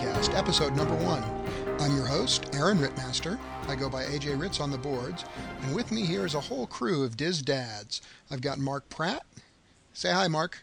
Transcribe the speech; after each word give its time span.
Podcast, 0.00 0.34
episode 0.34 0.74
number 0.76 0.94
one. 1.04 1.22
I'm 1.78 1.94
your 1.94 2.06
host, 2.06 2.54
Aaron 2.54 2.78
Rittmaster. 2.78 3.38
I 3.68 3.76
go 3.76 3.90
by 3.90 4.04
AJ 4.04 4.40
Ritz 4.40 4.58
on 4.58 4.70
the 4.70 4.78
boards, 4.78 5.26
and 5.60 5.74
with 5.74 5.92
me 5.92 6.06
here 6.06 6.24
is 6.24 6.32
a 6.34 6.40
whole 6.40 6.66
crew 6.66 7.04
of 7.04 7.18
Diz 7.18 7.42
Dads. 7.42 8.00
I've 8.30 8.40
got 8.40 8.58
Mark 8.58 8.88
Pratt. 8.88 9.24
Say 9.92 10.10
hi, 10.10 10.26
Mark. 10.26 10.62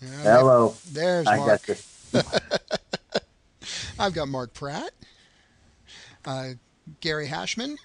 Yeah, 0.00 0.08
Hello. 0.38 0.76
There's 0.92 1.26
I 1.26 1.38
Mark. 1.38 1.48
got 1.48 1.62
this. 1.64 2.12
I've 3.98 4.14
got 4.14 4.28
Mark 4.28 4.54
Pratt, 4.54 4.90
uh, 6.24 6.50
Gary 7.00 7.26
Hashman, 7.26 7.78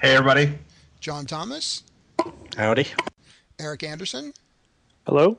Hey, 0.00 0.14
everybody. 0.16 0.58
John 1.00 1.26
Thomas, 1.26 1.82
Howdy. 2.56 2.86
Eric 3.58 3.82
Anderson, 3.82 4.32
Hello. 5.04 5.36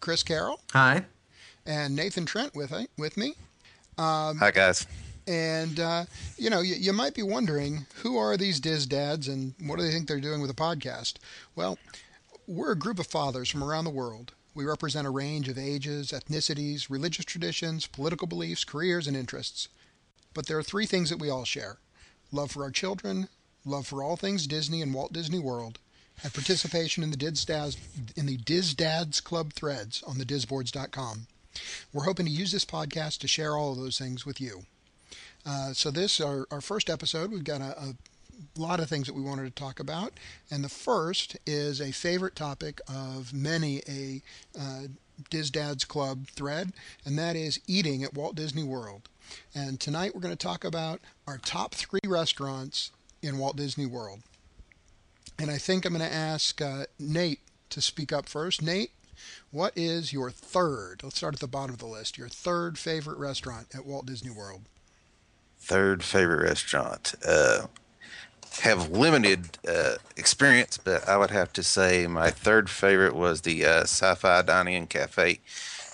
Chris 0.00 0.24
Carroll, 0.24 0.58
Hi. 0.72 1.04
and 1.64 1.94
Nathan 1.94 2.26
Trent 2.26 2.56
with 2.56 2.74
with 2.98 3.16
me. 3.16 3.34
Hi, 3.98 4.50
guys. 4.52 4.86
And, 5.26 5.78
uh, 5.78 6.04
you 6.36 6.50
know, 6.50 6.60
you, 6.60 6.74
you 6.74 6.92
might 6.92 7.14
be 7.14 7.22
wondering 7.22 7.86
who 7.96 8.16
are 8.16 8.36
these 8.36 8.58
Diz 8.58 8.86
dads 8.86 9.28
and 9.28 9.54
what 9.62 9.78
do 9.78 9.84
they 9.84 9.92
think 9.92 10.08
they're 10.08 10.20
doing 10.20 10.40
with 10.40 10.50
a 10.50 10.54
podcast? 10.54 11.14
Well, 11.54 11.78
we're 12.46 12.72
a 12.72 12.78
group 12.78 12.98
of 12.98 13.06
fathers 13.06 13.48
from 13.48 13.62
around 13.62 13.84
the 13.84 13.90
world. 13.90 14.32
We 14.54 14.64
represent 14.64 15.06
a 15.06 15.10
range 15.10 15.48
of 15.48 15.56
ages, 15.56 16.10
ethnicities, 16.10 16.90
religious 16.90 17.24
traditions, 17.24 17.86
political 17.86 18.26
beliefs, 18.26 18.64
careers, 18.64 19.06
and 19.06 19.16
interests. 19.16 19.68
But 20.34 20.46
there 20.46 20.58
are 20.58 20.62
three 20.62 20.86
things 20.86 21.10
that 21.10 21.20
we 21.20 21.30
all 21.30 21.44
share 21.44 21.78
love 22.32 22.50
for 22.50 22.62
our 22.64 22.70
children, 22.70 23.28
love 23.64 23.86
for 23.86 24.02
all 24.02 24.16
things 24.16 24.46
Disney 24.46 24.82
and 24.82 24.94
Walt 24.94 25.12
Disney 25.12 25.38
World, 25.38 25.78
and 26.22 26.32
participation 26.32 27.02
in 27.02 27.10
the 27.10 27.16
Diz 27.16 27.44
Dads, 27.44 27.76
in 28.16 28.26
the 28.26 28.36
Diz 28.36 28.74
Dads 28.74 29.20
Club 29.20 29.52
threads 29.52 30.02
on 30.02 30.18
the 30.18 30.24
DizBoards.com. 30.24 31.26
We're 31.92 32.04
hoping 32.04 32.26
to 32.26 32.32
use 32.32 32.52
this 32.52 32.64
podcast 32.64 33.18
to 33.18 33.28
share 33.28 33.56
all 33.56 33.72
of 33.72 33.78
those 33.78 33.98
things 33.98 34.24
with 34.24 34.40
you. 34.40 34.64
Uh, 35.44 35.72
so 35.72 35.90
this 35.90 36.20
our, 36.20 36.46
our 36.50 36.60
first 36.60 36.90
episode. 36.90 37.30
We've 37.32 37.44
got 37.44 37.60
a, 37.60 37.78
a 37.80 37.94
lot 38.56 38.80
of 38.80 38.88
things 38.88 39.06
that 39.06 39.14
we 39.14 39.22
wanted 39.22 39.44
to 39.44 39.62
talk 39.62 39.80
about, 39.80 40.12
and 40.50 40.62
the 40.62 40.68
first 40.68 41.36
is 41.46 41.80
a 41.80 41.92
favorite 41.92 42.36
topic 42.36 42.80
of 42.88 43.32
many 43.32 43.82
a 43.88 44.22
uh, 44.58 44.82
Diz 45.28 45.50
Dads 45.50 45.84
Club 45.84 46.26
thread, 46.28 46.72
and 47.04 47.18
that 47.18 47.36
is 47.36 47.60
eating 47.66 48.02
at 48.02 48.14
Walt 48.14 48.34
Disney 48.34 48.62
World. 48.62 49.08
And 49.54 49.78
tonight 49.78 50.14
we're 50.14 50.20
going 50.20 50.36
to 50.36 50.46
talk 50.46 50.64
about 50.64 51.00
our 51.26 51.38
top 51.38 51.74
three 51.74 52.00
restaurants 52.06 52.90
in 53.22 53.38
Walt 53.38 53.56
Disney 53.56 53.86
World. 53.86 54.20
And 55.38 55.50
I 55.50 55.58
think 55.58 55.84
I'm 55.84 55.94
going 55.94 56.08
to 56.08 56.14
ask 56.14 56.60
uh, 56.60 56.84
Nate 56.98 57.40
to 57.70 57.80
speak 57.80 58.12
up 58.12 58.28
first. 58.28 58.62
Nate, 58.62 58.90
what 59.50 59.72
is 59.76 60.12
your 60.12 60.30
third? 60.30 61.02
Let's 61.02 61.16
start 61.16 61.34
at 61.34 61.40
the 61.40 61.48
bottom 61.48 61.74
of 61.74 61.80
the 61.80 61.86
list. 61.86 62.18
Your 62.18 62.28
third 62.28 62.78
favorite 62.78 63.18
restaurant 63.18 63.68
at 63.74 63.84
Walt 63.84 64.06
Disney 64.06 64.30
World. 64.30 64.62
Third 65.58 66.02
favorite 66.02 66.42
restaurant. 66.42 67.14
Uh, 67.26 67.66
have 68.62 68.90
limited 68.90 69.58
uh, 69.68 69.94
experience, 70.16 70.78
but 70.78 71.08
I 71.08 71.16
would 71.16 71.30
have 71.30 71.52
to 71.54 71.62
say 71.62 72.06
my 72.06 72.30
third 72.30 72.68
favorite 72.68 73.14
was 73.14 73.42
the 73.42 73.64
uh, 73.64 73.82
Sci-Fi 73.82 74.42
Dining 74.42 74.74
and 74.74 74.90
Cafe 74.90 75.40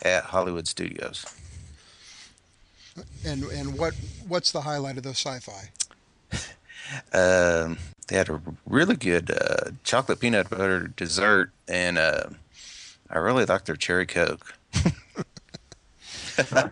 at 0.03 0.25
Hollywood 0.25 0.67
Studios. 0.67 1.25
And 3.25 3.45
and 3.45 3.79
what 3.79 3.95
what's 4.27 4.53
the 4.53 4.63
highlight 4.63 4.97
of 4.97 5.03
the 5.03 5.11
sci-fi? 5.15 5.71
Um, 7.13 7.79
they 8.07 8.15
had 8.15 8.29
a 8.29 8.41
really 8.65 8.95
good 8.95 9.33
uh, 9.33 9.73
chocolate 9.83 10.21
peanut 10.21 10.49
butter 10.49 10.87
dessert, 10.87 11.51
and 11.67 11.99
uh, 11.99 12.29
I 13.11 13.19
really 13.19 13.45
like 13.45 13.65
their 13.65 13.77
cherry 13.77 14.07
coke. 14.07 14.55
How 16.37 16.71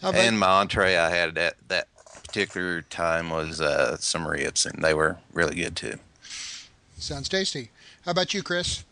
about, 0.00 0.14
And 0.14 0.38
my 0.38 0.46
entree 0.60 0.96
I 0.96 1.10
had 1.10 1.36
at 1.38 1.56
that 1.68 1.88
particular 2.24 2.82
time 2.82 3.30
was 3.30 3.60
uh, 3.60 3.96
some 3.96 4.26
ribs, 4.26 4.66
and 4.66 4.84
they 4.84 4.94
were 4.94 5.16
really 5.32 5.56
good 5.56 5.74
too. 5.74 5.98
sounds 6.98 7.28
tasty. 7.28 7.70
How 8.04 8.12
about 8.12 8.34
you, 8.34 8.42
Chris? 8.42 8.84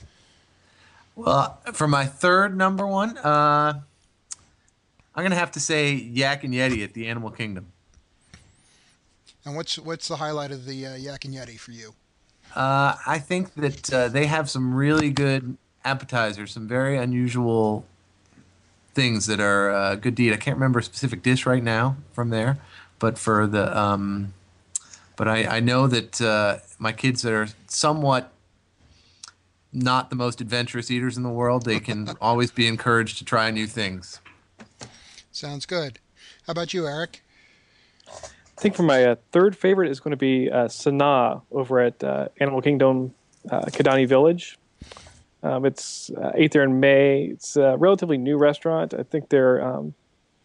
Well, 1.15 1.61
for 1.73 1.87
my 1.87 2.07
third 2.07 2.57
number 2.57 2.87
one, 2.87 3.17
uh, 3.19 3.81
I'm 5.15 5.23
gonna 5.23 5.37
have 5.37 5.53
to 5.53 5.61
say 5.61 5.93
Yak 5.95 6.43
and 6.43 6.53
Yeti 6.53 6.83
at 6.83 6.95
the 6.95 7.07
Animal 7.07 7.31
Kingdom. 7.31 7.67
And 9.45 9.55
what's 9.55 9.79
what's 9.79 10.09
the 10.09 10.17
highlight 10.17 10.51
of 10.51 10.65
the 10.65 10.87
uh, 10.87 10.95
Yak 10.97 11.25
and 11.25 11.35
Yeti 11.35 11.59
for 11.59 11.71
you? 11.71 11.95
Uh, 12.55 12.95
I 13.07 13.19
think 13.19 13.55
that 13.55 13.93
uh, 13.93 14.09
they 14.09 14.27
have 14.27 14.49
some 14.49 14.75
really 14.75 15.11
good 15.11 15.57
appetizers, 15.85 16.53
some 16.53 16.69
very 16.69 16.97
unusual 16.97 17.85
things 18.95 19.27
that 19.27 19.41
are 19.41 19.71
uh, 19.71 19.95
good 19.97 20.17
to 20.17 20.23
eat. 20.23 20.33
I 20.33 20.37
can't 20.37 20.57
remember 20.57 20.79
a 20.79 20.83
specific 20.83 21.23
dish 21.23 21.47
right 21.47 21.63
now 21.63 21.97
from 22.13 22.31
there, 22.31 22.59
but 22.99 23.19
for 23.19 23.47
the 23.47 23.77
um, 23.77 24.35
but 25.17 25.29
I, 25.29 25.57
I 25.57 25.61
know 25.61 25.87
that 25.87 26.21
uh, 26.21 26.59
my 26.79 26.93
kids 26.93 27.23
that 27.23 27.33
are 27.33 27.49
somewhat 27.67 28.33
not 29.73 30.11
the 30.11 30.17
most 30.17 30.41
adventurous 30.41 30.91
eaters 30.91 31.17
in 31.17 31.25
the 31.25 31.29
world, 31.29 31.65
they 31.65 31.81
can 31.81 32.17
always 32.21 32.51
be 32.51 32.67
encouraged 32.67 33.19
to 33.19 33.25
try 33.25 33.51
new 33.51 33.67
things. 33.67 34.21
Sounds 35.33 35.67
good. 35.67 35.99
How 36.47 36.53
about 36.53 36.73
you, 36.73 36.87
Eric? 36.87 37.23
I 38.57 38.61
think 38.61 38.77
for 38.77 38.85
my 38.85 39.05
uh, 39.05 39.17
third 39.33 39.57
favorite 39.57 39.91
is 39.91 40.01
going 40.01 40.13
to 40.13 40.17
be 40.17 40.51
uh, 40.51 40.69
Sanaa 40.69 41.43
over 41.51 41.81
at 41.81 42.03
uh, 42.05 42.29
Animal 42.39 42.63
Kingdom 42.63 43.13
uh, 43.51 43.63
Kidani 43.63 44.07
Village. 44.07 44.59
Um, 45.43 45.67
it's 45.67 46.11
uh, 46.11 46.33
there 46.51 46.63
in 46.63 46.81
May. 46.81 47.25
It's 47.25 47.57
a 47.57 47.77
relatively 47.77 48.17
new 48.17 48.39
restaurant. 48.39 48.95
I 48.95 49.03
think 49.03 49.29
they're 49.29 49.63
um, 49.63 49.95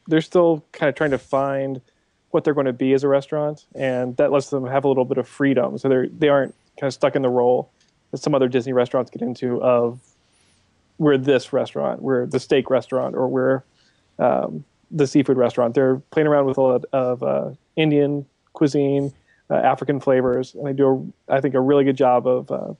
they're 0.08 0.22
still 0.22 0.66
kind 0.72 0.90
of 0.90 0.96
trying 0.96 1.12
to 1.12 1.18
find 1.18 1.82
what 2.32 2.44
they're 2.44 2.54
going 2.54 2.66
to 2.66 2.74
be 2.74 2.94
as 2.94 3.04
a 3.04 3.08
restaurant, 3.08 3.66
and 3.76 4.18
that 4.18 4.32
lets 4.32 4.50
them 4.50 4.66
have 4.66 4.84
a 4.84 4.88
little 4.88 5.06
bit 5.06 5.18
of 5.18 5.28
freedom. 5.28 5.78
So 5.78 5.88
they're 5.88 6.08
they 6.08 6.30
aren't 6.30 6.56
kind 6.80 6.88
of 6.88 6.94
stuck 6.94 7.16
in 7.16 7.22
the 7.22 7.30
role 7.30 7.72
that 8.12 8.18
some 8.18 8.34
other 8.36 8.48
Disney 8.48 8.74
restaurants 8.74 9.12
get 9.12 9.22
into 9.22 9.62
of 9.62 10.00
we're 10.98 11.18
this 11.18 11.54
restaurant, 11.54 12.02
we're 12.02 12.26
the 12.26 12.40
steak 12.40 12.70
restaurant, 12.70 13.16
or 13.16 13.28
we're 13.28 13.64
um, 14.18 14.66
the 14.92 15.08
seafood 15.08 15.38
restaurant. 15.38 15.76
They're 15.76 15.98
playing 16.12 16.28
around 16.28 16.46
with 16.46 16.58
a 16.58 16.62
lot 16.62 16.86
of 16.92 17.24
uh, 17.24 17.52
Indian 17.80 18.26
cuisine, 18.54 19.14
uh, 19.50 19.56
African 19.56 20.00
flavors, 20.00 20.54
and 20.54 20.66
they 20.68 20.74
do, 20.74 21.12
a, 21.28 21.34
I 21.34 21.42
think, 21.42 21.56
a 21.56 21.60
really 21.60 21.84
good 21.84 21.98
job 21.98 22.28
of 22.28 22.52
uh, 22.52 22.74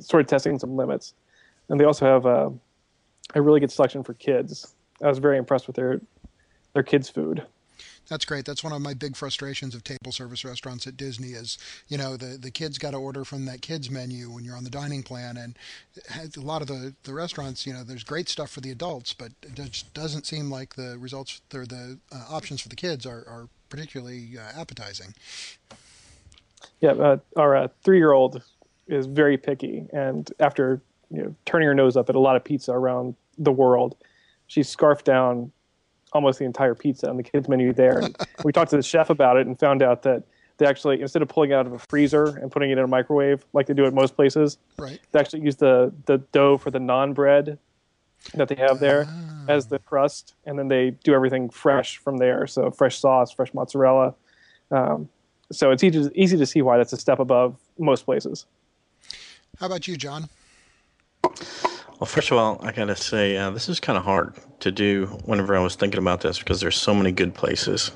sort 0.00 0.20
of 0.20 0.26
testing 0.26 0.58
some 0.58 0.76
limits. 0.76 1.14
And 1.68 1.78
they 1.78 1.84
also 1.84 2.04
have 2.04 2.26
uh, 2.26 2.50
a 3.34 3.40
really 3.40 3.60
good 3.60 3.70
selection 3.70 4.02
for 4.02 4.14
kids. 4.14 4.74
I 5.02 5.08
was 5.08 5.18
very 5.18 5.38
impressed 5.38 5.66
with 5.66 5.76
their 5.76 6.00
their 6.74 6.82
kids' 6.82 7.08
food. 7.08 7.46
That's 8.08 8.24
great. 8.24 8.44
That's 8.44 8.62
one 8.62 8.72
of 8.72 8.82
my 8.82 8.94
big 8.94 9.16
frustrations 9.16 9.74
of 9.74 9.82
table 9.82 10.12
service 10.12 10.44
restaurants 10.44 10.86
at 10.86 10.96
Disney 10.96 11.28
is, 11.28 11.56
you 11.88 11.96
know, 11.96 12.16
the, 12.16 12.36
the 12.36 12.50
kids 12.50 12.76
got 12.76 12.90
to 12.90 12.98
order 12.98 13.24
from 13.24 13.46
that 13.46 13.62
kids 13.62 13.90
menu 13.90 14.30
when 14.30 14.44
you're 14.44 14.56
on 14.56 14.64
the 14.64 14.70
dining 14.70 15.02
plan. 15.02 15.36
And 15.38 15.56
a 16.36 16.40
lot 16.40 16.60
of 16.60 16.68
the, 16.68 16.94
the 17.04 17.14
restaurants, 17.14 17.66
you 17.66 17.72
know, 17.72 17.82
there's 17.82 18.04
great 18.04 18.28
stuff 18.28 18.50
for 18.50 18.60
the 18.60 18.70
adults, 18.70 19.14
but 19.14 19.32
it 19.42 19.54
just 19.54 19.94
doesn't 19.94 20.26
seem 20.26 20.50
like 20.50 20.74
the 20.74 20.98
results 20.98 21.40
or 21.54 21.64
the 21.64 21.98
uh, 22.12 22.24
options 22.28 22.60
for 22.60 22.68
the 22.68 22.76
kids 22.76 23.06
are, 23.06 23.24
are 23.26 23.48
particularly 23.74 24.38
uh, 24.38 24.60
appetizing. 24.60 25.12
Yeah, 26.80 26.92
uh, 26.92 27.16
our 27.36 27.56
uh, 27.56 27.68
three-year-old 27.82 28.42
is 28.86 29.06
very 29.06 29.36
picky, 29.36 29.86
and 29.92 30.30
after 30.38 30.80
you 31.10 31.22
know 31.22 31.34
turning 31.44 31.66
her 31.68 31.74
nose 31.74 31.96
up 31.96 32.08
at 32.08 32.14
a 32.14 32.20
lot 32.20 32.36
of 32.36 32.44
pizza 32.44 32.72
around 32.72 33.16
the 33.36 33.50
world, 33.52 33.96
she 34.46 34.62
scarfed 34.62 35.04
down 35.04 35.50
almost 36.12 36.38
the 36.38 36.44
entire 36.44 36.74
pizza 36.76 37.08
on 37.08 37.16
the 37.16 37.22
kids 37.22 37.48
menu 37.48 37.72
there. 37.72 38.00
We 38.44 38.52
talked 38.52 38.70
to 38.70 38.76
the 38.76 38.82
chef 38.82 39.10
about 39.10 39.38
it 39.38 39.46
and 39.46 39.58
found 39.58 39.82
out 39.82 40.02
that 40.02 40.22
they 40.58 40.66
actually 40.66 41.00
instead 41.00 41.22
of 41.22 41.28
pulling 41.28 41.50
it 41.50 41.54
out 41.54 41.66
of 41.66 41.72
a 41.72 41.78
freezer 41.78 42.26
and 42.36 42.52
putting 42.52 42.70
it 42.70 42.78
in 42.78 42.84
a 42.84 42.86
microwave 42.86 43.44
like 43.54 43.66
they 43.66 43.74
do 43.74 43.86
at 43.86 43.94
most 43.94 44.14
places, 44.14 44.58
Right. 44.78 45.00
they 45.12 45.18
actually 45.18 45.42
use 45.42 45.56
the 45.56 45.92
the 46.06 46.18
dough 46.30 46.58
for 46.58 46.70
the 46.70 46.78
naan 46.78 47.12
bread 47.14 47.58
that 48.34 48.48
they 48.48 48.54
have 48.56 48.78
there 48.80 49.08
as 49.48 49.66
the 49.66 49.78
crust, 49.78 50.34
and 50.46 50.58
then 50.58 50.68
they 50.68 50.90
do 50.90 51.14
everything 51.14 51.50
fresh 51.50 51.98
from 51.98 52.18
there. 52.18 52.46
So 52.46 52.70
fresh 52.70 52.98
sauce, 52.98 53.32
fresh 53.32 53.52
mozzarella. 53.54 54.14
Um, 54.70 55.08
so 55.52 55.70
it's 55.70 55.84
easy 55.84 56.10
easy 56.14 56.36
to 56.36 56.46
see 56.46 56.62
why 56.62 56.78
that's 56.78 56.92
a 56.92 56.96
step 56.96 57.18
above 57.18 57.56
most 57.78 58.04
places. 58.04 58.46
How 59.58 59.66
about 59.66 59.86
you, 59.86 59.96
John? 59.96 60.28
Well, 61.22 62.06
first 62.06 62.30
of 62.30 62.38
all, 62.38 62.58
I 62.62 62.72
gotta 62.72 62.96
say 62.96 63.36
uh, 63.36 63.50
this 63.50 63.68
is 63.68 63.78
kind 63.80 63.96
of 63.96 64.04
hard 64.04 64.34
to 64.60 64.72
do 64.72 65.06
whenever 65.24 65.56
I 65.56 65.60
was 65.60 65.76
thinking 65.76 65.98
about 65.98 66.22
this 66.22 66.38
because 66.38 66.60
there's 66.60 66.76
so 66.76 66.94
many 66.94 67.12
good 67.12 67.34
places. 67.34 67.92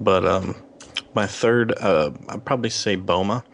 But 0.00 0.26
um, 0.26 0.56
my 1.14 1.26
third, 1.26 1.72
uh, 1.78 2.12
I'd 2.28 2.44
probably 2.44 2.70
say 2.70 2.96
Boma, 2.96 3.44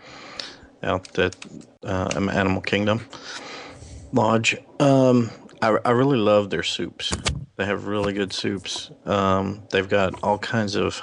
out 0.82 1.18
at 1.18 1.36
uh, 1.84 2.10
Animal 2.14 2.62
Kingdom 2.62 3.04
Lodge. 4.12 4.56
Um, 4.80 5.30
I, 5.62 5.78
I 5.84 5.90
really 5.90 6.18
love 6.18 6.50
their 6.50 6.62
soups. 6.62 7.12
They 7.56 7.64
have 7.64 7.86
really 7.86 8.12
good 8.12 8.32
soups. 8.32 8.90
Um, 9.04 9.62
they've 9.70 9.88
got 9.88 10.22
all 10.22 10.38
kinds 10.38 10.76
of 10.76 10.94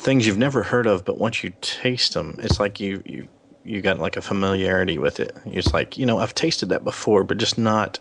things 0.00 0.26
you've 0.26 0.38
never 0.38 0.62
heard 0.62 0.86
of, 0.86 1.04
but 1.04 1.18
once 1.18 1.44
you 1.44 1.52
taste 1.60 2.14
them, 2.14 2.36
it's 2.38 2.58
like 2.58 2.80
you 2.80 3.02
you 3.04 3.28
you 3.64 3.82
got 3.82 3.98
like 3.98 4.16
a 4.16 4.22
familiarity 4.22 4.96
with 4.96 5.20
it. 5.20 5.36
It's 5.44 5.74
like 5.74 5.98
you 5.98 6.06
know 6.06 6.18
I've 6.18 6.34
tasted 6.34 6.70
that 6.70 6.84
before, 6.84 7.24
but 7.24 7.36
just 7.36 7.58
not 7.58 7.98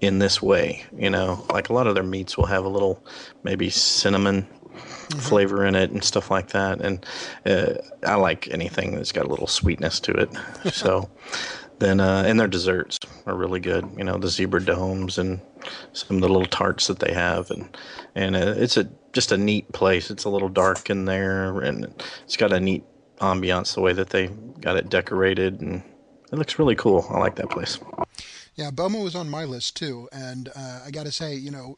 in 0.00 0.18
this 0.18 0.42
way. 0.42 0.84
You 0.96 1.10
know, 1.10 1.46
like 1.50 1.68
a 1.68 1.72
lot 1.72 1.86
of 1.86 1.94
their 1.94 2.02
meats 2.02 2.36
will 2.36 2.46
have 2.46 2.64
a 2.64 2.68
little 2.68 3.04
maybe 3.44 3.70
cinnamon 3.70 4.48
flavor 5.18 5.64
in 5.64 5.74
it 5.74 5.90
and 5.90 6.02
stuff 6.02 6.30
like 6.30 6.48
that. 6.48 6.80
And 6.80 7.06
uh, 7.46 7.74
I 8.04 8.14
like 8.14 8.48
anything 8.50 8.94
that's 8.94 9.12
got 9.12 9.26
a 9.26 9.28
little 9.28 9.46
sweetness 9.46 10.00
to 10.00 10.12
it. 10.12 10.30
so 10.72 11.10
then, 11.80 11.98
uh, 11.98 12.22
and 12.26 12.38
their 12.38 12.46
desserts 12.46 12.98
are 13.26 13.34
really 13.34 13.60
good. 13.60 13.88
You 13.96 14.04
know, 14.04 14.18
the 14.18 14.28
zebra 14.28 14.64
domes 14.64 15.18
and 15.18 15.40
some 15.92 16.18
of 16.18 16.22
the 16.22 16.28
little 16.28 16.46
tarts 16.46 16.86
that 16.86 17.00
they 17.00 17.12
have, 17.12 17.50
and 17.50 17.76
and 18.14 18.36
uh, 18.36 18.54
it's 18.56 18.76
a 18.76 18.88
just 19.12 19.32
a 19.32 19.36
neat 19.36 19.72
place. 19.72 20.10
It's 20.10 20.24
a 20.24 20.30
little 20.30 20.48
dark 20.48 20.90
in 20.90 21.06
there, 21.06 21.60
and 21.60 21.92
it's 22.24 22.36
got 22.36 22.52
a 22.52 22.60
neat 22.60 22.84
ambiance 23.18 23.74
the 23.74 23.80
way 23.80 23.92
that 23.92 24.10
they 24.10 24.28
got 24.60 24.76
it 24.76 24.88
decorated, 24.88 25.60
and 25.60 25.82
it 26.32 26.36
looks 26.36 26.58
really 26.58 26.76
cool. 26.76 27.06
I 27.10 27.18
like 27.18 27.36
that 27.36 27.50
place. 27.50 27.78
Yeah, 28.54 28.70
Boma 28.70 28.98
was 28.98 29.14
on 29.14 29.28
my 29.28 29.44
list 29.44 29.76
too, 29.76 30.08
and 30.12 30.50
uh, 30.54 30.80
I 30.86 30.90
got 30.90 31.06
to 31.06 31.12
say, 31.12 31.34
you 31.34 31.50
know, 31.50 31.76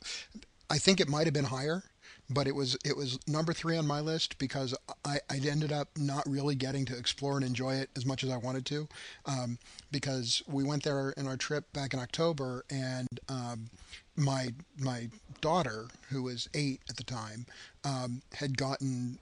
I 0.68 0.78
think 0.78 1.00
it 1.00 1.08
might 1.08 1.26
have 1.26 1.34
been 1.34 1.44
higher, 1.44 1.84
but 2.28 2.46
it 2.46 2.54
was 2.54 2.76
it 2.84 2.96
was 2.96 3.18
number 3.26 3.52
three 3.52 3.76
on 3.76 3.86
my 3.86 4.00
list 4.00 4.38
because 4.38 4.74
I, 5.04 5.18
I 5.30 5.36
ended 5.36 5.72
up 5.72 5.88
not 5.96 6.28
really 6.28 6.54
getting 6.54 6.84
to 6.86 6.96
explore 6.96 7.36
and 7.36 7.44
enjoy 7.44 7.74
it 7.74 7.90
as 7.96 8.06
much 8.06 8.24
as 8.24 8.30
I 8.30 8.36
wanted 8.36 8.66
to, 8.66 8.88
um, 9.26 9.58
because 9.92 10.42
we 10.48 10.64
went 10.64 10.82
there 10.82 11.10
in 11.10 11.26
our 11.26 11.36
trip 11.36 11.72
back 11.72 11.94
in 11.94 12.00
October, 12.00 12.64
and 12.70 13.20
um, 13.28 13.70
my 14.16 14.52
my 14.78 15.08
daughter, 15.40 15.88
who 16.10 16.24
was 16.24 16.48
eight 16.54 16.80
at 16.88 16.96
the 16.96 17.04
time, 17.04 17.46
um, 17.84 18.22
had 18.34 18.56
gotten 18.56 19.18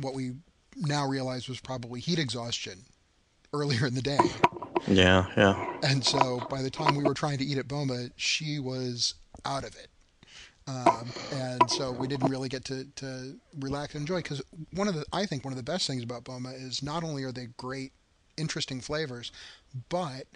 what 0.00 0.14
we 0.14 0.32
now 0.76 1.06
realize 1.06 1.48
was 1.48 1.60
probably 1.60 2.00
heat 2.00 2.18
exhaustion 2.18 2.84
earlier 3.52 3.86
in 3.86 3.94
the 3.94 4.02
day. 4.02 4.18
Yeah, 4.86 5.26
yeah. 5.36 5.72
And 5.82 6.04
so 6.04 6.40
by 6.50 6.62
the 6.62 6.70
time 6.70 6.96
we 6.96 7.04
were 7.04 7.14
trying 7.14 7.38
to 7.38 7.44
eat 7.44 7.58
at 7.58 7.68
Boma, 7.68 8.08
she 8.16 8.58
was 8.58 9.14
out 9.44 9.64
of 9.64 9.74
it. 9.76 9.88
Um, 10.66 11.10
and 11.32 11.70
so 11.70 11.92
we 11.92 12.08
didn't 12.08 12.30
really 12.30 12.48
get 12.48 12.64
to, 12.66 12.84
to 12.96 13.36
relax 13.60 13.94
and 13.94 14.02
enjoy 14.02 14.16
because 14.16 14.42
one 14.72 14.88
of 14.88 14.94
the 14.94 15.04
I 15.12 15.26
think 15.26 15.44
one 15.44 15.52
of 15.52 15.58
the 15.58 15.62
best 15.62 15.86
things 15.86 16.02
about 16.02 16.24
Boma 16.24 16.50
is 16.50 16.82
not 16.82 17.04
only 17.04 17.22
are 17.24 17.32
they 17.32 17.48
great, 17.58 17.92
interesting 18.36 18.80
flavors, 18.80 19.30
but 19.88 20.26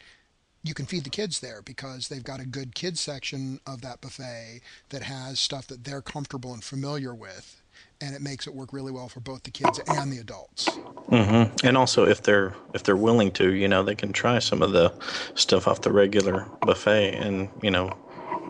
you 0.63 0.75
can 0.75 0.87
feed 0.87 1.05
the 1.05 1.11
kids 1.11 1.41
there 1.41 1.63
because 1.63 2.09
they've 2.09 2.25
got 2.25 2.41
a 2.41 2.47
good 2.47 2.75
kids 2.75 3.01
section 3.01 3.61
of 3.67 3.81
that 3.83 4.01
buffet 4.01 4.61
that 4.89 5.03
has 5.03 5.39
stuff 5.39 5.67
that 5.69 5.85
they're 5.85 6.03
comfortable 6.03 6.53
and 6.53 6.65
familiar 6.65 7.15
with, 7.15 7.63
and 8.01 8.15
it 8.15 8.21
makes 8.21 8.47
it 8.47 8.55
work 8.55 8.73
really 8.73 8.93
well 8.93 9.09
for 9.09 9.21
both 9.21 9.45
the 9.45 9.51
kids 9.51 9.81
and 9.87 10.13
the 10.13 10.19
adults. 10.19 10.69
Mm-hmm. 10.69 11.67
And 11.67 11.77
also, 11.77 12.05
if 12.05 12.23
they're 12.23 12.55
if 12.75 12.83
they're 12.83 12.97
willing 12.97 13.31
to, 13.33 13.53
you 13.53 13.69
know, 13.69 13.83
they 13.83 13.95
can 13.95 14.13
try 14.13 14.41
some 14.41 14.63
of 14.63 14.73
the 14.73 14.93
stuff 15.35 15.69
off 15.69 15.83
the 15.83 15.93
regular 15.93 16.47
buffet, 16.63 17.15
and 17.15 17.49
you 17.63 17.71
know, 17.71 17.97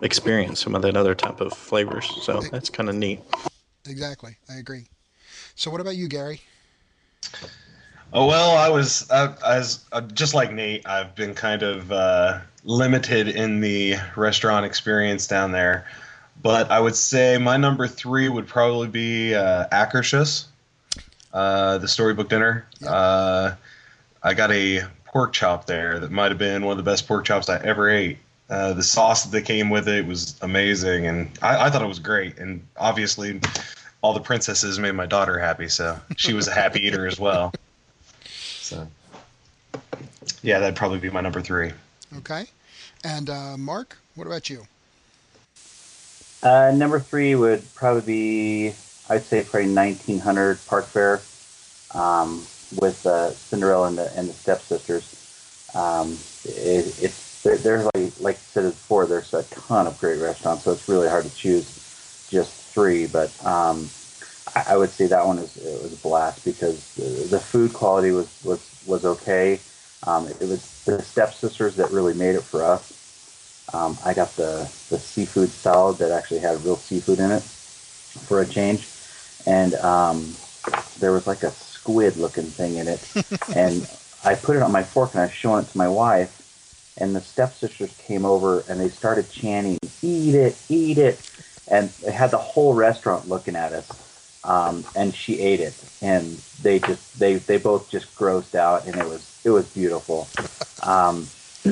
experience 0.01 0.59
some 0.59 0.75
of 0.75 0.81
that 0.81 0.97
other 0.97 1.15
type 1.15 1.41
of 1.41 1.53
flavors. 1.53 2.09
So 2.23 2.41
that's 2.41 2.69
kind 2.69 2.89
of 2.89 2.95
neat. 2.95 3.21
Exactly, 3.87 4.35
I 4.49 4.57
agree. 4.57 4.87
So 5.55 5.71
what 5.71 5.81
about 5.81 5.95
you, 5.95 6.07
Gary? 6.07 6.41
Oh 8.11 8.25
well, 8.25 8.57
I 8.57 8.69
was 8.69 9.09
uh, 9.11 9.35
as 9.45 9.85
uh, 9.91 10.01
just 10.01 10.33
like 10.33 10.51
Nate. 10.51 10.87
I've 10.87 11.13
been 11.13 11.35
kind 11.35 11.61
of 11.61 11.91
uh, 11.91 12.39
limited 12.63 13.27
in 13.27 13.61
the 13.61 13.97
restaurant 14.15 14.65
experience 14.65 15.27
down 15.27 15.51
there, 15.51 15.85
but 16.41 16.71
I 16.71 16.79
would 16.79 16.95
say 16.95 17.37
my 17.37 17.57
number 17.57 17.87
three 17.87 18.27
would 18.27 18.47
probably 18.47 18.87
be 18.87 19.35
uh, 19.35 19.67
Akershus, 19.71 20.45
uh, 21.33 21.77
the 21.77 21.87
storybook 21.87 22.29
dinner. 22.29 22.65
Yep. 22.79 22.89
Uh, 22.91 23.51
I 24.23 24.33
got 24.33 24.51
a 24.51 24.81
pork 25.05 25.31
chop 25.33 25.67
there 25.67 25.99
that 25.99 26.09
might 26.09 26.31
have 26.31 26.39
been 26.39 26.65
one 26.65 26.71
of 26.71 26.83
the 26.83 26.89
best 26.89 27.07
pork 27.07 27.25
chops 27.25 27.47
I 27.47 27.57
ever 27.57 27.89
ate. 27.89 28.17
Uh, 28.49 28.73
the 28.73 28.83
sauce 28.83 29.25
that 29.25 29.43
came 29.43 29.69
with 29.69 29.87
it 29.87 30.07
was 30.07 30.35
amazing, 30.41 31.05
and 31.05 31.29
I, 31.43 31.67
I 31.67 31.69
thought 31.69 31.83
it 31.83 31.87
was 31.87 31.99
great. 31.99 32.39
And 32.39 32.65
obviously, 32.75 33.39
all 34.01 34.13
the 34.13 34.19
princesses 34.19 34.79
made 34.79 34.93
my 34.93 35.05
daughter 35.05 35.37
happy, 35.37 35.67
so 35.67 35.99
she 36.17 36.33
was 36.33 36.47
a 36.47 36.51
happy 36.51 36.87
eater 36.87 37.05
as 37.05 37.19
well. 37.19 37.53
So, 38.69 38.87
yeah, 40.43 40.59
that'd 40.59 40.75
probably 40.75 40.99
be 40.99 41.09
my 41.09 41.21
number 41.21 41.41
three. 41.41 41.71
Okay, 42.17 42.45
and 43.03 43.27
uh, 43.27 43.57
Mark, 43.57 43.97
what 44.13 44.27
about 44.27 44.47
you? 44.47 44.67
Uh, 46.43 46.71
number 46.75 46.99
three 46.99 47.33
would 47.33 47.63
probably 47.73 48.01
be, 48.01 48.75
I'd 49.09 49.25
say, 49.25 49.43
probably 49.43 49.73
1900 49.73 50.59
Park 50.67 50.85
Fair 50.85 51.21
um, 51.99 52.45
with 52.79 53.05
uh, 53.07 53.31
Cinderella 53.31 53.87
and 53.87 53.97
the, 53.97 54.15
and 54.15 54.29
the 54.29 54.33
stepsisters. 54.33 55.15
Um, 55.73 56.17
it, 56.45 56.95
it's 57.01 57.41
there, 57.41 57.57
there's 57.57 57.85
like 57.95 58.19
like 58.19 58.35
I 58.35 58.39
said 58.53 58.63
before, 58.65 59.07
there's 59.07 59.33
a 59.33 59.43
ton 59.43 59.87
of 59.87 59.97
great 59.99 60.19
restaurants, 60.19 60.63
so 60.63 60.73
it's 60.73 60.87
really 60.87 61.09
hard 61.09 61.25
to 61.25 61.35
choose 61.35 62.27
just 62.29 62.51
three. 62.71 63.07
But 63.07 63.31
um, 63.43 63.89
I, 64.55 64.77
would 64.77 64.89
say 64.89 65.07
that 65.07 65.25
one 65.25 65.39
is 65.39 65.57
it 65.57 65.81
was 65.81 65.93
a 65.93 65.97
blast 65.97 66.43
because 66.45 66.93
the, 66.95 67.03
the 67.03 67.39
food 67.39 67.73
quality 67.73 68.11
was 68.11 68.27
was 68.43 68.59
was 68.85 69.05
okay. 69.05 69.59
Um, 70.03 70.27
it 70.27 70.39
was 70.41 70.83
the 70.85 71.01
stepsisters 71.01 71.75
that 71.75 71.91
really 71.91 72.13
made 72.13 72.35
it 72.35 72.43
for 72.43 72.63
us. 72.63 72.93
Um, 73.73 73.97
I 74.03 74.13
got 74.13 74.35
the, 74.35 74.69
the 74.89 74.97
seafood 74.97 75.49
salad 75.49 75.97
that 75.97 76.11
actually 76.11 76.39
had 76.39 76.63
real 76.63 76.77
seafood 76.77 77.19
in 77.19 77.31
it 77.31 77.43
for 77.43 78.41
a 78.41 78.45
change. 78.45 78.87
And 79.45 79.75
um, 79.75 80.35
there 80.99 81.11
was 81.11 81.27
like 81.27 81.43
a 81.43 81.51
squid 81.51 82.17
looking 82.17 82.45
thing 82.45 82.75
in 82.75 82.87
it. 82.87 82.99
and 83.55 83.87
I 84.23 84.35
put 84.35 84.55
it 84.55 84.61
on 84.61 84.71
my 84.71 84.83
fork 84.83 85.13
and 85.13 85.21
I 85.21 85.25
was 85.25 85.33
showing 85.33 85.63
it 85.63 85.69
to 85.69 85.77
my 85.77 85.87
wife. 85.87 86.35
And 86.97 87.15
the 87.15 87.21
stepsisters 87.21 87.91
came 87.99 88.25
over 88.25 88.61
and 88.67 88.79
they 88.79 88.89
started 88.89 89.31
chanting, 89.31 89.77
Eat 90.01 90.35
it, 90.35 90.57
eat 90.69 90.97
it. 90.97 91.19
And 91.67 91.89
they 92.03 92.11
had 92.11 92.31
the 92.31 92.37
whole 92.37 92.73
restaurant 92.73 93.29
looking 93.29 93.55
at 93.55 93.73
us. 93.73 93.87
Um, 94.49 94.83
and 94.95 95.13
she 95.13 95.39
ate 95.39 95.59
it. 95.59 95.75
And 96.01 96.25
they 96.63 96.79
just, 96.79 97.19
they, 97.19 97.35
they 97.35 97.57
both 97.57 97.89
just 97.89 98.13
grossed 98.15 98.55
out 98.55 98.87
and 98.87 98.95
it 98.95 99.05
was, 99.05 99.41
it 99.45 99.51
was 99.51 99.71
beautiful. 99.73 100.27
Um, 100.83 101.27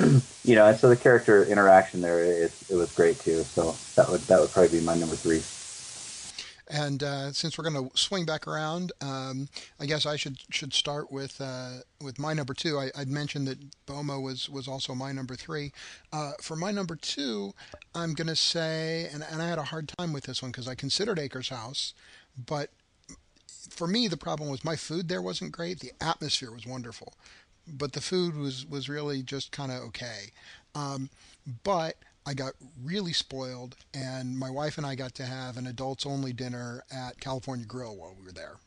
you 0.44 0.56
know, 0.56 0.68
and 0.68 0.78
so 0.78 0.90
the 0.90 0.98
character 0.98 1.44
interaction 1.46 2.02
there, 2.02 2.24
it, 2.24 2.54
it 2.70 2.76
was 2.76 2.94
great 2.94 3.20
too. 3.20 3.44
So 3.44 3.76
that 3.96 4.10
would 4.10 4.22
that 4.22 4.40
would 4.40 4.52
probably 4.52 4.80
be 4.80 4.86
my 4.86 4.96
number 4.96 5.16
three. 5.16 5.42
And 6.70 7.02
uh, 7.02 7.32
since 7.32 7.58
we're 7.58 7.70
going 7.70 7.90
to 7.90 7.98
swing 7.98 8.26
back 8.26 8.46
around, 8.46 8.92
um, 9.00 9.48
I 9.80 9.86
guess 9.86 10.06
I 10.06 10.18
should 10.18 10.38
should 10.50 10.74
start 10.74 11.12
with 11.12 11.40
uh, 11.40 11.78
with 12.02 12.20
my 12.20 12.34
number 12.34 12.54
two. 12.54 12.78
I, 12.78 12.92
I'd 12.98 13.08
mentioned 13.08 13.48
that 13.48 13.58
Boma 13.86 14.20
was 14.20 14.50
was 14.50 14.68
also 14.68 14.94
my 14.94 15.14
number 15.14 15.36
three. 15.36 15.72
Uh, 16.12 16.34
for 16.42 16.58
my 16.58 16.72
number 16.72 16.98
two, 16.98 17.54
I'm 17.96 18.14
going 18.14 18.28
to 18.28 18.36
say, 18.36 19.10
and, 19.14 19.24
and 19.32 19.42
I 19.42 19.48
had 19.48 19.60
a 19.60 19.64
hard 19.64 19.90
time 19.98 20.12
with 20.12 20.26
this 20.26 20.42
one 20.42 20.52
because 20.52 20.68
I 20.68 20.76
considered 20.76 21.18
Akershus, 21.18 21.94
but 22.46 22.72
for 23.70 23.88
me 23.88 24.08
the 24.08 24.18
problem 24.18 24.50
was 24.50 24.64
my 24.64 24.76
food 24.76 25.08
there 25.08 25.22
wasn't 25.22 25.52
great. 25.52 25.80
The 25.80 25.92
atmosphere 26.02 26.52
was 26.52 26.66
wonderful, 26.66 27.14
but 27.68 27.94
the 27.94 28.02
food 28.02 28.36
was 28.36 28.66
was 28.66 28.90
really 28.90 29.22
just 29.24 29.52
kind 29.52 29.72
of 29.72 29.82
okay. 29.84 30.32
Um, 30.76 31.10
but 31.64 31.96
I 32.26 32.34
got 32.34 32.54
really 32.84 33.14
spoiled, 33.14 33.78
and 33.94 34.38
my 34.38 34.50
wife 34.50 34.78
and 34.78 34.86
I 34.86 34.96
got 34.96 35.16
to 35.16 35.24
have 35.24 35.56
an 35.56 35.66
adults 35.66 36.06
only 36.06 36.34
dinner 36.34 36.84
at 36.92 37.22
California 37.22 37.66
Grill 37.66 37.96
while 37.96 38.16
we 38.20 38.26
were 38.26 38.34
there. 38.34 38.58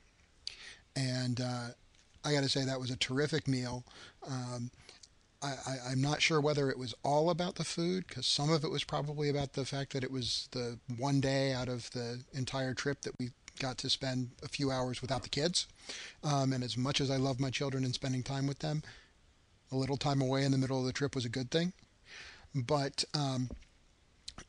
And 0.96 1.40
uh, 1.40 1.66
I 2.24 2.32
got 2.32 2.42
to 2.42 2.48
say, 2.48 2.64
that 2.64 2.80
was 2.80 2.90
a 2.90 2.96
terrific 2.96 3.46
meal. 3.46 3.84
Um, 4.26 4.70
I, 5.42 5.76
I'm 5.90 6.00
not 6.00 6.20
sure 6.20 6.40
whether 6.40 6.70
it 6.70 6.78
was 6.78 6.94
all 7.02 7.30
about 7.30 7.56
the 7.56 7.64
food, 7.64 8.06
because 8.06 8.26
some 8.26 8.50
of 8.50 8.64
it 8.64 8.70
was 8.70 8.84
probably 8.84 9.28
about 9.28 9.52
the 9.52 9.64
fact 9.64 9.92
that 9.92 10.04
it 10.04 10.10
was 10.10 10.48
the 10.52 10.78
one 10.96 11.20
day 11.20 11.52
out 11.52 11.68
of 11.68 11.90
the 11.90 12.22
entire 12.32 12.74
trip 12.74 13.02
that 13.02 13.18
we 13.18 13.30
got 13.60 13.78
to 13.78 13.90
spend 13.90 14.30
a 14.42 14.48
few 14.48 14.72
hours 14.72 15.00
without 15.00 15.22
the 15.22 15.28
kids. 15.28 15.68
Um, 16.24 16.52
and 16.52 16.64
as 16.64 16.76
much 16.76 17.00
as 17.00 17.10
I 17.10 17.16
love 17.16 17.38
my 17.38 17.50
children 17.50 17.84
and 17.84 17.94
spending 17.94 18.24
time 18.24 18.48
with 18.48 18.58
them, 18.58 18.82
a 19.70 19.76
little 19.76 19.96
time 19.96 20.20
away 20.20 20.44
in 20.44 20.50
the 20.50 20.58
middle 20.58 20.80
of 20.80 20.86
the 20.86 20.92
trip 20.92 21.14
was 21.14 21.24
a 21.24 21.28
good 21.28 21.52
thing 21.52 21.72
but 22.54 23.04
um, 23.14 23.50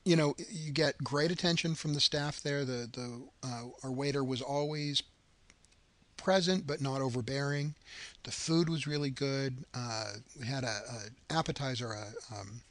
you 0.05 0.15
know 0.15 0.35
you 0.49 0.71
get 0.71 0.97
great 1.03 1.31
attention 1.31 1.75
from 1.75 1.93
the 1.93 1.99
staff 1.99 2.41
there. 2.41 2.65
The 2.65 2.89
the 2.91 3.21
uh, 3.43 3.63
our 3.83 3.91
waiter 3.91 4.23
was 4.23 4.41
always 4.41 5.03
present 6.17 6.67
but 6.67 6.81
not 6.81 7.01
overbearing. 7.01 7.75
The 8.23 8.31
food 8.31 8.69
was 8.69 8.87
really 8.87 9.09
good. 9.09 9.65
Uh, 9.73 10.13
we 10.39 10.45
had 10.45 10.63
a, 10.63 10.67
a 10.67 11.33
appetizer, 11.33 11.91
a 11.91 12.35
um, 12.35 12.61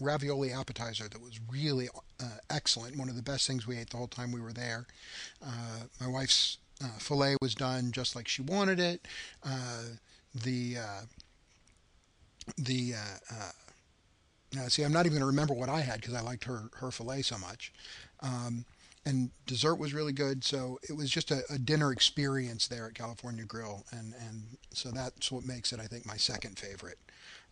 ravioli 0.00 0.52
appetizer 0.52 1.08
that 1.08 1.20
was 1.20 1.40
really 1.50 1.88
uh, 2.20 2.38
excellent. 2.50 2.96
One 2.96 3.08
of 3.08 3.16
the 3.16 3.22
best 3.22 3.46
things 3.46 3.66
we 3.66 3.78
ate 3.78 3.90
the 3.90 3.96
whole 3.96 4.08
time 4.08 4.32
we 4.32 4.40
were 4.40 4.52
there. 4.52 4.86
Uh, 5.44 5.84
my 6.00 6.08
wife's 6.08 6.58
uh, 6.82 6.98
fillet 6.98 7.36
was 7.40 7.54
done 7.54 7.92
just 7.92 8.16
like 8.16 8.28
she 8.28 8.42
wanted 8.42 8.80
it. 8.80 9.06
Uh, 9.42 9.82
the 10.34 10.76
the 12.58 12.94
uh, 12.94 14.68
see, 14.68 14.82
I'm 14.82 14.92
not 14.92 15.06
even 15.06 15.18
going 15.18 15.20
to 15.20 15.26
remember 15.26 15.54
what 15.54 15.68
I 15.68 15.80
had 15.80 16.00
because 16.00 16.14
I 16.14 16.20
liked 16.20 16.44
her 16.44 16.70
her 16.74 16.90
fillet 16.90 17.22
so 17.22 17.38
much. 17.38 17.72
Um, 18.20 18.64
and 19.06 19.30
dessert 19.46 19.74
was 19.74 19.92
really 19.92 20.12
good, 20.12 20.44
so 20.44 20.78
it 20.88 20.96
was 20.96 21.10
just 21.10 21.30
a, 21.30 21.42
a, 21.50 21.58
dinner 21.58 21.92
experience 21.92 22.68
there 22.68 22.86
at 22.86 22.94
California 22.94 23.44
Grill, 23.44 23.84
and 23.92 24.14
and 24.26 24.56
so 24.72 24.90
that's 24.90 25.30
what 25.30 25.44
makes 25.44 25.72
it, 25.72 25.80
I 25.80 25.86
think, 25.86 26.06
my 26.06 26.16
second 26.16 26.58
favorite. 26.58 26.98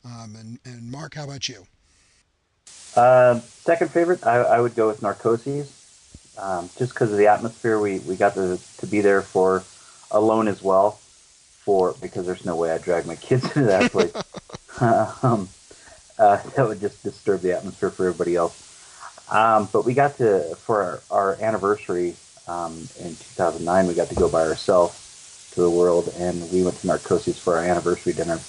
Um, 0.05 0.35
and 0.39 0.59
and 0.65 0.91
Mark, 0.91 1.15
how 1.15 1.25
about 1.25 1.49
you? 1.49 1.67
Uh, 2.97 3.41
second 3.41 3.91
favorite, 3.91 4.27
I, 4.27 4.37
I 4.37 4.61
would 4.61 4.75
go 4.75 4.89
with 4.89 5.01
Narcoossee's. 5.01 5.79
Um, 6.39 6.71
just 6.79 6.95
because 6.95 7.13
of 7.13 7.19
the 7.19 7.27
atmosphere, 7.27 7.79
we, 7.79 7.99
we 8.01 8.17
got 8.17 8.35
to, 8.35 8.59
to 8.79 8.87
be 8.87 9.01
there 9.01 9.23
for 9.23 9.63
alone 10.11 10.49
as 10.49 10.63
well. 10.63 10.99
For 11.65 11.95
because 12.01 12.27
there's 12.27 12.45
no 12.45 12.57
way 12.57 12.73
I'd 12.73 12.83
drag 12.83 13.07
my 13.07 13.15
kids 13.15 13.45
into 13.57 13.65
that 13.65 13.93
place. 13.93 14.13
um, 15.23 15.49
uh, 16.19 16.43
that 16.57 16.67
would 16.67 16.81
just 16.81 17.03
disturb 17.03 17.43
the 17.43 17.57
atmosphere 17.57 17.91
for 17.91 18.09
everybody 18.09 18.35
else. 18.37 18.59
Um, 19.31 19.69
but 19.73 19.85
we 19.85 19.95
got 19.95 20.17
to 20.19 20.57
for 20.57 20.83
our, 20.83 21.01
our 21.11 21.43
anniversary 21.43 22.17
um, 22.49 22.73
in 23.01 23.15
2009, 23.37 23.87
we 23.87 23.95
got 23.95 24.09
to 24.09 24.15
go 24.15 24.29
by 24.29 24.43
ourselves 24.43 25.51
to 25.55 25.61
the 25.61 25.71
world, 25.71 26.13
and 26.19 26.51
we 26.51 26.63
went 26.63 26.79
to 26.81 26.87
Narcoossee's 26.87 27.39
for 27.39 27.57
our 27.57 27.65
anniversary 27.65 28.13
dinner. 28.13 28.41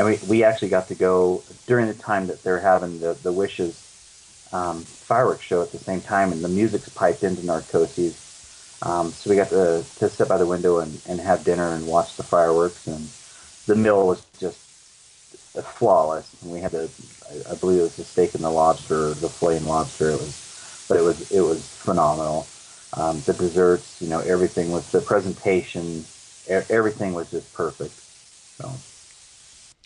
And 0.00 0.08
we, 0.08 0.18
we 0.26 0.44
actually 0.44 0.70
got 0.70 0.88
to 0.88 0.94
go 0.94 1.42
during 1.66 1.86
the 1.86 1.92
time 1.92 2.28
that 2.28 2.42
they're 2.42 2.58
having 2.58 3.00
the, 3.00 3.12
the 3.22 3.30
Wishes 3.30 3.74
um, 4.50 4.80
fireworks 4.80 5.44
show 5.44 5.60
at 5.60 5.72
the 5.72 5.78
same 5.78 6.00
time, 6.00 6.32
and 6.32 6.42
the 6.42 6.48
music's 6.48 6.88
piped 6.88 7.22
into 7.22 7.42
Narcoossee's. 7.42 8.78
Um, 8.80 9.12
so 9.12 9.28
we 9.28 9.36
got 9.36 9.50
to, 9.50 9.84
to 9.98 10.08
sit 10.08 10.26
by 10.26 10.38
the 10.38 10.46
window 10.46 10.78
and, 10.78 10.98
and 11.06 11.20
have 11.20 11.44
dinner 11.44 11.74
and 11.74 11.86
watch 11.86 12.16
the 12.16 12.22
fireworks, 12.22 12.86
and 12.86 13.10
the 13.66 13.76
meal 13.76 14.06
was 14.06 14.24
just 14.38 14.56
flawless. 15.76 16.34
And 16.42 16.50
we 16.50 16.60
had 16.60 16.70
the, 16.70 16.88
I, 17.30 17.52
I 17.52 17.54
believe 17.56 17.80
it 17.80 17.82
was 17.82 17.96
the 17.96 18.04
steak 18.04 18.34
and 18.34 18.42
the 18.42 18.48
lobster, 18.48 19.12
the 19.12 19.48
and 19.48 19.66
lobster. 19.66 20.08
It 20.08 20.18
was, 20.18 20.86
but 20.88 20.96
it 20.96 21.02
was 21.02 21.30
it 21.30 21.42
was 21.42 21.62
phenomenal. 21.76 22.46
Um, 22.94 23.20
the 23.26 23.34
desserts, 23.34 24.00
you 24.00 24.08
know, 24.08 24.20
everything 24.20 24.72
was 24.72 24.90
the 24.92 25.02
presentation, 25.02 26.06
everything 26.48 27.12
was 27.12 27.30
just 27.30 27.52
perfect. 27.52 27.92
So. 28.56 28.89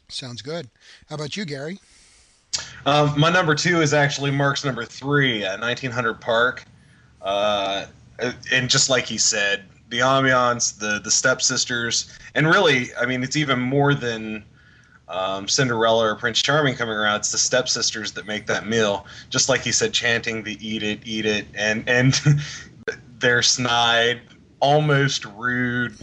Sounds 0.09 0.43
good. 0.43 0.69
How 1.09 1.17
about 1.17 1.37
you, 1.37 1.45
Gary? 1.45 1.79
Um, 2.87 3.19
my 3.19 3.31
number 3.31 3.55
two 3.55 3.81
is 3.81 3.95
actually 3.95 4.31
Mark's 4.31 4.65
number 4.65 4.85
three 4.85 5.45
at 5.45 5.61
1900 5.61 6.21
Park. 6.21 6.65
Uh, 7.23 7.87
and 8.53 8.69
just 8.69 8.91
like 8.91 9.07
he 9.07 9.19
said, 9.19 9.65
the 9.89 9.99
ambiance, 10.01 10.79
the 10.79 11.01
the 11.03 11.11
stepsisters, 11.11 12.17
and 12.35 12.47
really, 12.47 12.89
I 13.01 13.07
mean, 13.07 13.23
it's 13.23 13.37
even 13.37 13.59
more 13.59 13.95
than 13.95 14.45
um, 15.09 15.47
Cinderella 15.49 16.13
or 16.13 16.17
Prince 16.17 16.43
Charming 16.43 16.75
coming 16.75 16.95
around. 16.95 17.17
It's 17.17 17.33
the 17.33 17.39
stepsisters 17.39 18.13
that 18.13 18.27
make 18.27 18.47
that 18.47 18.67
meal. 18.67 19.07
Just 19.31 19.49
like 19.49 19.63
he 19.63 19.73
said, 19.73 19.93
chanting 19.93 20.43
the 20.43 20.57
"Eat 20.67 20.83
it, 20.83 21.01
eat 21.05 21.27
it," 21.27 21.47
and 21.55 21.89
and 21.89 22.21
their 23.19 23.43
snide, 23.43 24.21
almost 24.61 25.25
rude 25.25 25.95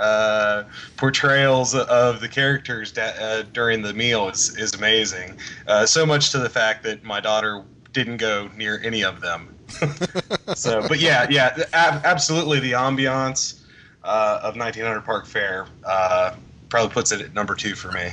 uh, 0.00 0.64
portrayals 0.96 1.74
of 1.74 2.20
the 2.20 2.28
characters 2.28 2.90
da- 2.90 3.14
uh, 3.20 3.42
during 3.52 3.82
the 3.82 3.92
meal 3.92 4.28
is 4.28 4.56
is 4.56 4.74
amazing. 4.74 5.36
Uh, 5.66 5.86
so 5.86 6.06
much 6.06 6.30
to 6.30 6.38
the 6.38 6.48
fact 6.48 6.82
that 6.82 7.04
my 7.04 7.20
daughter 7.20 7.62
didn't 7.92 8.16
go 8.16 8.48
near 8.56 8.80
any 8.82 9.04
of 9.04 9.20
them. 9.20 9.54
so, 10.54 10.86
but 10.88 10.98
yeah, 10.98 11.26
yeah, 11.30 11.56
ab- 11.72 12.04
absolutely. 12.04 12.60
The 12.60 12.72
ambiance 12.72 13.60
uh, 14.02 14.40
of 14.42 14.56
1900 14.56 15.02
Park 15.02 15.26
Fair 15.26 15.66
uh, 15.84 16.34
probably 16.68 16.92
puts 16.92 17.12
it 17.12 17.20
at 17.20 17.34
number 17.34 17.54
two 17.54 17.74
for 17.74 17.92
me. 17.92 18.12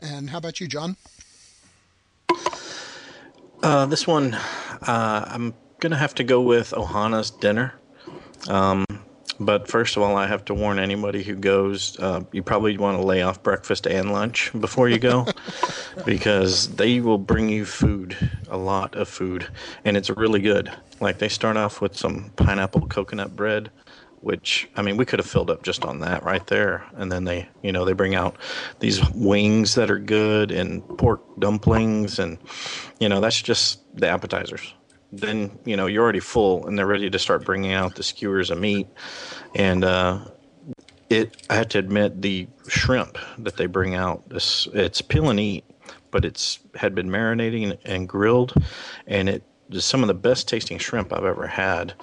And 0.00 0.30
how 0.30 0.38
about 0.38 0.60
you, 0.60 0.68
John? 0.68 0.96
Uh, 3.62 3.86
this 3.86 4.06
one, 4.06 4.34
uh, 4.34 5.24
I'm 5.28 5.54
gonna 5.80 5.96
have 5.96 6.14
to 6.16 6.24
go 6.24 6.40
with 6.40 6.70
Ohana's 6.70 7.30
dinner. 7.30 7.74
Um, 8.48 8.84
but 9.40 9.68
first 9.68 9.96
of 9.96 10.02
all, 10.02 10.16
I 10.16 10.26
have 10.26 10.44
to 10.46 10.54
warn 10.54 10.78
anybody 10.78 11.22
who 11.22 11.36
goes, 11.36 11.98
uh, 12.00 12.22
you 12.32 12.42
probably 12.42 12.76
want 12.76 12.98
to 12.98 13.06
lay 13.06 13.22
off 13.22 13.42
breakfast 13.42 13.86
and 13.86 14.12
lunch 14.12 14.50
before 14.58 14.88
you 14.88 14.98
go 14.98 15.26
because 16.04 16.74
they 16.74 17.00
will 17.00 17.18
bring 17.18 17.48
you 17.48 17.64
food, 17.64 18.16
a 18.48 18.56
lot 18.56 18.94
of 18.96 19.08
food, 19.08 19.48
and 19.84 19.96
it's 19.96 20.10
really 20.10 20.40
good. 20.40 20.72
Like 21.00 21.18
they 21.18 21.28
start 21.28 21.56
off 21.56 21.80
with 21.80 21.96
some 21.96 22.32
pineapple 22.36 22.88
coconut 22.88 23.36
bread, 23.36 23.70
which 24.20 24.68
I 24.76 24.82
mean, 24.82 24.96
we 24.96 25.04
could 25.04 25.20
have 25.20 25.28
filled 25.28 25.50
up 25.50 25.62
just 25.62 25.84
on 25.84 26.00
that 26.00 26.24
right 26.24 26.44
there. 26.48 26.84
And 26.96 27.12
then 27.12 27.24
they, 27.24 27.48
you 27.62 27.70
know, 27.70 27.84
they 27.84 27.92
bring 27.92 28.16
out 28.16 28.36
these 28.80 29.08
wings 29.10 29.76
that 29.76 29.90
are 29.90 30.00
good 30.00 30.50
and 30.50 30.86
pork 30.98 31.22
dumplings, 31.38 32.18
and 32.18 32.38
you 32.98 33.08
know, 33.08 33.20
that's 33.20 33.40
just 33.40 33.80
the 33.94 34.08
appetizers 34.08 34.74
then 35.12 35.58
you 35.64 35.76
know 35.76 35.86
you're 35.86 36.02
already 36.02 36.20
full 36.20 36.66
and 36.66 36.78
they're 36.78 36.86
ready 36.86 37.08
to 37.10 37.18
start 37.18 37.44
bringing 37.44 37.72
out 37.72 37.94
the 37.94 38.02
skewers 38.02 38.50
of 38.50 38.58
meat. 38.58 38.86
And 39.54 39.84
uh, 39.84 40.20
it 41.10 41.42
i 41.48 41.54
have 41.54 41.68
to 41.68 41.78
admit 41.78 42.20
the 42.22 42.46
shrimp 42.68 43.18
that 43.38 43.56
they 43.56 43.66
bring 43.66 43.94
out 43.94 44.28
this 44.28 44.68
it's 44.74 45.00
peel 45.00 45.30
and 45.30 45.40
eat 45.40 45.64
but 46.10 46.24
it's 46.24 46.58
had 46.74 46.94
been 46.94 47.08
marinating 47.08 47.78
and 47.84 48.08
grilled 48.08 48.52
and 49.06 49.28
it 49.28 49.42
is 49.70 49.84
some 49.84 50.02
of 50.02 50.08
the 50.08 50.14
best 50.14 50.48
tasting 50.48 50.78
shrimp 50.78 51.12
i've 51.12 51.24
ever 51.24 51.46
had. 51.46 51.94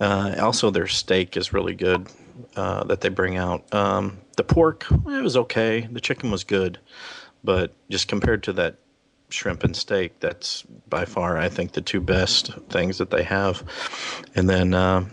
Uh, 0.00 0.34
also 0.40 0.70
their 0.70 0.86
steak 0.86 1.36
is 1.36 1.52
really 1.52 1.74
good 1.74 2.08
uh, 2.56 2.82
that 2.84 3.00
they 3.02 3.08
bring 3.08 3.36
out. 3.36 3.72
Um, 3.72 4.18
the 4.36 4.42
pork 4.42 4.86
it 4.90 5.22
was 5.22 5.36
okay. 5.36 5.86
The 5.90 6.00
chicken 6.00 6.30
was 6.30 6.44
good 6.44 6.78
but 7.44 7.72
just 7.90 8.08
compared 8.08 8.42
to 8.44 8.52
that 8.54 8.76
shrimp 9.32 9.64
and 9.64 9.76
steak. 9.76 10.20
That's 10.20 10.62
by 10.88 11.04
far, 11.04 11.38
I 11.38 11.48
think, 11.48 11.72
the 11.72 11.80
two 11.80 12.00
best 12.00 12.52
things 12.70 12.98
that 12.98 13.10
they 13.10 13.22
have. 13.22 13.62
And 14.34 14.48
then, 14.48 14.74
uh, 14.74 15.08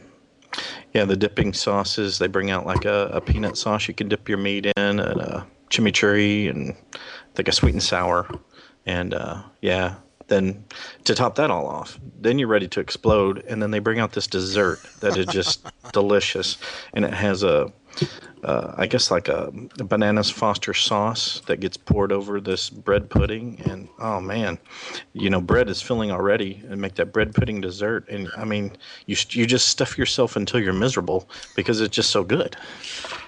yeah, 0.93 1.05
the 1.05 1.15
dipping 1.15 1.53
sauces. 1.53 2.19
They 2.19 2.27
bring 2.27 2.51
out 2.51 2.65
like 2.65 2.85
a, 2.85 3.09
a, 3.13 3.21
peanut 3.21 3.57
sauce 3.57 3.87
you 3.87 3.93
can 3.93 4.09
dip 4.09 4.27
your 4.27 4.37
meat 4.37 4.65
in, 4.65 4.73
and 4.77 4.99
a 4.99 5.47
chimichurri, 5.69 6.49
and 6.49 6.75
like 7.37 7.47
a 7.47 7.51
sweet 7.51 7.73
and 7.73 7.83
sour. 7.83 8.27
And 8.85 9.13
uh, 9.13 9.43
yeah, 9.61 9.95
then 10.27 10.65
to 11.03 11.13
top 11.13 11.35
that 11.35 11.51
all 11.51 11.67
off, 11.67 11.99
then 12.19 12.39
you're 12.39 12.47
ready 12.47 12.67
to 12.69 12.79
explode. 12.79 13.43
And 13.47 13.61
then 13.61 13.71
they 13.71 13.79
bring 13.79 13.99
out 13.99 14.13
this 14.13 14.27
dessert 14.27 14.79
that 15.01 15.17
is 15.17 15.27
just 15.27 15.65
delicious, 15.93 16.57
and 16.93 17.05
it 17.05 17.13
has 17.13 17.43
a 17.43 17.71
uh, 18.43 18.73
I 18.77 18.87
guess 18.87 19.11
like 19.11 19.27
a, 19.27 19.51
a, 19.79 19.83
bananas 19.83 20.29
Foster 20.29 20.73
sauce 20.73 21.41
that 21.47 21.59
gets 21.59 21.77
poured 21.77 22.11
over 22.11 22.39
this 22.39 22.69
bread 22.69 23.09
pudding, 23.09 23.61
and 23.65 23.87
oh 23.99 24.19
man, 24.21 24.57
you 25.13 25.29
know 25.29 25.41
bread 25.41 25.69
is 25.69 25.81
filling 25.81 26.11
already, 26.11 26.63
and 26.69 26.79
make 26.79 26.95
that 26.95 27.11
bread 27.11 27.33
pudding 27.33 27.61
dessert, 27.61 28.07
and 28.09 28.29
I 28.37 28.45
mean 28.45 28.71
you 29.05 29.15
you 29.29 29.45
just 29.45 29.67
stuff 29.67 29.97
yourself 29.97 30.35
until 30.35 30.59
you're 30.59 30.73
miserable 30.73 31.29
because 31.55 31.81
it's 31.81 31.95
just 31.95 32.11
so 32.11 32.23
good. 32.23 32.55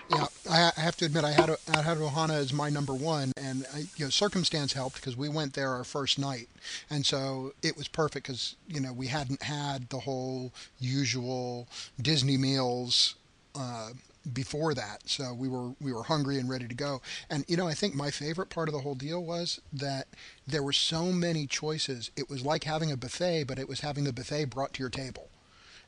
Yeah, 0.10 0.27
I, 0.50 0.72
have 0.75 0.98
to 0.98 1.06
admit 1.06 1.24
I 1.24 1.32
had 1.32 1.50
a, 1.50 1.58
I 1.74 1.82
had 1.82 1.98
Ohana 1.98 2.32
as 2.34 2.51
my 2.51 2.70
number 2.70 2.94
one, 2.94 3.32
and 3.38 3.65
I, 3.74 3.80
you 3.96 4.06
know 4.06 4.10
circumstance 4.10 4.74
helped 4.74 4.96
because 4.96 5.15
we 5.15 5.30
went 5.30 5.53
there 5.53 5.70
our 5.70 5.84
first 5.84 6.20
night, 6.20 6.50
and 6.89 7.06
so 7.06 7.53
it 7.63 7.77
was 7.77 7.88
perfect 7.88 8.27
because 8.27 8.56
you 8.68 8.80
know 8.80 8.94
we 8.94 9.08
hadn't 9.08 9.44
had 9.44 9.89
the 9.89 10.00
whole 10.00 10.51
usual 10.80 11.68
Disney 12.01 12.38
meals. 12.38 13.15
Uh, 13.56 13.89
before 14.34 14.74
that. 14.74 15.01
So 15.06 15.34
we 15.34 15.48
were 15.48 15.72
we 15.82 15.92
were 15.94 16.04
hungry 16.04 16.38
and 16.38 16.50
ready 16.50 16.68
to 16.68 16.75
go. 16.75 17.01
And 17.30 17.44
you 17.48 17.58
know, 17.58 17.68
I 17.68 17.74
think 17.74 17.96
my 17.96 18.12
favorite 18.12 18.50
part 18.50 18.68
of 18.68 18.74
the 18.74 18.82
whole 18.82 18.96
deal 18.96 19.24
was 19.24 19.62
that 19.74 20.08
there 20.48 20.63
were 20.63 20.74
so 20.74 21.06
many 21.06 21.48
choices. 21.48 22.12
It 22.16 22.30
was 22.30 22.46
like 22.46 22.63
having 22.63 22.92
a 22.92 22.98
buffet, 22.98 23.46
but 23.46 23.60
it 23.60 23.68
was 23.68 23.82
having 23.82 24.04
the 24.04 24.13
buffet 24.13 24.46
brought 24.46 24.74
to 24.74 24.80
your 24.80 24.90
table. 24.90 25.30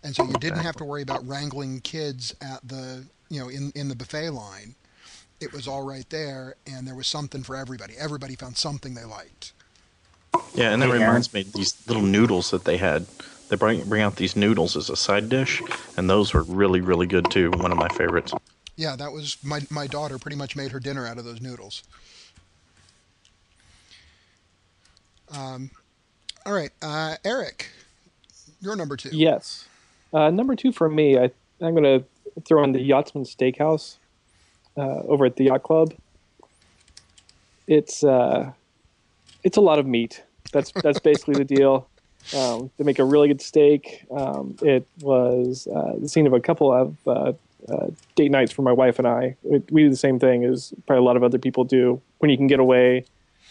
And 0.04 0.16
so 0.16 0.26
you 0.26 0.34
didn't 0.34 0.60
have 0.60 0.76
to 0.78 0.84
worry 0.84 1.02
about 1.02 1.26
wrangling 1.26 1.80
kids 1.82 2.36
at 2.42 2.68
the 2.68 3.06
you 3.30 3.40
know 3.40 3.50
in 3.50 3.72
in 3.76 3.90
the 3.90 3.96
buffet 3.96 4.32
line. 4.32 4.76
It 5.40 5.52
was 5.52 5.68
all 5.68 5.84
right 5.84 6.10
there, 6.10 6.56
and 6.66 6.88
there 6.88 6.96
was 6.96 7.08
something 7.08 7.44
for 7.44 7.56
everybody. 7.56 7.96
Everybody 8.00 8.36
found 8.36 8.56
something 8.56 8.94
they 8.94 9.04
liked. 9.04 9.52
Yeah, 10.56 10.72
and 10.72 10.82
that 10.82 10.90
reminds 10.90 11.34
me 11.34 11.44
these 11.44 11.76
little 11.88 12.04
noodles 12.04 12.52
that 12.52 12.64
they 12.64 12.78
had 12.78 13.06
they 13.50 13.56
bring 13.56 13.84
bring 13.86 14.02
out 14.02 14.16
these 14.16 14.36
noodles 14.36 14.76
as 14.76 14.90
a 14.90 14.96
side 14.96 15.30
dish, 15.30 15.62
and 15.98 16.10
those 16.10 16.34
were 16.34 16.44
really 16.44 16.82
really 16.82 17.08
good 17.08 17.30
too. 17.30 17.52
One 17.52 17.72
of 17.72 17.78
my 17.78 17.90
favorites. 17.90 18.34
Yeah, 18.76 18.96
that 18.96 19.12
was 19.12 19.38
my 19.44 19.62
my 19.70 19.88
daughter 19.88 20.18
pretty 20.18 20.38
much 20.38 20.56
made 20.56 20.72
her 20.72 20.80
dinner 20.80 21.06
out 21.06 21.18
of 21.18 21.26
those 21.26 21.42
noodles. 21.42 21.84
Um, 25.36 25.72
all 26.46 26.54
right, 26.54 26.72
uh, 26.82 27.16
Eric, 27.24 27.70
you're 28.62 28.76
number 28.76 28.98
two. 28.98 29.10
Yes, 29.12 29.68
uh, 30.14 30.30
number 30.30 30.56
two 30.56 30.72
for 30.72 30.90
me. 30.90 31.18
I 31.18 31.32
I'm 31.62 31.76
gonna 31.76 32.04
throw 32.46 32.64
in 32.64 32.72
the 32.72 32.82
Yachtsman 32.82 33.26
Steakhouse 33.26 33.98
uh, 34.78 35.02
over 35.08 35.26
at 35.26 35.36
the 35.36 35.46
Yacht 35.46 35.64
Club. 35.64 35.94
It's 37.68 38.04
uh, 38.04 38.52
it's 39.44 39.58
a 39.58 39.62
lot 39.62 39.80
of 39.80 39.86
meat. 39.86 40.24
That's 40.52 40.72
that's 40.72 41.00
basically 41.00 41.36
the 41.36 41.46
deal. 41.46 41.88
Um, 42.36 42.72
they 42.78 42.84
make 42.84 43.00
a 43.00 43.04
really 43.04 43.28
good 43.28 43.42
steak. 43.42 44.06
Um, 44.12 44.56
it 44.62 44.88
was 45.02 45.68
uh, 45.68 45.94
the 46.00 46.08
scene 46.08 46.26
of 46.26 46.34
a 46.34 46.40
couple 46.40 46.72
of 46.72 46.96
uh, 47.06 47.34
uh, 47.70 47.88
date 48.16 48.32
nights 48.32 48.52
for 48.52 48.62
my 48.62 48.72
wife 48.72 48.98
and 49.00 49.08
I. 49.08 49.36
We, 49.44 49.62
we, 49.72 49.84
do 49.84 49.90
the 49.90 49.96
same 49.96 50.20
thing 50.20 50.46
as 50.46 50.74
probably 50.86 51.02
a 51.02 51.06
lot 51.06 51.18
of 51.18 51.24
other 51.24 51.38
people 51.38 51.64
do 51.64 52.02
when 52.20 52.32
you 52.32 52.38
can 52.38 52.48
get 52.48 52.60
away. 52.60 53.06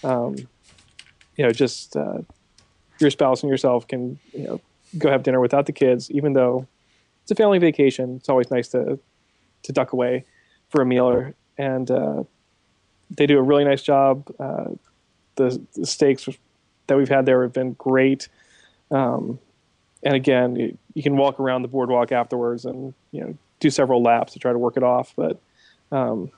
Um, 0.05 0.37
you 1.37 1.45
know, 1.45 1.51
just 1.51 1.97
uh, 1.97 2.19
your 2.99 3.11
spouse 3.11 3.43
and 3.43 3.51
yourself 3.51 3.87
can 3.87 4.19
you 4.33 4.45
know 4.45 4.61
go 4.99 5.11
have 5.11 5.23
dinner 5.23 5.41
without 5.41 5.67
the 5.67 5.73
kids, 5.73 6.11
even 6.11 6.33
though 6.33 6.67
it's 7.23 7.31
a 7.31 7.35
family 7.35 7.59
vacation. 7.59 8.17
It's 8.17 8.29
always 8.29 8.51
nice 8.51 8.69
to 8.69 8.99
to 9.63 9.73
duck 9.73 9.93
away 9.93 10.25
for 10.71 10.83
a 10.83 10.87
meal, 10.87 11.09
or, 11.09 11.35
and 11.59 11.91
uh, 11.91 12.25
they 13.11 13.27
do 13.27 13.39
a 13.39 13.43
really 13.43 13.65
nice 13.65 13.83
job. 13.83 14.31
Uh, 14.39 14.71
the, 15.37 15.65
the 15.75 15.87
steaks 15.87 16.29
that 16.87 16.97
we've 16.97 17.09
had 17.09 17.27
there 17.27 17.43
have 17.43 17.53
been 17.53 17.75
great. 17.75 18.29
Um, 18.93 19.39
and 20.03 20.15
again, 20.15 20.57
you, 20.57 20.79
you, 20.95 21.03
can 21.03 21.17
walk 21.17 21.41
around 21.41 21.63
the 21.63 21.69
boardwalk 21.69 22.13
afterwards 22.13 22.65
and 22.65 22.93
you 23.11 23.21
know 23.23 23.39
do 23.61 23.71
several 23.71 24.03
laps 24.03 24.35
to 24.35 24.39
try 24.39 24.53
to 24.53 24.59
work 24.59 24.77
it 24.77 24.83
off. 24.83 25.15
But 25.17 25.41
um, 25.91 26.31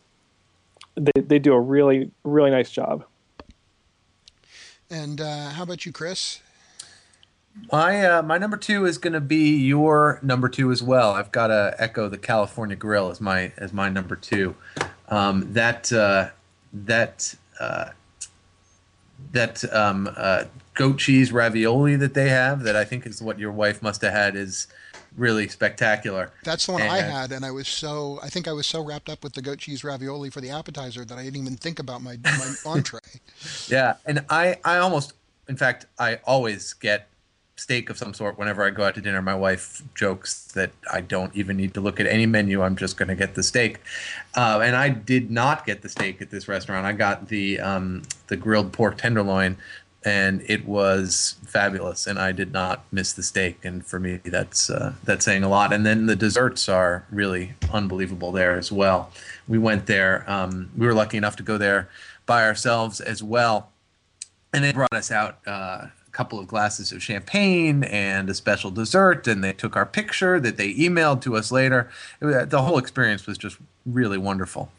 they 0.95 1.21
they 1.21 1.39
do 1.39 1.53
a 1.53 1.61
really 1.61 2.11
really 2.23 2.51
nice 2.51 2.71
job. 2.71 3.05
And 4.91 5.21
uh, 5.21 5.51
how 5.51 5.65
about 5.65 5.85
you, 5.85 5.93
Chris? 5.93 6.41
My 7.73 8.05
uh, 8.05 8.23
my 8.23 8.39
number 8.39 8.57
two 8.57 8.85
is 8.85 8.99
going 8.99 9.13
to 9.13 9.21
be 9.21 9.57
your 9.57 10.19
number 10.23 10.49
two 10.49 10.71
as 10.73 10.83
well. 10.83 11.13
I've 11.13 11.33
got 11.33 11.49
to 11.49 11.75
echo 11.79 12.09
the 12.09 12.19
California 12.19 12.77
Grill 12.77 13.11
as 13.11 13.21
my 13.21 13.53
as 13.57 13.73
my 13.73 13.89
number 13.89 14.17
two. 14.17 14.57
Um, 15.09 15.53
that 15.53 15.93
uh, 15.93 16.31
that 16.73 17.35
uh, 17.61 17.91
that 19.33 19.65
um, 19.75 20.09
uh, 20.17 20.45
goat 20.75 20.99
cheese 20.99 21.33
ravioli 21.33 21.97
that 21.97 22.15
they 22.15 22.29
have 22.29 22.63
that 22.63 22.77
I 22.77 22.85
think 22.85 23.07
is 23.07 23.23
what 23.23 23.39
your 23.39 23.53
wife 23.53 23.83
must 23.83 24.03
have 24.03 24.13
had 24.13 24.37
is 24.37 24.67
really 25.17 25.49
spectacular. 25.49 26.33
That's 26.43 26.67
the 26.67 26.73
one 26.73 26.83
and, 26.83 26.91
I 26.91 27.01
had, 27.01 27.33
and 27.33 27.45
I 27.45 27.51
was 27.51 27.69
so 27.69 28.19
I 28.23 28.29
think 28.29 28.49
I 28.49 28.53
was 28.53 28.67
so 28.67 28.83
wrapped 28.83 29.09
up 29.09 29.23
with 29.23 29.35
the 29.35 29.43
goat 29.43 29.59
cheese 29.59 29.85
ravioli 29.85 30.31
for 30.31 30.41
the 30.41 30.51
appetizer 30.51 31.05
that 31.05 31.19
I 31.19 31.25
didn't 31.25 31.41
even 31.41 31.57
think 31.57 31.79
about 31.79 32.03
my 32.03 32.17
my 32.23 32.55
entree. 32.67 33.01
Yeah, 33.69 33.95
and 34.07 34.25
I 34.29 34.59
I 34.65 34.79
almost 34.79 35.15
in 35.49 35.57
fact 35.57 35.87
I 35.99 36.21
always 36.25 36.73
get 36.73 37.09
steak 37.57 37.89
of 37.89 37.97
some 37.97 38.13
sort 38.13 38.37
whenever 38.39 38.65
I 38.65 38.71
go 38.71 38.85
out 38.85 38.95
to 38.97 39.01
dinner. 39.01 39.23
My 39.23 39.35
wife 39.35 39.83
jokes 39.95 40.45
that 40.53 40.73
I 40.93 41.01
don't 41.01 41.35
even 41.37 41.57
need 41.57 41.75
to 41.75 41.81
look 41.81 42.01
at 42.01 42.07
any 42.07 42.27
menu. 42.27 42.63
I'm 42.63 42.77
just 42.77 42.97
going 42.97 43.09
to 43.09 43.15
get 43.15 43.35
the 43.35 43.43
steak. 43.43 43.81
Uh, 44.35 44.61
and 44.63 44.75
I 44.77 44.89
did 44.89 45.31
not 45.31 45.65
get 45.65 45.83
the 45.83 45.89
steak 45.89 46.21
at 46.21 46.31
this 46.31 46.49
restaurant. 46.49 46.85
I 46.85 46.93
got 46.93 47.29
the 47.29 47.61
um, 47.61 48.03
the 48.27 48.37
grilled 48.37 48.73
pork 48.73 48.99
tenderloin, 48.99 49.57
and 50.05 50.43
it 50.47 50.67
was 50.67 51.37
fabulous. 51.47 52.07
And 52.07 52.19
I 52.19 52.33
did 52.33 52.53
not 52.53 52.85
miss 52.91 53.13
the 53.13 53.23
steak. 53.23 53.65
And 53.65 53.87
for 53.87 54.01
me, 54.01 54.21
that's 54.25 54.69
uh, 54.69 54.95
that's 55.05 55.25
saying 55.25 55.45
a 55.45 55.49
lot. 55.49 55.73
And 55.73 55.87
then 55.87 56.07
the 56.07 56.17
desserts 56.17 56.69
are 56.69 57.07
really 57.11 57.55
unbelievable 57.73 58.33
there 58.33 58.59
as 58.59 58.73
well. 58.73 59.13
We 59.47 59.59
went 59.59 59.87
there. 59.87 60.25
Um, 60.29 60.71
we 60.77 60.87
were 60.87 60.95
lucky 60.95 61.17
enough 61.17 61.37
to 61.37 61.43
go 61.43 61.57
there 61.57 61.89
by 62.27 62.45
ourselves 62.45 63.01
as 63.01 63.23
well. 63.23 63.71
And 64.53 64.65
they 64.65 64.73
brought 64.73 64.95
us 64.95 65.11
out 65.11 65.39
uh, 65.47 65.87
couple 66.15 66.39
of 66.39 66.47
glasses 66.47 66.93
of 66.93 67.03
champagne 67.03 67.85
and 67.85 68.31
a 68.31 68.35
special 68.35 68.71
dessert, 68.71 69.27
and 69.27 69.45
they 69.45 69.53
took 69.53 69.77
our 69.77 69.85
picture 69.85 70.41
that 70.41 70.57
they 70.57 70.73
emailed 70.75 71.21
to 71.23 71.37
us 71.37 71.53
later. 71.53 71.91
the 72.21 72.63
whole 72.63 72.79
experience 72.79 73.27
was 73.27 73.37
just 73.37 73.59
really 73.85 74.17
wonderful. 74.17 74.71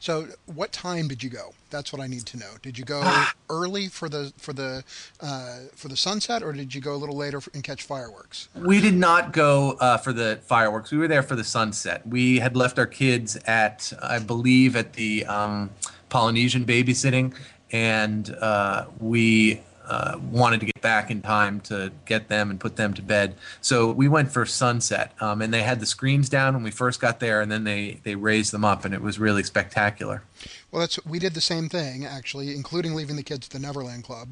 So, 0.00 0.28
what 0.46 0.72
time 0.72 1.08
did 1.08 1.22
you 1.22 1.28
go? 1.28 1.52
That's 1.68 1.92
what 1.92 2.00
I 2.00 2.06
need 2.06 2.24
to 2.26 2.38
know. 2.38 2.52
Did 2.62 2.78
you 2.78 2.86
go 2.86 3.02
early 3.50 3.88
for 3.88 4.08
the 4.08 4.32
for 4.38 4.54
the 4.54 4.82
uh, 5.20 5.58
for 5.76 5.88
the 5.88 5.96
sunset, 5.96 6.42
or 6.42 6.52
did 6.54 6.74
you 6.74 6.80
go 6.80 6.94
a 6.94 6.96
little 6.96 7.16
later 7.16 7.40
and 7.52 7.62
catch 7.62 7.82
fireworks? 7.82 8.48
We 8.54 8.80
did 8.80 8.94
not 8.94 9.34
go 9.34 9.72
uh, 9.72 9.98
for 9.98 10.14
the 10.14 10.40
fireworks. 10.42 10.90
We 10.90 10.96
were 10.96 11.08
there 11.08 11.22
for 11.22 11.36
the 11.36 11.44
sunset. 11.44 12.06
We 12.06 12.38
had 12.38 12.56
left 12.56 12.78
our 12.78 12.86
kids 12.86 13.36
at, 13.44 13.92
I 14.02 14.20
believe, 14.20 14.74
at 14.74 14.94
the 14.94 15.26
um, 15.26 15.70
Polynesian 16.08 16.64
babysitting, 16.64 17.34
and 17.70 18.34
uh, 18.40 18.86
we 18.98 19.60
uh, 19.90 20.16
wanted 20.30 20.60
to 20.60 20.66
get 20.66 20.80
back 20.80 21.10
in 21.10 21.20
time 21.20 21.58
to 21.58 21.90
get 22.04 22.28
them 22.28 22.48
and 22.48 22.60
put 22.60 22.76
them 22.76 22.94
to 22.94 23.02
bed. 23.02 23.34
So 23.60 23.90
we 23.90 24.06
went 24.06 24.30
for 24.30 24.46
sunset, 24.46 25.12
um, 25.20 25.42
and 25.42 25.52
they 25.52 25.62
had 25.62 25.80
the 25.80 25.86
screens 25.86 26.28
down 26.28 26.54
when 26.54 26.62
we 26.62 26.70
first 26.70 27.00
got 27.00 27.18
there, 27.18 27.40
and 27.40 27.50
then 27.50 27.64
they 27.64 27.98
they 28.04 28.14
raised 28.14 28.52
them 28.52 28.64
up, 28.64 28.84
and 28.84 28.94
it 28.94 29.02
was 29.02 29.18
really 29.18 29.42
spectacular. 29.42 30.22
Well, 30.70 30.78
that's 30.78 31.04
we 31.04 31.18
did 31.18 31.34
the 31.34 31.40
same 31.40 31.68
thing 31.68 32.06
actually, 32.06 32.54
including 32.54 32.94
leaving 32.94 33.16
the 33.16 33.24
kids 33.24 33.48
at 33.48 33.52
the 33.52 33.58
Neverland 33.58 34.04
Club, 34.04 34.28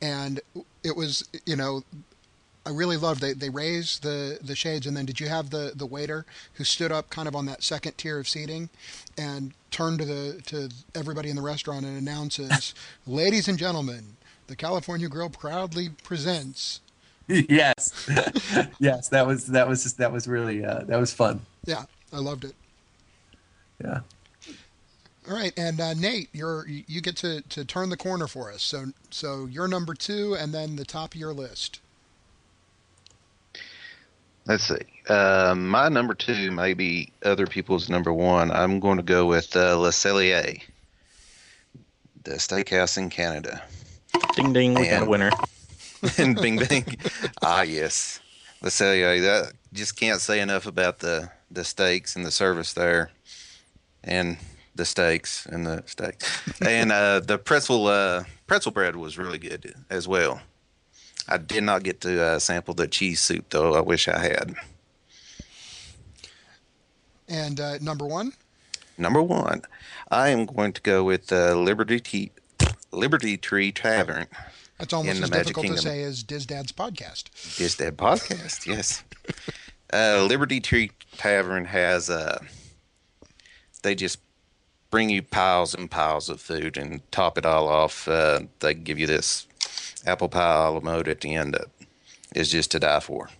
and 0.00 0.40
it 0.82 0.96
was 0.96 1.28
you 1.44 1.54
know. 1.54 1.84
I 2.66 2.70
really 2.70 2.96
loved 2.96 3.20
they 3.20 3.34
they 3.34 3.50
raised 3.50 4.02
the 4.02 4.38
the 4.40 4.56
shades 4.56 4.86
and 4.86 4.96
then 4.96 5.04
did 5.04 5.20
you 5.20 5.28
have 5.28 5.50
the 5.50 5.72
the 5.76 5.84
waiter 5.84 6.24
who 6.54 6.64
stood 6.64 6.90
up 6.90 7.10
kind 7.10 7.28
of 7.28 7.36
on 7.36 7.44
that 7.44 7.62
second 7.62 7.98
tier 7.98 8.18
of 8.18 8.26
seating 8.26 8.70
and 9.18 9.52
turned 9.70 9.98
to 9.98 10.06
the 10.06 10.40
to 10.46 10.70
everybody 10.94 11.28
in 11.28 11.36
the 11.36 11.42
restaurant 11.42 11.84
and 11.84 11.98
announces 11.98 12.72
ladies 13.06 13.48
and 13.48 13.58
gentlemen 13.58 14.16
the 14.46 14.56
California 14.56 15.08
Grill 15.08 15.30
proudly 15.30 15.88
presents. 16.02 16.80
yes, 17.28 18.08
yes, 18.78 19.08
that 19.08 19.26
was 19.26 19.46
that 19.46 19.66
was 19.66 19.82
just 19.82 19.98
that 19.98 20.12
was 20.12 20.28
really 20.28 20.64
uh, 20.64 20.80
that 20.84 20.98
was 20.98 21.12
fun. 21.12 21.40
Yeah, 21.64 21.84
I 22.12 22.18
loved 22.18 22.44
it. 22.44 22.54
Yeah. 23.82 24.00
All 25.28 25.34
right, 25.34 25.54
and 25.56 25.80
uh, 25.80 25.94
Nate, 25.94 26.28
you're 26.34 26.66
you 26.68 27.00
get 27.00 27.16
to, 27.18 27.40
to 27.40 27.64
turn 27.64 27.88
the 27.88 27.96
corner 27.96 28.26
for 28.26 28.52
us. 28.52 28.62
So 28.62 28.86
so 29.10 29.46
you're 29.46 29.68
number 29.68 29.94
two, 29.94 30.34
and 30.34 30.52
then 30.52 30.76
the 30.76 30.84
top 30.84 31.14
of 31.14 31.20
your 31.20 31.32
list. 31.32 31.80
Let's 34.46 34.64
see. 34.64 34.76
Uh, 35.08 35.54
my 35.56 35.88
number 35.88 36.12
two 36.12 36.50
may 36.50 36.74
be 36.74 37.10
other 37.22 37.46
people's 37.46 37.88
number 37.88 38.12
one. 38.12 38.50
I'm 38.50 38.78
going 38.78 38.98
to 38.98 39.02
go 39.02 39.24
with 39.24 39.56
uh, 39.56 39.78
Le 39.78 39.88
Cellier, 39.88 40.60
the 42.24 42.32
steakhouse 42.32 42.98
in 42.98 43.08
Canada. 43.08 43.62
Ding 44.34 44.52
ding, 44.52 44.74
we 44.74 44.88
got 44.88 45.02
a 45.02 45.06
winner. 45.06 45.30
and 46.18 46.34
bing 46.40 46.58
bing. 46.58 46.84
ah, 47.42 47.62
yes. 47.62 48.20
Let's 48.60 48.76
tell 48.76 48.94
you 48.94 49.20
that 49.20 49.52
just 49.72 49.96
can't 49.96 50.20
say 50.20 50.40
enough 50.40 50.66
about 50.66 50.98
the 50.98 51.30
the 51.50 51.64
steaks 51.64 52.16
and 52.16 52.24
the 52.26 52.30
service 52.30 52.72
there, 52.72 53.10
and 54.02 54.38
the 54.74 54.84
steaks 54.84 55.46
and 55.46 55.66
the 55.66 55.82
steaks, 55.86 56.42
and 56.60 56.90
uh, 56.90 57.20
the 57.20 57.38
pretzel 57.38 57.86
uh, 57.86 58.24
pretzel 58.46 58.72
bread 58.72 58.96
was 58.96 59.18
really 59.18 59.38
good 59.38 59.74
as 59.90 60.08
well. 60.08 60.40
I 61.28 61.38
did 61.38 61.62
not 61.62 61.82
get 61.84 62.00
to 62.02 62.22
uh, 62.22 62.38
sample 62.38 62.74
the 62.74 62.88
cheese 62.88 63.20
soup 63.20 63.46
though. 63.50 63.74
I 63.74 63.80
wish 63.80 64.08
I 64.08 64.18
had. 64.18 64.54
And 67.28 67.60
uh, 67.60 67.78
number 67.78 68.06
one. 68.06 68.32
Number 68.96 69.22
one, 69.22 69.62
I 70.10 70.28
am 70.28 70.46
going 70.46 70.72
to 70.72 70.80
go 70.80 71.02
with 71.02 71.32
uh, 71.32 71.56
Liberty 71.56 71.98
Tea 71.98 72.30
Liberty 72.94 73.36
Tree 73.36 73.72
Tavern. 73.72 74.26
That's 74.78 74.92
almost 74.92 75.22
as 75.22 75.30
difficult 75.30 75.66
Kingdom. 75.66 75.82
to 75.82 75.88
say 75.88 76.02
as 76.02 76.22
Diz 76.22 76.46
Dad's 76.46 76.72
podcast. 76.72 77.56
Diz 77.56 77.76
Dad 77.76 77.96
podcast, 77.96 78.66
yes. 78.66 79.04
Uh, 79.92 80.24
Liberty 80.28 80.60
Tree 80.60 80.90
Tavern 81.16 81.66
has 81.66 82.10
uh, 82.10 82.38
they 83.82 83.94
just 83.94 84.18
bring 84.90 85.10
you 85.10 85.22
piles 85.22 85.74
and 85.74 85.90
piles 85.90 86.28
of 86.28 86.40
food 86.40 86.76
and 86.76 87.00
top 87.12 87.38
it 87.38 87.46
all 87.46 87.68
off. 87.68 88.08
Uh, 88.08 88.40
they 88.60 88.74
give 88.74 88.98
you 88.98 89.06
this 89.06 89.46
apple 90.06 90.28
pie 90.28 90.66
a 90.66 90.70
la 90.70 90.80
mode 90.80 91.08
at 91.08 91.20
the 91.20 91.34
end. 91.34 91.54
That 91.54 91.68
is 92.34 92.50
just 92.50 92.70
to 92.72 92.80
die 92.80 93.00
for. 93.00 93.30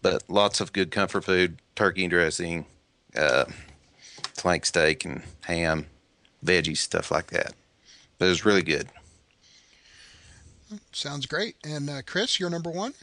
But 0.00 0.22
lots 0.28 0.60
of 0.60 0.72
good 0.72 0.90
comfort 0.90 1.24
food, 1.24 1.60
turkey 1.74 2.06
dressing, 2.08 2.66
uh, 3.16 3.46
flank 4.34 4.64
steak 4.64 5.04
and 5.04 5.22
ham, 5.42 5.86
veggies, 6.44 6.78
stuff 6.78 7.10
like 7.10 7.28
that. 7.28 7.54
But 8.18 8.26
it 8.26 8.28
was 8.28 8.44
really 8.44 8.62
good. 8.62 8.88
Sounds 10.92 11.26
great. 11.26 11.56
And 11.64 11.88
uh, 11.88 12.02
Chris, 12.04 12.40
you're 12.40 12.50
number 12.50 12.70
one. 12.70 12.94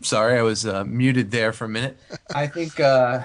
Sorry, 0.00 0.38
I 0.38 0.42
was 0.42 0.66
uh, 0.66 0.84
muted 0.84 1.30
there 1.30 1.52
for 1.52 1.66
a 1.66 1.68
minute. 1.68 1.98
I 2.34 2.46
think 2.46 2.80
uh, 2.80 3.22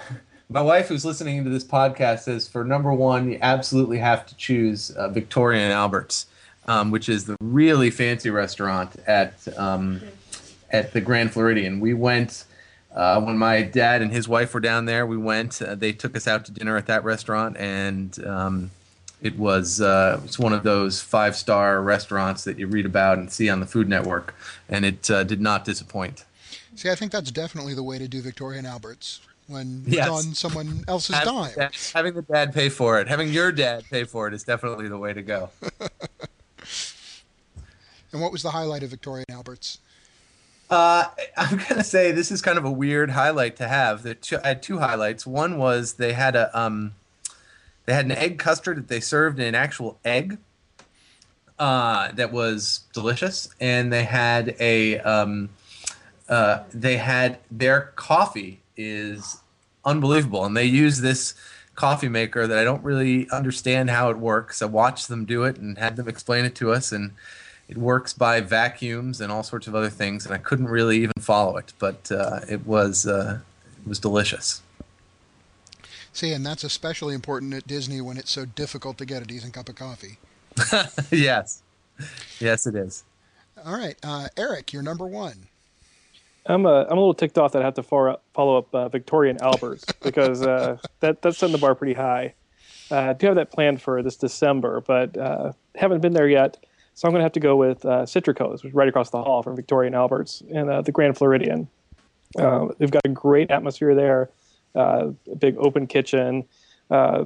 my 0.49 0.61
wife, 0.61 0.89
who's 0.89 1.05
listening 1.05 1.43
to 1.43 1.49
this 1.49 1.63
podcast, 1.63 2.19
says 2.19 2.47
for 2.47 2.63
number 2.63 2.93
one, 2.93 3.31
you 3.31 3.39
absolutely 3.41 3.97
have 3.97 4.25
to 4.27 4.35
choose 4.35 4.91
uh, 4.91 5.09
Victoria 5.09 5.61
and 5.61 5.73
Albert's, 5.73 6.27
um, 6.67 6.91
which 6.91 7.09
is 7.09 7.25
the 7.25 7.37
really 7.41 7.89
fancy 7.89 8.29
restaurant 8.29 8.95
at 9.07 9.47
um, 9.57 10.01
at 10.69 10.93
the 10.93 11.01
Grand 11.01 11.31
Floridian. 11.33 11.79
We 11.79 11.93
went 11.93 12.45
uh, 12.95 13.21
when 13.21 13.37
my 13.37 13.61
dad 13.61 14.01
and 14.01 14.11
his 14.11 14.27
wife 14.27 14.53
were 14.53 14.59
down 14.59 14.85
there, 14.85 15.05
we 15.05 15.17
went. 15.17 15.61
Uh, 15.61 15.75
they 15.75 15.93
took 15.93 16.15
us 16.15 16.27
out 16.27 16.45
to 16.45 16.51
dinner 16.51 16.75
at 16.77 16.87
that 16.87 17.03
restaurant, 17.03 17.55
and 17.57 18.23
um, 18.25 18.71
it 19.21 19.37
was 19.37 19.79
uh, 19.79 20.19
it's 20.25 20.37
one 20.37 20.51
of 20.53 20.63
those 20.63 21.01
five 21.01 21.35
star 21.35 21.81
restaurants 21.81 22.43
that 22.43 22.59
you 22.59 22.67
read 22.67 22.85
about 22.85 23.17
and 23.17 23.31
see 23.31 23.49
on 23.49 23.59
the 23.59 23.65
Food 23.65 23.87
Network, 23.87 24.35
and 24.67 24.83
it 24.83 25.09
uh, 25.09 25.23
did 25.23 25.39
not 25.39 25.63
disappoint. 25.63 26.25
See, 26.75 26.89
I 26.89 26.95
think 26.95 27.11
that's 27.11 27.31
definitely 27.31 27.73
the 27.73 27.83
way 27.83 27.97
to 27.97 28.07
do 28.07 28.21
Victoria 28.21 28.57
and 28.57 28.67
Albert's 28.67 29.21
when 29.47 29.83
yes. 29.85 30.07
it's 30.07 30.27
on 30.27 30.33
someone 30.33 30.83
else's 30.87 31.15
having 31.15 31.33
dime. 31.33 31.53
Dad, 31.55 31.71
having 31.93 32.13
the 32.13 32.21
dad 32.21 32.53
pay 32.53 32.69
for 32.69 32.99
it, 32.99 33.07
having 33.07 33.29
your 33.29 33.51
dad 33.51 33.83
pay 33.89 34.03
for 34.03 34.27
it, 34.27 34.33
is 34.33 34.43
definitely 34.43 34.87
the 34.87 34.97
way 34.97 35.13
to 35.13 35.21
go. 35.21 35.49
and 38.11 38.21
what 38.21 38.31
was 38.31 38.43
the 38.43 38.51
highlight 38.51 38.83
of 38.83 38.89
Victoria 38.89 39.25
and 39.27 39.35
Albert's? 39.35 39.79
Uh, 40.71 41.05
I'm 41.37 41.61
gonna 41.69 41.83
say 41.83 42.11
this 42.11 42.31
is 42.31 42.41
kind 42.41 42.57
of 42.57 42.65
a 42.65 42.71
weird 42.71 43.11
highlight 43.11 43.57
to 43.57 43.67
have. 43.67 44.19
Two, 44.21 44.39
I 44.43 44.47
had 44.47 44.63
two 44.63 44.79
highlights. 44.79 45.27
One 45.27 45.57
was 45.57 45.93
they 45.93 46.13
had 46.13 46.35
a 46.35 46.57
um, 46.57 46.95
they 47.85 47.93
had 47.93 48.05
an 48.05 48.13
egg 48.13 48.39
custard 48.39 48.77
that 48.77 48.87
they 48.87 49.01
served 49.01 49.39
in 49.39 49.45
an 49.47 49.55
actual 49.55 49.99
egg. 50.03 50.39
Uh, 51.59 52.11
that 52.13 52.31
was 52.31 52.85
delicious, 52.91 53.53
and 53.59 53.93
they 53.93 54.03
had 54.03 54.55
a 54.59 54.97
um, 54.99 55.49
uh, 56.27 56.63
they 56.73 56.97
had 56.97 57.37
their 57.51 57.91
coffee 57.95 58.61
is 58.75 59.41
unbelievable, 59.85 60.43
and 60.43 60.57
they 60.57 60.65
use 60.65 61.01
this 61.01 61.35
coffee 61.75 62.09
maker 62.09 62.47
that 62.47 62.57
I 62.57 62.63
don't 62.63 62.83
really 62.83 63.29
understand 63.29 63.91
how 63.91 64.09
it 64.09 64.17
works. 64.17 64.63
I 64.63 64.65
watched 64.65 65.07
them 65.07 65.25
do 65.25 65.43
it 65.43 65.57
and 65.57 65.77
had 65.77 65.97
them 65.97 66.07
explain 66.07 66.45
it 66.45 66.55
to 66.55 66.71
us, 66.71 66.91
and 66.91 67.11
it 67.71 67.77
works 67.77 68.11
by 68.11 68.41
vacuums 68.41 69.21
and 69.21 69.31
all 69.31 69.43
sorts 69.43 69.65
of 69.65 69.73
other 69.73 69.89
things, 69.89 70.25
and 70.25 70.35
I 70.35 70.37
couldn't 70.37 70.67
really 70.67 70.97
even 70.97 71.13
follow 71.21 71.55
it, 71.55 71.71
but 71.79 72.11
uh, 72.11 72.41
it 72.49 72.67
was 72.67 73.07
uh, 73.07 73.39
it 73.81 73.87
was 73.87 73.97
delicious. 73.97 74.61
See, 76.11 76.33
and 76.33 76.45
that's 76.45 76.65
especially 76.65 77.15
important 77.15 77.53
at 77.53 77.65
Disney 77.65 78.01
when 78.01 78.17
it's 78.17 78.29
so 78.29 78.43
difficult 78.43 78.97
to 78.97 79.05
get 79.05 79.23
a 79.23 79.25
decent 79.25 79.53
cup 79.53 79.69
of 79.69 79.75
coffee. 79.75 80.17
yes, 81.11 81.63
yes, 82.41 82.67
it 82.67 82.75
is. 82.75 83.05
All 83.65 83.77
right, 83.77 83.95
uh, 84.03 84.27
Eric, 84.35 84.73
you're 84.73 84.83
number 84.83 85.07
one. 85.07 85.47
I'm 86.45 86.65
a, 86.65 86.83
I'm 86.83 86.97
a 86.97 86.99
little 86.99 87.13
ticked 87.13 87.37
off 87.37 87.53
that 87.53 87.61
I 87.61 87.65
have 87.65 87.75
to 87.75 87.83
follow 87.83 88.11
up, 88.11 88.23
follow 88.33 88.57
up 88.57 88.75
uh, 88.75 88.89
Victoria 88.89 89.31
and 89.31 89.41
Albert's 89.41 89.85
because 90.03 90.41
uh, 90.41 90.77
that 90.99 91.21
that's 91.21 91.37
setting 91.37 91.53
the 91.53 91.57
bar 91.57 91.75
pretty 91.75 91.93
high. 91.93 92.33
Uh, 92.91 93.11
I 93.11 93.13
do 93.13 93.27
have 93.27 93.37
that 93.37 93.49
planned 93.49 93.81
for 93.81 94.03
this 94.03 94.17
December, 94.17 94.81
but 94.81 95.15
uh, 95.15 95.53
haven't 95.75 96.01
been 96.01 96.11
there 96.11 96.27
yet. 96.27 96.57
So 96.93 97.07
I'm 97.07 97.13
going 97.13 97.21
to 97.21 97.23
have 97.23 97.31
to 97.33 97.39
go 97.39 97.55
with 97.55 97.85
uh, 97.85 98.05
Citrico's, 98.05 98.63
which 98.63 98.71
is 98.71 98.75
right 98.75 98.87
across 98.87 99.09
the 99.09 99.21
hall 99.21 99.41
from 99.43 99.55
Victoria 99.55 99.87
and 99.87 99.95
Albert's 99.95 100.43
and 100.53 100.69
uh, 100.69 100.81
the 100.81 100.91
Grand 100.91 101.17
Floridian. 101.17 101.67
Uh, 102.37 102.67
they've 102.77 102.91
got 102.91 103.01
a 103.05 103.09
great 103.09 103.49
atmosphere 103.51 103.95
there, 103.95 104.29
uh, 104.75 105.09
a 105.31 105.35
big 105.35 105.55
open 105.57 105.87
kitchen. 105.87 106.45
Uh, 106.89 107.25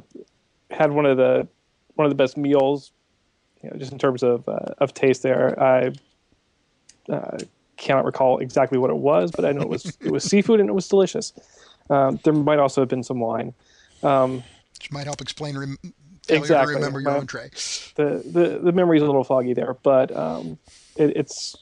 had 0.71 0.91
one 0.91 1.05
of 1.05 1.17
the 1.17 1.47
one 1.95 2.05
of 2.05 2.11
the 2.11 2.15
best 2.15 2.37
meals, 2.37 2.91
you 3.61 3.69
know, 3.69 3.75
just 3.77 3.91
in 3.91 3.97
terms 3.97 4.23
of 4.23 4.47
uh, 4.47 4.73
of 4.77 4.93
taste 4.93 5.23
there. 5.23 5.61
I 5.61 5.91
cannot 7.77 8.05
recall 8.05 8.39
exactly 8.39 8.77
what 8.77 8.89
it 8.89 8.97
was, 8.97 9.31
but 9.31 9.45
I 9.45 9.51
know 9.51 9.61
it 9.61 9.69
was 9.69 9.97
it 9.99 10.11
was 10.11 10.23
seafood 10.23 10.59
and 10.59 10.69
it 10.69 10.73
was 10.73 10.87
delicious. 10.87 11.33
Um, 11.89 12.19
there 12.23 12.33
might 12.33 12.59
also 12.59 12.81
have 12.81 12.89
been 12.89 13.03
some 13.03 13.19
wine. 13.19 13.53
Um, 14.03 14.43
Which 14.77 14.91
might 14.91 15.05
help 15.05 15.21
explain 15.21 15.57
rem- 15.57 15.77
failure 16.25 16.41
Exactly. 16.41 16.73
to 16.73 16.79
remember 16.79 16.99
your 17.01 17.11
My- 17.11 17.17
own 17.17 17.27
tray. 17.27 17.49
the 17.95 18.21
the 18.25 18.59
the 18.63 18.71
memory's 18.71 19.01
a 19.01 19.05
little 19.05 19.23
foggy 19.23 19.53
there, 19.53 19.75
but 19.83 20.15
um, 20.15 20.57
it, 20.95 21.15
it's 21.17 21.55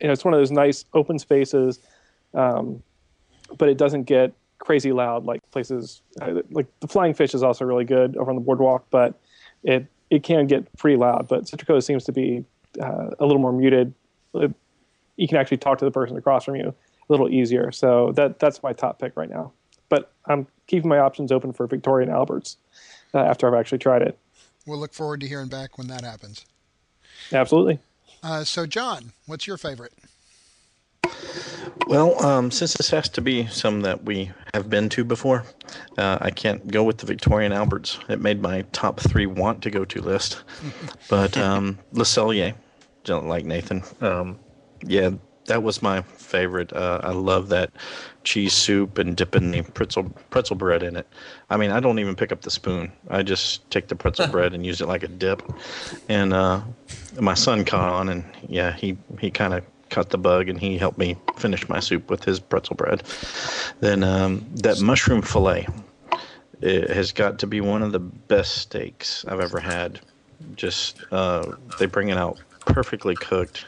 you 0.00 0.06
know 0.06 0.12
it's 0.12 0.24
one 0.24 0.34
of 0.34 0.40
those 0.40 0.50
nice 0.50 0.84
open 0.94 1.18
spaces, 1.18 1.78
um, 2.34 2.82
but 3.58 3.68
it 3.68 3.78
doesn't 3.78 4.04
get 4.04 4.32
crazy 4.58 4.92
loud 4.92 5.24
like 5.24 5.40
places 5.50 6.02
uh, 6.20 6.34
like 6.50 6.66
the 6.80 6.86
Flying 6.88 7.14
Fish 7.14 7.34
is 7.34 7.42
also 7.42 7.64
really 7.64 7.84
good 7.84 8.16
over 8.16 8.30
on 8.30 8.36
the 8.36 8.42
boardwalk, 8.42 8.86
but 8.90 9.18
it 9.62 9.86
it 10.10 10.22
can 10.22 10.46
get 10.46 10.70
pretty 10.76 10.96
loud. 10.96 11.26
But 11.28 11.44
Citrico 11.44 11.82
seems 11.82 12.04
to 12.04 12.12
be 12.12 12.44
uh, 12.80 13.10
a 13.18 13.26
little 13.26 13.40
more 13.40 13.52
muted. 13.52 13.94
It- 14.34 14.54
you 15.16 15.28
can 15.28 15.36
actually 15.36 15.58
talk 15.58 15.76
to 15.78 15.84
the 15.84 15.90
person 15.90 16.16
across 16.16 16.44
from 16.46 16.56
you 16.56 16.68
a 16.68 16.74
little 17.12 17.28
easier. 17.28 17.70
So 17.70 18.12
that 18.12 18.38
that's 18.38 18.62
my 18.62 18.72
top 18.72 18.98
pick 18.98 19.14
right 19.14 19.28
now. 19.28 19.52
But 19.90 20.10
I'm 20.26 20.46
keeping 20.66 20.88
my 20.88 20.98
options 20.98 21.30
open 21.30 21.52
for 21.52 21.66
Victoria 21.66 22.06
and 22.06 22.16
Alberts 22.16 22.56
uh, 23.14 23.18
after 23.18 23.46
I've 23.46 23.58
actually 23.58 23.78
tried 23.78 24.02
it. 24.02 24.18
We'll 24.66 24.78
look 24.78 24.94
forward 24.94 25.20
to 25.20 25.28
hearing 25.28 25.48
back 25.48 25.78
when 25.78 25.88
that 25.88 26.04
happens. 26.04 26.46
Absolutely. 27.32 27.78
Uh, 28.22 28.44
so, 28.44 28.66
John, 28.66 29.12
what's 29.26 29.46
your 29.46 29.56
favorite? 29.56 29.92
Well, 31.88 32.24
um, 32.24 32.50
since 32.50 32.74
this 32.74 32.90
has 32.90 33.08
to 33.10 33.20
be 33.20 33.46
some 33.46 33.80
that 33.82 34.04
we 34.04 34.30
have 34.54 34.70
been 34.70 34.88
to 34.90 35.04
before, 35.04 35.44
uh, 35.98 36.18
I 36.20 36.30
can't 36.30 36.66
go 36.68 36.84
with 36.84 36.98
the 36.98 37.06
Victoria 37.06 37.46
and 37.46 37.54
Alberts. 37.54 37.98
It 38.08 38.20
made 38.20 38.40
my 38.40 38.62
top 38.72 39.00
three 39.00 39.26
want 39.26 39.62
to 39.62 39.70
go 39.70 39.84
to 39.84 40.00
list. 40.00 40.42
but 41.10 41.36
um, 41.36 41.78
Le 41.92 42.04
Cellier, 42.04 42.54
don't 43.04 43.26
like 43.26 43.44
Nathan. 43.44 43.82
Um, 44.00 44.38
yeah, 44.84 45.10
that 45.46 45.62
was 45.62 45.82
my 45.82 46.02
favorite. 46.02 46.72
Uh, 46.72 47.00
I 47.02 47.10
love 47.10 47.48
that 47.48 47.70
cheese 48.24 48.52
soup 48.52 48.98
and 48.98 49.16
dipping 49.16 49.50
the 49.50 49.62
pretzel 49.62 50.04
pretzel 50.30 50.56
bread 50.56 50.82
in 50.82 50.96
it. 50.96 51.06
I 51.50 51.56
mean, 51.56 51.70
I 51.70 51.80
don't 51.80 51.98
even 51.98 52.14
pick 52.14 52.32
up 52.32 52.42
the 52.42 52.50
spoon. 52.50 52.92
I 53.10 53.22
just 53.22 53.68
take 53.70 53.88
the 53.88 53.96
pretzel 53.96 54.26
bread 54.30 54.54
and 54.54 54.64
use 54.64 54.80
it 54.80 54.88
like 54.88 55.02
a 55.02 55.08
dip. 55.08 55.42
And 56.08 56.32
uh, 56.32 56.62
my 57.20 57.34
son 57.34 57.64
caught 57.64 57.92
on, 57.92 58.08
and 58.08 58.24
yeah, 58.48 58.72
he 58.72 58.96
he 59.18 59.30
kind 59.30 59.54
of 59.54 59.64
caught 59.90 60.10
the 60.10 60.18
bug, 60.18 60.48
and 60.48 60.58
he 60.58 60.78
helped 60.78 60.98
me 60.98 61.16
finish 61.36 61.68
my 61.68 61.80
soup 61.80 62.08
with 62.08 62.24
his 62.24 62.40
pretzel 62.40 62.76
bread. 62.76 63.02
Then 63.80 64.02
um, 64.02 64.46
that 64.56 64.80
mushroom 64.80 65.22
fillet 65.22 65.66
it 66.62 66.90
has 66.90 67.10
got 67.10 67.40
to 67.40 67.46
be 67.46 67.60
one 67.60 67.82
of 67.82 67.90
the 67.90 67.98
best 67.98 68.58
steaks 68.58 69.24
I've 69.26 69.40
ever 69.40 69.58
had. 69.58 70.00
Just 70.54 71.02
uh, 71.10 71.56
they 71.78 71.86
bring 71.86 72.08
it 72.08 72.16
out 72.16 72.40
perfectly 72.60 73.14
cooked. 73.16 73.66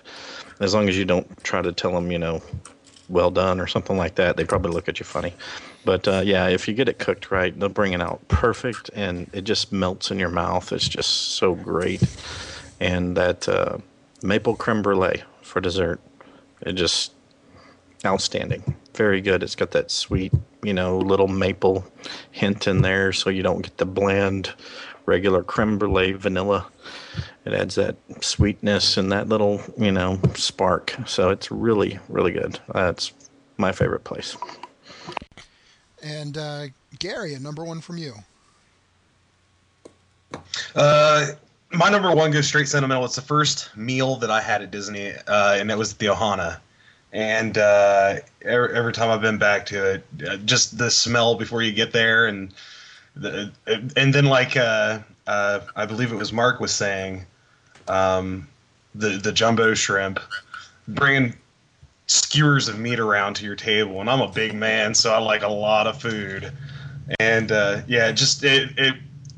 As 0.61 0.75
long 0.75 0.89
as 0.89 0.97
you 0.97 1.05
don't 1.05 1.43
try 1.45 1.63
to 1.63 1.73
tell 1.73 1.93
them, 1.93 2.11
you 2.11 2.19
know, 2.19 2.43
well 3.09 3.31
done 3.31 3.61
or 3.61 3.67
something 3.67 3.97
like 3.97 4.15
that, 4.17 4.37
they 4.37 4.45
probably 4.45 4.73
look 4.73 4.89
at 4.89 4.99
you 4.99 5.05
funny. 5.05 5.35
But 5.85 6.09
uh, 6.09 6.23
yeah, 6.25 6.49
if 6.49 6.67
you 6.67 6.75
get 6.75 6.89
it 6.89 6.99
cooked 6.99 7.31
right, 7.31 7.59
they'll 7.59 7.69
bring 7.69 7.93
it 7.93 8.01
out 8.01 8.27
perfect, 8.29 8.91
and 8.95 9.29
it 9.33 9.45
just 9.45 9.73
melts 9.73 10.11
in 10.11 10.19
your 10.19 10.31
mouth. 10.31 10.73
It's 10.73 10.89
just 10.89 11.11
so 11.35 11.55
great. 11.55 12.03
And 12.81 13.17
that 13.17 13.49
uh, 13.49 13.79
maple 14.23 14.57
creme 14.57 14.83
brulee 14.83 15.23
for 15.43 15.61
dessert, 15.61 16.01
it 16.63 16.73
just 16.73 17.13
outstanding. 18.05 18.75
Very 18.95 19.21
good. 19.21 19.43
It's 19.43 19.57
got 19.57 19.73
that 19.73 19.91
sweet, 19.91 20.33
you 20.63 20.73
know, 20.73 20.99
little 20.99 21.29
maple 21.29 21.85
hint 22.31 22.67
in 22.67 22.83
there, 22.83 23.13
so 23.13 23.29
you 23.31 23.43
don't 23.43 23.63
get 23.63 23.77
the 23.79 23.87
bland, 23.87 24.53
regular 25.07 25.43
creme 25.43 25.79
brulee 25.79 26.13
vanilla. 26.13 26.67
It 27.45 27.53
adds 27.53 27.75
that 27.75 27.97
sweetness 28.21 28.97
and 28.97 29.13
that 29.13 29.29
little, 29.29 29.61
you 29.77 29.93
know, 29.93 30.19
spark. 30.35 30.97
So 31.07 31.29
it's 31.31 31.51
really, 31.51 31.99
really 32.09 32.33
good. 32.33 32.59
That's 32.73 33.13
my 33.59 33.71
favorite 33.71 34.05
place. 34.05 34.37
And 36.03 36.39
uh, 36.39 36.67
Gary, 36.99 37.35
a 37.35 37.39
number 37.39 37.65
one 37.65 37.81
from 37.81 37.99
you. 37.99 38.15
Uh, 40.75 41.27
my 41.73 41.91
number 41.91 42.15
one 42.15 42.31
goes 42.31 42.47
straight 42.47 42.69
sentimental. 42.69 43.05
It's 43.05 43.17
the 43.17 43.23
first 43.23 43.77
meal 43.77 44.17
that 44.17 44.31
I 44.31 44.41
had 44.41 44.63
at 44.63 44.71
Disney, 44.71 45.13
uh, 45.27 45.57
and 45.59 45.71
it 45.71 45.79
was 45.79 45.93
at 45.93 45.99
the 45.99 46.07
Ohana. 46.07 46.59
And 47.13 47.59
uh, 47.59 48.17
every, 48.43 48.75
every 48.75 48.93
time 48.93 49.11
I've 49.11 49.21
been 49.21 49.39
back 49.39 49.67
to 49.67 49.95
it, 49.95 50.05
uh, 50.29 50.37
just 50.39 50.79
the 50.79 50.91
smell 50.91 51.37
before 51.37 51.63
you 51.63 51.73
get 51.73 51.93
there, 51.93 52.27
and 52.27 52.53
the 53.17 53.53
and 53.97 54.13
then 54.13 54.25
like 54.25 54.57
uh, 54.57 54.99
uh, 55.27 55.61
I 55.77 55.87
believe 55.87 56.13
it 56.13 56.17
was 56.17 56.33
Mark 56.33 56.61
was 56.61 56.73
saying, 56.73 57.25
um, 57.89 58.49
the 58.95 59.19
the 59.19 59.33
jumbo 59.33 59.75
shrimp, 59.75 60.21
bringing 60.89 61.35
skewers 62.07 62.69
of 62.69 62.79
meat 62.79 63.01
around 63.01 63.35
to 63.35 63.45
your 63.45 63.57
table, 63.57 64.01
and 64.01 64.11
I'm 64.11 64.21
a 64.21 64.29
big 64.29 64.55
man, 64.55 64.95
so 64.95 65.13
I 65.13 65.19
like 65.19 65.43
a 65.43 65.49
lot 65.49 65.87
of 65.87 66.01
food, 66.01 66.53
and 67.19 67.53
uh, 67.53 67.83
yeah, 67.87 68.13
just 68.13 68.45
it, 68.45 68.71
it 68.77 68.95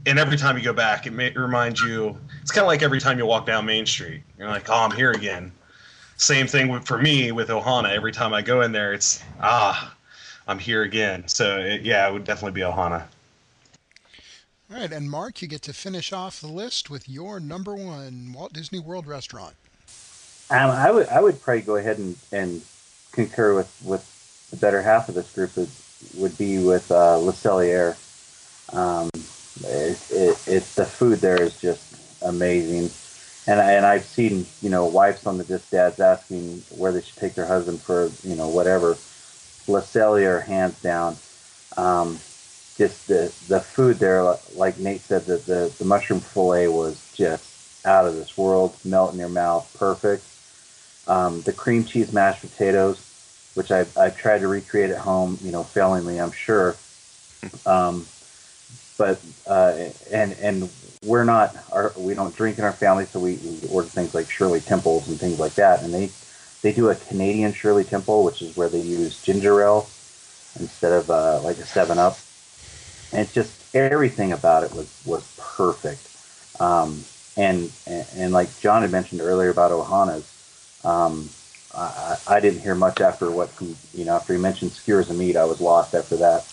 and 0.07 0.19
every 0.19 0.37
time 0.37 0.57
you 0.57 0.63
go 0.63 0.73
back, 0.73 1.07
it, 1.07 1.13
may, 1.13 1.27
it 1.27 1.37
reminds 1.37 1.83
you. 1.83 2.17
It's 2.41 2.53
kind 2.53 2.63
of 2.63 2.69
like 2.69 2.83
every 2.83 3.01
time 3.01 3.19
you 3.19 3.27
walk 3.27 3.45
down 3.45 3.67
Main 3.67 3.87
Street, 3.87 4.23
you're 4.39 4.49
like, 4.49 4.69
"Oh, 4.69 4.85
I'm 4.85 4.93
here 4.93 5.13
again." 5.13 5.53
Same 6.17 6.47
thing 6.47 6.81
for 6.81 6.99
me 6.99 7.33
with 7.33 7.49
Ohana. 7.49 7.91
Every 7.91 8.13
time 8.13 8.33
I 8.33 8.41
go 8.41 8.63
in 8.63 8.73
there, 8.73 8.95
it's 8.95 9.23
ah, 9.41 9.95
I'm 10.49 10.59
here 10.59 10.83
again. 10.83 11.27
So 11.29 11.59
it, 11.59 11.83
yeah, 11.83 12.09
it 12.09 12.13
would 12.13 12.25
definitely 12.25 12.53
be 12.53 12.63
Ohana. 12.63 13.05
All 14.69 14.77
right, 14.77 14.93
and 14.93 15.09
Mark, 15.09 15.43
you 15.43 15.49
get 15.49 15.63
to 15.63 15.73
finish 15.73 16.13
off 16.13 16.41
the 16.41 16.49
list 16.49 16.91
with 16.91 17.09
your 17.09 17.39
number 17.39 17.77
one 17.77 18.33
Walt 18.33 18.53
Disney 18.53 18.81
World 18.81 19.07
restaurant. 19.07 19.55
Um, 20.51 20.71
I 20.71 20.91
would 20.91 21.09
I 21.09 21.21
would 21.21 21.41
probably 21.41 21.63
go 21.63 21.77
ahead 21.77 21.99
and, 21.99 22.17
and 22.33 22.63
concur 23.13 23.55
with, 23.55 23.81
with 23.85 24.49
the 24.51 24.57
better 24.57 24.83
half 24.83 25.09
of 25.09 25.15
this 25.15 25.33
group 25.33 25.57
would, 25.57 25.71
would 26.17 26.37
be 26.37 26.59
with 26.59 26.91
uh, 26.91 27.17
Le 27.17 27.33
Cellier. 27.33 27.95
Um, 28.75 29.09
it, 29.65 30.11
it, 30.11 30.49
it, 30.49 30.63
the 30.75 30.85
food 30.85 31.21
there 31.21 31.41
is 31.41 31.61
just 31.61 32.23
amazing, 32.23 32.91
and 33.47 33.61
I, 33.61 33.73
and 33.73 33.87
I've 33.87 34.05
seen 34.05 34.47
you 34.63 34.71
know 34.71 34.87
wives 34.87 35.27
on 35.27 35.39
the 35.39 35.45
Diz 35.45 35.71
Dads 35.71 36.01
asking 36.01 36.63
where 36.77 36.91
they 36.91 37.03
should 37.03 37.19
take 37.19 37.35
their 37.35 37.47
husband 37.47 37.81
for 37.81 38.11
you 38.25 38.35
know 38.35 38.49
whatever. 38.49 38.97
Le 39.69 39.81
Cellier, 39.81 40.45
hands 40.45 40.81
down. 40.83 41.17
Um, 41.77 42.19
just 42.79 43.07
the 43.09 43.33
the 43.49 43.61
food 43.61 43.99
there, 43.99 44.37
like 44.55 44.79
Nate 44.79 45.01
said, 45.03 45.25
the, 45.27 45.39
the 45.39 45.73
the 45.79 45.85
mushroom 45.85 46.21
fillet 46.21 46.69
was 46.69 47.01
just 47.15 47.87
out 47.87 48.07
of 48.07 48.15
this 48.15 48.37
world, 48.37 48.77
melt 48.85 49.13
in 49.13 49.19
your 49.19 49.29
mouth, 49.29 49.75
perfect. 49.79 50.25
Um, 51.09 51.43
the 51.43 51.53
cream 51.53 51.85
cheese 51.85 52.13
mashed 52.13 52.41
potatoes, 52.41 53.01
which 53.55 53.71
I've, 53.71 53.97
I've 53.97 54.19
tried 54.19 54.41
to 54.41 54.49
recreate 54.49 54.91
at 54.91 54.99
home, 54.99 55.39
you 55.41 55.53
know, 55.53 55.63
failingly, 55.63 56.21
I'm 56.21 56.33
sure. 56.33 56.77
Um, 57.65 58.07
but 58.99 59.21
uh, 59.47 59.89
and 60.11 60.33
and 60.41 60.69
we're 61.05 61.25
not 61.25 61.55
our, 61.71 61.93
we 61.97 62.15
don't 62.15 62.35
drink 62.35 62.59
in 62.59 62.65
our 62.65 62.73
family, 62.73 63.07
so 63.07 63.21
we, 63.21 63.37
we 63.37 63.69
order 63.71 63.89
things 63.89 64.15
like 64.15 64.29
Shirley 64.29 64.61
Temples 64.61 65.09
and 65.09 65.19
things 65.19 65.39
like 65.39 65.55
that. 65.55 65.83
And 65.83 65.95
they 65.95 66.11
they 66.63 66.73
do 66.73 66.91
a 66.91 66.95
Canadian 66.95 67.53
Shirley 67.53 67.85
Temple, 67.85 68.25
which 68.25 68.43
is 68.43 68.57
where 68.57 68.69
they 68.69 68.81
use 68.81 69.23
ginger 69.23 69.63
ale 69.63 69.89
instead 70.59 70.93
of 70.93 71.11
uh, 71.11 71.41
like 71.43 71.59
a 71.59 71.67
Seven 71.67 71.99
Up. 71.99 72.19
And 73.13 73.23
it's 73.23 73.33
just 73.33 73.53
everything 73.75 74.33
about 74.33 74.65
it 74.65 74.73
was 74.75 74.89
was 75.05 75.25
perfect. 75.39 76.09
Um, 76.61 77.05
and, 77.37 77.71
and 77.87 78.07
and 78.17 78.33
like 78.33 78.59
John 78.61 78.83
had 78.83 78.91
mentioned 78.91 79.21
earlier 79.21 79.51
about 79.51 79.71
Ohana's, 79.71 80.25
um, 80.85 81.29
I, 81.75 82.17
I 82.27 82.41
didn't 82.41 82.61
hear 82.61 82.75
much 82.75 83.01
after 83.01 83.31
what 83.31 83.51
you 83.95 84.05
know 84.05 84.17
after 84.17 84.33
he 84.33 84.39
mentioned 84.41 84.73
skewers 84.73 85.11
of 85.11 85.17
meat. 85.17 85.37
I 85.37 85.45
was 85.45 85.61
lost 85.61 85.95
after 85.95 86.17
that. 86.17 86.45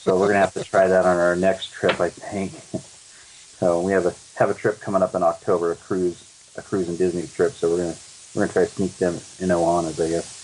so 0.00 0.18
we're 0.18 0.28
gonna 0.28 0.40
have 0.40 0.54
to 0.54 0.64
try 0.64 0.88
that 0.88 1.06
on 1.06 1.16
our 1.16 1.36
next 1.36 1.72
trip, 1.72 2.00
I 2.00 2.10
think. 2.10 2.52
so 3.58 3.80
we 3.80 3.92
have 3.92 4.06
a 4.06 4.14
have 4.36 4.50
a 4.50 4.54
trip 4.54 4.80
coming 4.80 5.02
up 5.02 5.14
in 5.14 5.22
October, 5.22 5.72
a 5.72 5.76
cruise, 5.76 6.22
a 6.56 6.62
cruise 6.62 6.88
and 6.88 6.98
Disney 6.98 7.26
trip. 7.28 7.54
So 7.54 7.70
we're 7.70 7.78
gonna 7.78 7.96
we're 8.34 8.42
gonna 8.42 8.52
try 8.52 8.64
to 8.64 8.70
sneak 8.70 8.96
them 8.98 9.14
in 9.38 9.50
Ohana's, 9.50 10.00
I 10.00 10.08
guess. 10.08 10.34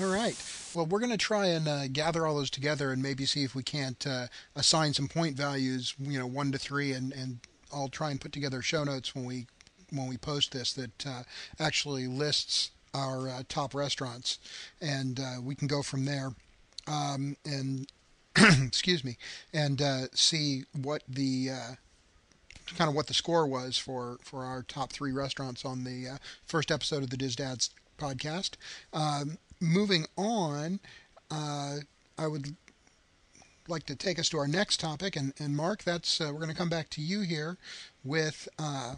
All 0.00 0.06
right. 0.06 0.36
Well, 0.74 0.86
we're 0.86 0.98
going 0.98 1.12
to 1.12 1.16
try 1.16 1.46
and 1.46 1.68
uh, 1.68 1.86
gather 1.88 2.26
all 2.26 2.36
those 2.36 2.50
together 2.50 2.90
and 2.90 3.00
maybe 3.00 3.26
see 3.26 3.44
if 3.44 3.54
we 3.54 3.62
can't 3.62 4.04
uh, 4.06 4.26
assign 4.56 4.92
some 4.92 5.06
point 5.06 5.36
values, 5.36 5.94
you 6.00 6.18
know, 6.18 6.26
one 6.26 6.50
to 6.52 6.58
three, 6.58 6.92
and, 6.92 7.12
and 7.12 7.38
I'll 7.72 7.88
try 7.88 8.10
and 8.10 8.20
put 8.20 8.32
together 8.32 8.60
show 8.60 8.82
notes 8.84 9.14
when 9.14 9.24
we 9.24 9.46
when 9.90 10.08
we 10.08 10.16
post 10.16 10.50
this 10.50 10.72
that 10.72 11.06
uh, 11.06 11.22
actually 11.60 12.08
lists 12.08 12.72
our 12.94 13.28
uh, 13.28 13.42
top 13.48 13.74
restaurants, 13.74 14.38
and 14.80 15.20
uh, 15.20 15.40
we 15.40 15.54
can 15.54 15.68
go 15.68 15.82
from 15.82 16.06
there. 16.06 16.32
Um, 16.88 17.36
and 17.44 17.86
excuse 18.36 19.04
me, 19.04 19.16
and 19.52 19.80
uh, 19.80 20.06
see 20.12 20.64
what 20.72 21.02
the 21.08 21.50
kind 22.76 22.88
of 22.88 22.96
what 22.96 23.06
the 23.06 23.14
score 23.14 23.46
was 23.46 23.78
for 23.78 24.18
for 24.22 24.44
our 24.44 24.62
top 24.62 24.92
three 24.92 25.12
restaurants 25.12 25.64
on 25.64 25.84
the 25.84 26.18
first 26.44 26.72
episode 26.72 27.04
of 27.04 27.10
the 27.10 27.16
Diz 27.16 27.36
Dads 27.36 27.70
podcast. 27.98 28.52
Um, 28.92 29.38
moving 29.64 30.06
on, 30.16 30.80
uh, 31.30 31.76
I 32.18 32.26
would 32.26 32.54
like 33.66 33.84
to 33.84 33.96
take 33.96 34.18
us 34.18 34.28
to 34.28 34.38
our 34.38 34.46
next 34.46 34.78
topic, 34.78 35.16
and, 35.16 35.32
and 35.38 35.56
Mark, 35.56 35.84
that's 35.84 36.20
uh, 36.20 36.26
we're 36.26 36.40
going 36.40 36.50
to 36.50 36.56
come 36.56 36.68
back 36.68 36.90
to 36.90 37.00
you 37.00 37.22
here 37.22 37.56
with 38.04 38.46
uh, 38.58 38.96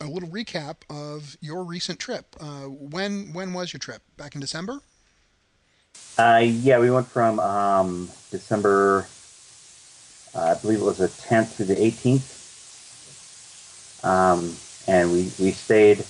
a 0.00 0.06
little 0.06 0.28
recap 0.28 0.76
of 0.88 1.36
your 1.40 1.62
recent 1.64 1.98
trip. 1.98 2.34
Uh, 2.40 2.64
when 2.64 3.32
when 3.32 3.52
was 3.52 3.72
your 3.72 3.80
trip? 3.80 4.02
Back 4.16 4.34
in 4.34 4.40
December? 4.40 4.80
Uh, 6.16 6.40
yeah, 6.44 6.78
we 6.78 6.90
went 6.90 7.06
from 7.06 7.38
um, 7.40 8.08
December, 8.30 9.06
uh, 10.34 10.54
I 10.56 10.60
believe 10.60 10.80
it 10.80 10.84
was 10.84 10.98
the 10.98 11.08
10th 11.08 11.56
to 11.56 11.64
the 11.64 11.74
18th, 11.74 12.34
um, 14.04 14.56
and 14.86 15.12
we 15.12 15.30
we 15.38 15.52
stayed. 15.52 16.04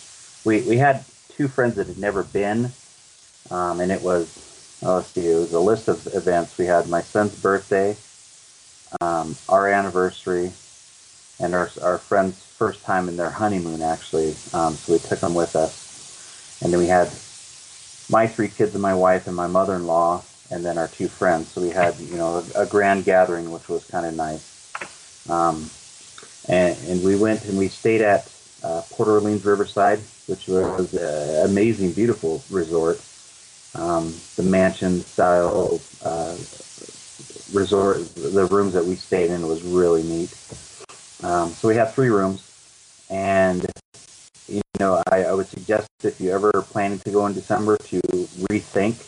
We 0.44 0.62
we 0.62 0.78
had 0.78 1.04
two 1.30 1.48
friends 1.48 1.74
that 1.76 1.88
had 1.88 1.98
never 1.98 2.22
been 2.22 2.70
um, 3.50 3.80
and 3.80 3.90
it 3.90 4.02
was, 4.02 4.78
oh, 4.82 4.96
let's 4.96 5.08
see, 5.08 5.26
it 5.26 5.34
was 5.36 5.52
a 5.52 5.60
list 5.60 5.88
of 5.88 6.06
events. 6.14 6.58
We 6.58 6.66
had 6.66 6.88
my 6.88 7.02
son's 7.02 7.40
birthday, 7.40 7.96
um, 9.00 9.36
our 9.48 9.68
anniversary, 9.68 10.52
and 11.40 11.54
our, 11.54 11.70
our 11.82 11.98
friend's 11.98 12.42
first 12.42 12.82
time 12.82 13.08
in 13.08 13.16
their 13.16 13.30
honeymoon, 13.30 13.82
actually. 13.82 14.34
Um, 14.52 14.74
so 14.74 14.92
we 14.92 14.98
took 14.98 15.20
them 15.20 15.34
with 15.34 15.54
us. 15.56 16.58
And 16.62 16.72
then 16.72 16.80
we 16.80 16.86
had 16.86 17.08
my 18.10 18.26
three 18.26 18.48
kids 18.48 18.74
and 18.74 18.82
my 18.82 18.94
wife 18.94 19.26
and 19.26 19.36
my 19.36 19.46
mother-in-law, 19.46 20.22
and 20.50 20.64
then 20.64 20.78
our 20.78 20.88
two 20.88 21.08
friends. 21.08 21.48
So 21.48 21.60
we 21.60 21.70
had, 21.70 21.96
you 21.98 22.16
know, 22.16 22.42
a, 22.54 22.62
a 22.62 22.66
grand 22.66 23.04
gathering, 23.04 23.50
which 23.50 23.68
was 23.68 23.84
kind 23.84 24.06
of 24.06 24.14
nice. 24.14 24.44
Um, 25.28 25.70
and, 26.48 26.76
and 26.88 27.04
we 27.04 27.16
went 27.16 27.44
and 27.44 27.58
we 27.58 27.68
stayed 27.68 28.00
at 28.00 28.30
uh, 28.64 28.82
Port 28.90 29.08
Orleans 29.08 29.44
Riverside, 29.44 30.00
which 30.26 30.48
was 30.48 30.94
an 30.94 31.48
amazing, 31.48 31.92
beautiful 31.92 32.42
resort 32.50 33.00
um, 33.78 34.14
the 34.36 34.42
mansion 34.42 35.00
style 35.00 35.80
uh, 36.04 36.36
resort. 37.52 38.14
The 38.14 38.46
rooms 38.50 38.74
that 38.74 38.84
we 38.84 38.96
stayed 38.96 39.30
in 39.30 39.46
was 39.46 39.62
really 39.62 40.02
neat. 40.02 40.34
Um, 41.22 41.50
so 41.50 41.68
we 41.68 41.76
have 41.76 41.94
three 41.94 42.10
rooms, 42.10 42.42
and 43.10 43.66
you 44.48 44.62
know, 44.80 45.02
I, 45.10 45.24
I, 45.24 45.32
would 45.32 45.48
suggest 45.48 45.88
if 46.04 46.20
you 46.20 46.30
ever 46.30 46.50
planning 46.52 47.00
to 47.00 47.10
go 47.10 47.26
in 47.26 47.34
December 47.34 47.76
to 47.76 48.00
rethink 48.50 49.04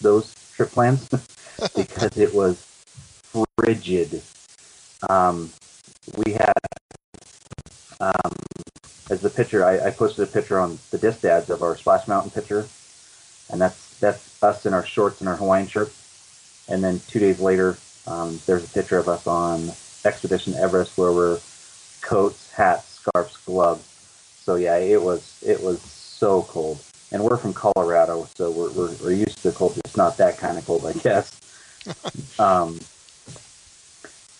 those 0.00 0.34
trip 0.54 0.70
plans 0.70 1.08
because 1.76 2.16
it 2.18 2.34
was 2.34 2.62
frigid. 3.58 4.22
Um, 5.08 5.50
we 6.16 6.32
had, 6.32 6.52
um, 8.00 8.32
as 9.10 9.22
the 9.22 9.30
picture, 9.30 9.64
I, 9.64 9.86
I, 9.86 9.90
posted 9.90 10.28
a 10.28 10.30
picture 10.30 10.58
on 10.58 10.78
the 10.90 10.98
Diz 10.98 11.16
Dads 11.20 11.50
of 11.50 11.62
our 11.62 11.76
Splash 11.76 12.06
Mountain 12.06 12.30
picture, 12.30 12.68
and 13.50 13.60
that's 13.60 13.85
that's 14.00 14.42
us 14.42 14.66
in 14.66 14.74
our 14.74 14.84
shorts 14.84 15.20
and 15.20 15.28
our 15.28 15.36
Hawaiian 15.36 15.66
shirt. 15.66 15.92
And 16.68 16.82
then 16.82 17.00
two 17.08 17.18
days 17.18 17.40
later, 17.40 17.78
um, 18.06 18.40
there's 18.46 18.64
a 18.64 18.68
picture 18.68 18.98
of 18.98 19.08
us 19.08 19.26
on 19.26 19.70
Expedition 20.04 20.54
Everest 20.54 20.96
where 20.96 21.12
we're 21.12 21.40
coats, 22.00 22.50
hats, 22.52 23.00
scarves, 23.00 23.36
gloves. 23.38 23.84
So 24.42 24.54
yeah, 24.56 24.76
it 24.76 25.02
was 25.02 25.42
it 25.44 25.62
was 25.62 25.80
so 25.80 26.42
cold. 26.42 26.78
And 27.12 27.22
we're 27.22 27.36
from 27.36 27.52
Colorado, 27.52 28.28
so 28.36 28.50
we're 28.50 28.70
we're, 28.70 28.92
we're 29.02 29.12
used 29.12 29.38
to 29.38 29.50
the 29.50 29.52
cold. 29.52 29.78
It's 29.84 29.96
not 29.96 30.16
that 30.18 30.38
kind 30.38 30.58
of 30.58 30.66
cold, 30.66 30.86
I 30.86 30.92
guess. 30.92 31.40
um, 32.38 32.80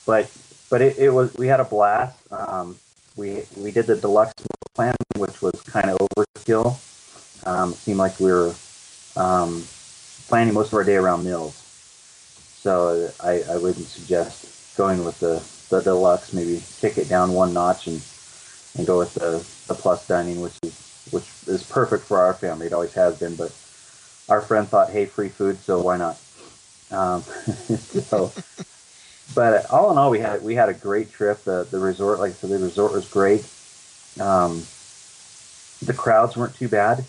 but 0.05 0.31
but 0.71 0.83
it, 0.83 0.99
it 0.99 1.11
was 1.11 1.35
we 1.35 1.47
had 1.47 1.61
a 1.61 1.65
blast. 1.65 2.19
Um, 2.33 2.77
we 3.17 3.43
we 3.57 3.71
did 3.71 3.87
the 3.87 3.97
deluxe 3.97 4.35
plan, 4.75 4.95
which 5.17 5.43
was 5.43 5.61
kind 5.63 5.91
of 5.91 5.99
overkill. 5.99 6.77
Um, 7.47 7.73
it 7.73 7.77
seemed 7.77 7.99
like 7.99 8.19
we 8.21 8.31
were 8.31 8.55
um, 9.17 9.65
planning 10.29 10.55
most 10.55 10.69
of 10.69 10.75
our 10.75 10.85
day 10.85 10.97
around 10.97 11.25
meals. 11.25 11.55
So 12.61 13.11
I, 13.23 13.43
I 13.49 13.57
wouldn't 13.57 13.87
suggest 13.87 14.77
going 14.77 15.05
with 15.05 15.19
the, 15.21 15.43
the 15.75 15.83
deluxe. 15.83 16.33
Maybe 16.33 16.63
kick 16.81 16.99
it 16.99 17.09
down 17.09 17.33
one 17.33 17.55
notch 17.55 17.87
and 17.87 18.03
and 18.77 18.87
go 18.87 18.99
with 18.99 19.15
the, 19.15 19.45
the 19.69 19.75
plus 19.75 20.07
dining, 20.07 20.41
which 20.41 20.53
is 20.63 21.09
which 21.11 21.25
is 21.47 21.63
perfect 21.63 22.05
for 22.05 22.19
our 22.19 22.35
family. 22.35 22.67
It 22.67 22.73
always 22.73 22.95
has 22.95 23.19
been, 23.19 23.37
but 23.37 23.55
our 24.29 24.41
friend 24.41 24.69
thought, 24.69 24.91
hey, 24.91 25.07
free 25.07 25.29
food, 25.29 25.59
so 25.59 25.81
why 25.81 25.97
not? 25.97 26.19
Um, 26.91 27.23
so, 27.23 28.33
but 29.35 29.71
all 29.71 29.93
in 29.93 29.99
all, 29.99 30.11
we 30.11 30.19
had 30.19 30.43
we 30.43 30.55
had 30.55 30.69
a 30.69 30.75
great 30.75 31.13
trip. 31.13 31.45
The 31.45 31.67
the 31.71 31.79
resort, 31.79 32.19
like 32.19 32.33
I 32.33 32.35
said, 32.35 32.51
the 32.51 32.59
resort 32.59 32.93
was 32.93 33.09
great. 33.09 33.47
Um, 34.21 34.63
the 35.83 35.95
crowds 35.95 36.37
weren't 36.37 36.55
too 36.55 36.69
bad 36.69 37.05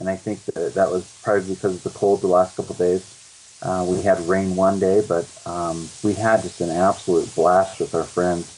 and 0.00 0.08
I 0.08 0.16
think 0.16 0.44
that 0.46 0.74
that 0.74 0.90
was 0.90 1.04
probably 1.22 1.54
because 1.54 1.74
of 1.74 1.82
the 1.82 1.90
cold 1.90 2.20
the 2.20 2.28
last 2.28 2.56
couple 2.56 2.72
of 2.72 2.78
days. 2.78 3.14
Uh, 3.60 3.84
we 3.88 4.02
had 4.02 4.20
rain 4.28 4.54
one 4.54 4.78
day, 4.78 5.02
but 5.06 5.26
um, 5.44 5.88
we 6.04 6.14
had 6.14 6.42
just 6.42 6.60
an 6.60 6.70
absolute 6.70 7.34
blast 7.34 7.80
with 7.80 7.94
our 7.94 8.04
friends. 8.04 8.54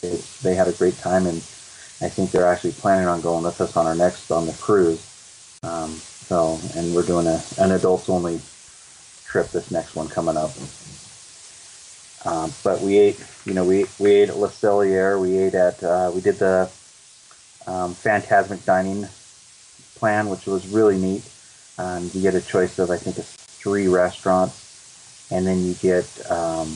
They, 0.00 0.16
they 0.42 0.54
had 0.54 0.68
a 0.68 0.72
great 0.72 0.96
time, 0.98 1.26
and 1.26 1.36
I 2.00 2.08
think 2.08 2.30
they're 2.30 2.50
actually 2.50 2.72
planning 2.72 3.06
on 3.08 3.20
going 3.20 3.44
with 3.44 3.60
us 3.60 3.76
on 3.76 3.86
our 3.86 3.94
next 3.94 4.30
on 4.30 4.46
the 4.46 4.54
cruise. 4.54 5.04
Um, 5.62 5.90
so, 5.90 6.58
and 6.76 6.94
we're 6.94 7.02
doing 7.02 7.26
a, 7.26 7.42
an 7.58 7.72
adults 7.72 8.08
only 8.08 8.40
trip 9.26 9.50
this 9.50 9.70
next 9.70 9.94
one 9.94 10.08
coming 10.08 10.36
up. 10.36 10.52
Um, 12.24 12.52
but 12.64 12.80
we 12.80 12.98
ate, 12.98 13.22
you 13.44 13.52
know, 13.52 13.64
we 13.64 13.84
we 13.98 14.12
ate 14.12 14.30
at 14.30 14.38
Le 14.38 14.48
Cellier. 14.48 15.20
We 15.20 15.36
ate 15.36 15.54
at 15.54 15.82
uh, 15.82 16.10
we 16.14 16.22
did 16.22 16.38
the 16.38 16.70
um, 17.66 17.94
Fantasmic 17.94 18.64
Dining 18.64 19.06
plan, 19.98 20.28
which 20.28 20.46
was 20.46 20.66
really 20.68 20.96
neat. 20.96 21.22
Um, 21.78 22.10
you 22.12 22.22
get 22.22 22.34
a 22.34 22.40
choice 22.40 22.78
of, 22.78 22.90
I 22.90 22.96
think, 22.96 23.18
it's 23.18 23.32
three 23.32 23.88
restaurants, 23.88 25.28
and 25.30 25.46
then 25.46 25.64
you 25.64 25.74
get 25.74 26.06
um, 26.30 26.68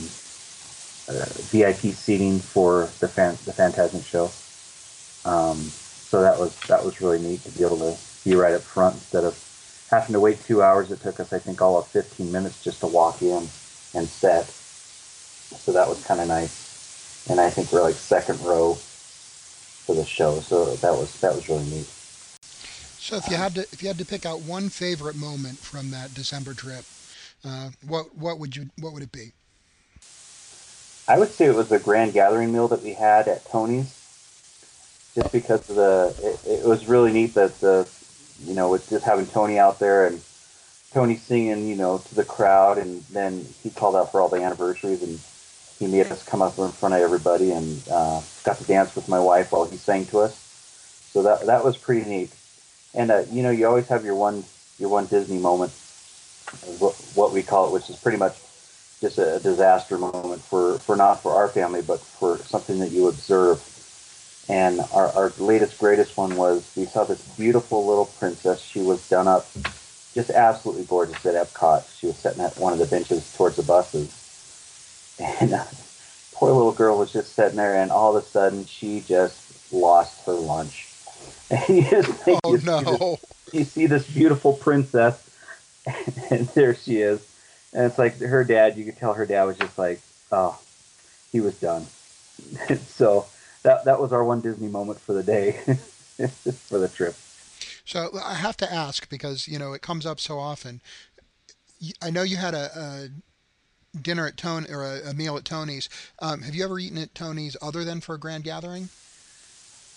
uh, 1.09 1.25
VIP 1.51 1.93
seating 1.93 2.39
for 2.39 2.89
the 2.99 3.07
fan, 3.07 3.37
the 3.45 3.51
Fantasmic 3.51 4.05
show. 4.05 4.31
Um, 5.29 5.57
so 5.57 6.21
that 6.21 6.37
was 6.37 6.55
that 6.67 6.83
was 6.85 7.01
really 7.01 7.19
neat 7.19 7.43
to 7.43 7.49
be 7.51 7.63
able 7.63 7.79
to 7.79 7.97
be 8.23 8.35
right 8.35 8.53
up 8.53 8.61
front 8.61 8.95
instead 8.95 9.23
of 9.23 9.35
having 9.89 10.13
to 10.13 10.19
wait 10.19 10.43
two 10.43 10.61
hours. 10.61 10.91
It 10.91 11.01
took 11.01 11.19
us, 11.19 11.33
I 11.33 11.39
think, 11.39 11.61
all 11.61 11.77
of 11.77 11.87
15 11.87 12.31
minutes 12.31 12.63
just 12.63 12.81
to 12.81 12.87
walk 12.87 13.21
in 13.21 13.47
and 13.95 14.07
set. 14.07 14.45
So 14.45 15.71
that 15.71 15.87
was 15.87 16.03
kind 16.05 16.19
of 16.19 16.27
nice. 16.27 17.27
And 17.29 17.39
I 17.39 17.49
think 17.49 17.71
we're 17.71 17.81
like 17.81 17.95
second 17.95 18.39
row 18.41 18.75
for 18.75 19.95
the 19.95 20.05
show, 20.05 20.39
so 20.39 20.75
that 20.75 20.91
was 20.91 21.19
that 21.21 21.35
was 21.35 21.47
really 21.49 21.65
neat. 21.65 21.92
So 23.03 23.17
if 23.17 23.29
you 23.29 23.35
had 23.35 23.53
to 23.55 23.61
if 23.73 23.81
you 23.81 23.89
had 23.89 23.97
to 23.97 24.05
pick 24.05 24.25
out 24.25 24.43
one 24.43 24.69
favorite 24.69 25.17
moment 25.17 25.57
from 25.57 25.91
that 25.91 26.13
December 26.13 26.53
trip, 26.53 26.85
uh, 27.43 27.71
what 27.85 28.17
what 28.17 28.39
would 28.39 28.55
you 28.55 28.69
what 28.79 28.93
would 28.93 29.03
it 29.03 29.11
be? 29.11 29.33
I 31.09 31.19
would 31.19 31.29
say 31.29 31.47
it 31.47 31.53
was 31.53 31.67
the 31.67 31.79
grand 31.79 32.13
gathering 32.13 32.53
meal 32.53 32.69
that 32.69 32.81
we 32.81 32.93
had 32.93 33.27
at 33.27 33.45
Tony's, 33.49 33.93
just 35.15 35.33
because 35.33 35.69
of 35.69 35.75
the 35.75 36.15
it, 36.23 36.61
it 36.61 36.65
was 36.65 36.87
really 36.87 37.11
neat 37.11 37.33
that 37.33 37.59
the 37.59 37.85
you 38.45 38.53
know 38.53 38.69
with 38.69 38.89
just 38.89 39.03
having 39.03 39.27
Tony 39.27 39.59
out 39.59 39.79
there 39.79 40.07
and 40.07 40.21
Tony 40.93 41.17
singing 41.17 41.67
you 41.67 41.75
know 41.75 41.97
to 41.97 42.15
the 42.15 42.23
crowd 42.23 42.77
and 42.77 43.03
then 43.11 43.45
he 43.63 43.69
called 43.69 43.97
out 43.97 44.13
for 44.13 44.21
all 44.21 44.29
the 44.29 44.41
anniversaries 44.41 45.03
and 45.03 45.19
he 45.77 45.93
made 45.93 46.09
us 46.09 46.23
come 46.23 46.41
up 46.41 46.57
in 46.57 46.71
front 46.71 46.95
of 46.95 47.01
everybody 47.01 47.51
and 47.51 47.83
uh, 47.91 48.21
got 48.45 48.57
to 48.59 48.63
dance 48.63 48.95
with 48.95 49.09
my 49.09 49.19
wife 49.19 49.51
while 49.51 49.65
he 49.65 49.75
sang 49.75 50.05
to 50.05 50.19
us. 50.19 50.37
So 51.11 51.23
that 51.23 51.47
that 51.47 51.65
was 51.65 51.75
pretty 51.75 52.09
neat 52.09 52.31
and 52.93 53.11
uh, 53.11 53.23
you 53.31 53.43
know 53.43 53.49
you 53.49 53.67
always 53.67 53.87
have 53.87 54.05
your 54.05 54.15
one 54.15 54.43
your 54.79 54.89
one 54.89 55.05
Disney 55.05 55.37
moment, 55.37 55.71
what, 57.15 57.31
we 57.31 57.43
call 57.43 57.67
it, 57.67 57.73
which 57.73 57.89
is 57.89 57.95
pretty 57.95 58.17
much 58.17 58.35
just 59.01 59.17
a, 59.17 59.39
disaster 59.39 59.97
moment 59.97 60.41
for 60.41 60.79
for 60.79 60.95
not 60.95 61.21
for 61.21 61.33
our 61.33 61.47
family, 61.47 61.81
but 61.81 61.99
for 61.99 62.37
something 62.39 62.79
that 62.79 62.91
you 62.91 63.07
observe. 63.07 63.69
And 64.49 64.81
our, 64.93 65.07
our 65.13 65.31
latest 65.39 65.79
greatest 65.79 66.17
one 66.17 66.35
was 66.35 66.69
we 66.75 66.85
saw 66.85 67.05
this 67.05 67.21
beautiful 67.37 67.85
little 67.85 68.05
princess. 68.05 68.61
She 68.61 68.81
was 68.81 69.07
done 69.07 69.27
up 69.27 69.47
just 70.13 70.29
absolutely 70.29 70.83
gorgeous 70.83 71.25
at 71.25 71.35
Epcot. 71.35 71.85
She 71.97 72.07
was 72.07 72.17
sitting 72.17 72.43
at 72.43 72.57
one 72.57 72.73
of 72.73 72.79
the 72.79 72.85
benches 72.85 73.33
towards 73.35 73.55
the 73.55 73.63
buses, 73.63 74.11
and 75.19 75.53
uh, 75.53 75.63
poor 76.33 76.51
little 76.51 76.73
girl 76.73 76.97
was 76.97 77.13
just 77.13 77.33
sitting 77.33 77.57
there, 77.57 77.75
and 77.75 77.91
all 77.91 78.15
of 78.15 78.23
a 78.23 78.27
sudden 78.27 78.65
she 78.65 78.99
just 79.01 79.71
lost 79.71 80.25
her 80.25 80.33
lunch. 80.33 80.92
You 81.69 81.83
just 81.83 82.11
think 82.23 82.39
Oh 82.43 82.51
you, 82.51 82.57
see 82.57 82.65
this, 82.65 82.65
no! 82.65 83.19
you 83.51 83.63
see 83.63 83.85
this 83.85 84.09
beautiful 84.09 84.53
princess, 84.53 85.29
and 86.31 86.47
there 86.49 86.73
she 86.75 87.01
is, 87.01 87.25
and 87.73 87.85
it's 87.85 87.97
like 87.97 88.19
her 88.19 88.43
dad. 88.43 88.77
You 88.77 88.85
could 88.85 88.97
tell 88.97 89.13
her 89.13 89.25
dad 89.25 89.43
was 89.43 89.57
just 89.57 89.77
like, 89.77 90.01
oh, 90.31 90.59
he 91.31 91.41
was 91.41 91.59
done. 91.59 91.85
so 92.87 93.25
that 93.63 93.85
that 93.85 93.99
was 93.99 94.11
our 94.11 94.23
one 94.23 94.41
Disney 94.41 94.67
moment 94.67 94.99
for 94.99 95.13
the 95.13 95.23
day, 95.23 95.51
for 96.67 96.79
the 96.79 96.87
trip. 96.87 97.15
So 97.85 98.09
I 98.23 98.35
have 98.35 98.57
to 98.57 98.71
ask 98.71 99.09
because 99.09 99.47
you 99.47 99.59
know 99.59 99.73
it 99.73 99.81
comes 99.81 100.05
up 100.05 100.19
so 100.19 100.39
often. 100.39 100.81
I 102.01 102.09
know 102.09 102.23
you 102.23 102.37
had 102.37 102.53
a, 102.53 102.71
a 103.93 103.97
dinner 103.97 104.25
at 104.25 104.37
Tony 104.37 104.67
or 104.69 104.83
a, 104.83 105.09
a 105.09 105.13
meal 105.13 105.37
at 105.37 105.45
Tony's. 105.45 105.89
Um, 106.19 106.41
have 106.41 106.55
you 106.55 106.63
ever 106.63 106.79
eaten 106.79 106.97
at 106.97 107.13
Tony's 107.13 107.57
other 107.61 107.83
than 107.83 107.99
for 107.99 108.15
a 108.15 108.19
grand 108.19 108.45
gathering? 108.45 108.89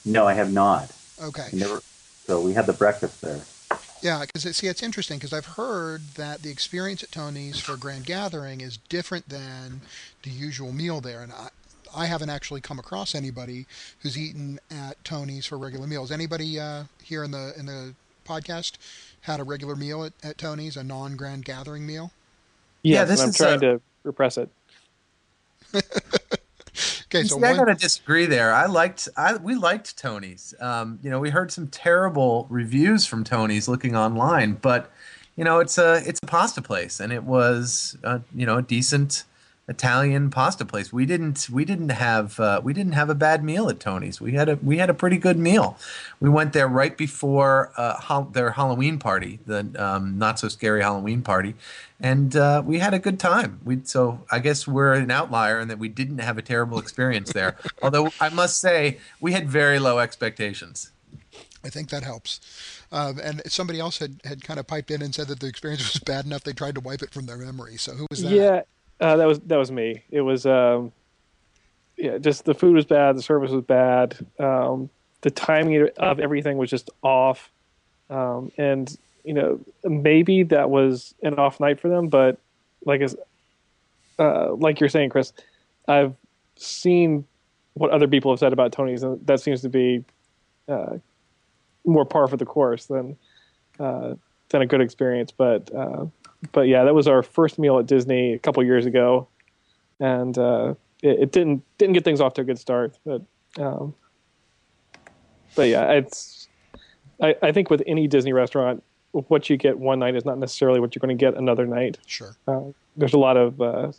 No, 0.04 0.26
I 0.26 0.34
have 0.34 0.52
not. 0.52 0.90
Okay. 1.22 1.48
Never. 1.52 1.80
So 2.26 2.40
we 2.40 2.52
had 2.52 2.66
the 2.66 2.72
breakfast 2.72 3.20
there. 3.20 3.40
Yeah, 4.02 4.24
because 4.26 4.56
see, 4.56 4.66
it's 4.66 4.82
interesting 4.82 5.18
because 5.18 5.32
I've 5.32 5.46
heard 5.46 6.02
that 6.16 6.42
the 6.42 6.50
experience 6.50 7.02
at 7.02 7.10
Tony's 7.10 7.58
for 7.58 7.74
a 7.74 7.76
grand 7.78 8.04
gathering 8.04 8.60
is 8.60 8.76
different 8.76 9.28
than 9.28 9.80
the 10.22 10.30
usual 10.30 10.70
meal 10.72 11.00
there, 11.00 11.22
and 11.22 11.32
I, 11.32 11.48
I 11.96 12.06
haven't 12.06 12.28
actually 12.30 12.60
come 12.60 12.78
across 12.78 13.14
anybody 13.14 13.66
who's 14.00 14.18
eaten 14.18 14.60
at 14.70 15.02
Tony's 15.02 15.46
for 15.46 15.56
regular 15.56 15.86
meals. 15.86 16.12
Anybody 16.12 16.60
uh, 16.60 16.84
here 17.02 17.24
in 17.24 17.30
the 17.30 17.54
in 17.58 17.66
the 17.66 17.94
podcast 18.26 18.72
had 19.22 19.40
a 19.40 19.44
regular 19.44 19.74
meal 19.76 20.04
at, 20.04 20.12
at 20.22 20.36
Tony's, 20.38 20.76
a 20.76 20.84
non-grand 20.84 21.44
gathering 21.44 21.86
meal? 21.86 22.12
Yeah, 22.82 23.00
Yes, 23.00 23.08
this 23.08 23.20
and 23.20 23.26
I'm 23.26 23.30
is, 23.30 23.36
trying 23.36 23.56
uh, 23.56 23.60
to 23.60 23.80
repress 24.04 24.36
it. 24.36 24.50
Okay, 27.08 27.22
so 27.22 27.36
See, 27.38 27.44
I 27.44 27.50
one, 27.50 27.58
gotta 27.58 27.74
disagree 27.74 28.26
there. 28.26 28.52
I 28.52 28.66
liked, 28.66 29.08
I 29.16 29.36
we 29.36 29.54
liked 29.54 29.96
Tony's. 29.96 30.54
Um, 30.60 30.98
you 31.02 31.10
know, 31.10 31.20
we 31.20 31.30
heard 31.30 31.52
some 31.52 31.68
terrible 31.68 32.46
reviews 32.50 33.06
from 33.06 33.22
Tony's 33.22 33.68
looking 33.68 33.94
online, 33.94 34.54
but 34.54 34.90
you 35.36 35.44
know, 35.44 35.60
it's 35.60 35.78
a 35.78 36.02
it's 36.06 36.18
a 36.22 36.26
pasta 36.26 36.62
place, 36.62 36.98
and 36.98 37.12
it 37.12 37.22
was 37.22 37.96
uh, 38.02 38.18
you 38.34 38.44
know 38.44 38.56
a 38.56 38.62
decent 38.62 39.24
Italian 39.68 40.30
pasta 40.30 40.64
place. 40.64 40.92
We 40.92 41.06
didn't 41.06 41.50
we 41.50 41.64
didn't 41.64 41.88
have 41.88 42.38
uh, 42.38 42.60
we 42.62 42.72
didn't 42.72 42.92
have 42.92 43.10
a 43.10 43.16
bad 43.16 43.42
meal 43.42 43.68
at 43.68 43.80
Tony's. 43.80 44.20
We 44.20 44.32
had 44.32 44.48
a 44.48 44.56
we 44.56 44.78
had 44.78 44.88
a 44.88 44.94
pretty 44.94 45.18
good 45.18 45.36
meal. 45.36 45.76
We 46.20 46.28
went 46.28 46.52
there 46.52 46.68
right 46.68 46.96
before 46.96 47.72
uh, 47.76 47.94
hol- 47.94 48.30
their 48.32 48.52
Halloween 48.52 48.98
party, 48.98 49.40
the 49.44 49.70
um, 49.76 50.18
not 50.18 50.38
so 50.38 50.48
scary 50.48 50.82
Halloween 50.82 51.20
party, 51.22 51.54
and 52.00 52.36
uh, 52.36 52.62
we 52.64 52.78
had 52.78 52.94
a 52.94 53.00
good 53.00 53.18
time. 53.18 53.60
We 53.64 53.80
so 53.82 54.20
I 54.30 54.38
guess 54.38 54.68
we're 54.68 54.94
an 54.94 55.10
outlier 55.10 55.58
in 55.58 55.66
that 55.66 55.80
we 55.80 55.88
didn't 55.88 56.18
have 56.18 56.38
a 56.38 56.42
terrible 56.42 56.78
experience 56.78 57.32
there. 57.32 57.56
Although 57.82 58.12
I 58.20 58.28
must 58.28 58.60
say 58.60 58.98
we 59.20 59.32
had 59.32 59.48
very 59.48 59.80
low 59.80 59.98
expectations. 59.98 60.92
I 61.64 61.70
think 61.70 61.88
that 61.90 62.04
helps. 62.04 62.38
Um, 62.92 63.18
and 63.20 63.42
somebody 63.46 63.80
else 63.80 63.98
had, 63.98 64.20
had 64.24 64.44
kind 64.44 64.60
of 64.60 64.68
piped 64.68 64.92
in 64.92 65.02
and 65.02 65.12
said 65.12 65.26
that 65.26 65.40
the 65.40 65.48
experience 65.48 65.92
was 65.92 66.00
bad 66.00 66.24
enough 66.24 66.44
they 66.44 66.52
tried 66.52 66.76
to 66.76 66.80
wipe 66.80 67.02
it 67.02 67.12
from 67.12 67.26
their 67.26 67.36
memory. 67.36 67.76
So 67.76 67.92
who 67.92 68.06
was 68.08 68.22
that? 68.22 68.30
Yeah, 68.30 68.62
uh, 69.00 69.16
that 69.16 69.26
was 69.26 69.40
that 69.40 69.56
was 69.56 69.70
me. 69.70 70.02
It 70.10 70.22
was 70.22 70.46
um, 70.46 70.92
yeah, 71.96 72.18
just 72.18 72.44
the 72.44 72.54
food 72.54 72.74
was 72.74 72.84
bad, 72.84 73.16
the 73.16 73.22
service 73.22 73.50
was 73.50 73.64
bad, 73.64 74.16
um, 74.38 74.90
the 75.22 75.30
timing 75.30 75.88
of 75.98 76.20
everything 76.20 76.56
was 76.58 76.70
just 76.70 76.90
off, 77.02 77.50
um, 78.10 78.52
and 78.58 78.96
you 79.24 79.34
know 79.34 79.60
maybe 79.84 80.42
that 80.44 80.70
was 80.70 81.14
an 81.22 81.34
off 81.34 81.60
night 81.60 81.80
for 81.80 81.88
them, 81.88 82.08
but 82.08 82.38
like 82.84 83.00
as 83.00 83.16
uh, 84.18 84.54
like 84.54 84.80
you're 84.80 84.88
saying, 84.88 85.10
Chris, 85.10 85.32
I've 85.88 86.14
seen 86.56 87.26
what 87.74 87.90
other 87.90 88.08
people 88.08 88.32
have 88.32 88.38
said 88.38 88.52
about 88.52 88.72
Tony's, 88.72 89.02
and 89.02 89.24
that 89.26 89.40
seems 89.40 89.60
to 89.62 89.68
be 89.68 90.04
uh, 90.68 90.96
more 91.84 92.04
par 92.04 92.28
for 92.28 92.36
the 92.36 92.46
course 92.46 92.86
than 92.86 93.16
uh, 93.78 94.14
than 94.48 94.62
a 94.62 94.66
good 94.66 94.80
experience. 94.80 95.32
But 95.32 95.74
uh, 95.74 96.06
but 96.52 96.68
yeah, 96.68 96.84
that 96.84 96.94
was 96.94 97.08
our 97.08 97.22
first 97.22 97.58
meal 97.58 97.78
at 97.78 97.86
Disney 97.86 98.34
a 98.34 98.38
couple 98.38 98.62
years 98.62 98.86
ago, 98.86 99.28
and 100.00 100.36
uh, 100.36 100.74
it, 101.02 101.20
it 101.20 101.32
didn't 101.32 101.62
didn't 101.78 101.94
get 101.94 102.04
things 102.04 102.20
off 102.20 102.34
to 102.34 102.42
a 102.42 102.44
good 102.44 102.58
start. 102.58 102.98
But 103.04 103.22
um, 103.58 103.94
but 105.54 105.68
yeah, 105.68 105.92
it's 105.92 106.48
I, 107.20 107.34
I 107.42 107.52
think 107.52 107.70
with 107.70 107.82
any 107.86 108.06
Disney 108.08 108.32
restaurant, 108.32 108.82
what 109.12 109.48
you 109.48 109.56
get 109.56 109.78
one 109.78 109.98
night 109.98 110.14
is 110.14 110.24
not 110.24 110.38
necessarily 110.38 110.80
what 110.80 110.94
you're 110.94 111.00
going 111.00 111.16
to 111.16 111.20
get 111.20 111.34
another 111.34 111.66
night. 111.66 111.98
Sure. 112.06 112.36
Uh, 112.46 112.72
there's 112.96 113.14
a 113.14 113.18
lot 113.18 113.36
of 113.36 113.60
uh, 113.60 113.90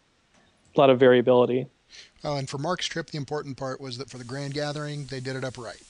a 0.75 0.79
lot 0.79 0.89
of 0.89 0.99
variability. 0.99 1.67
Oh, 2.23 2.35
and 2.35 2.49
for 2.49 2.57
Mark's 2.57 2.87
trip, 2.87 3.11
the 3.11 3.17
important 3.17 3.57
part 3.57 3.79
was 3.79 3.97
that 3.97 4.09
for 4.09 4.17
the 4.17 4.23
grand 4.23 4.53
gathering, 4.53 5.05
they 5.05 5.19
did 5.19 5.35
it 5.35 5.43
up 5.43 5.57
right. 5.57 5.81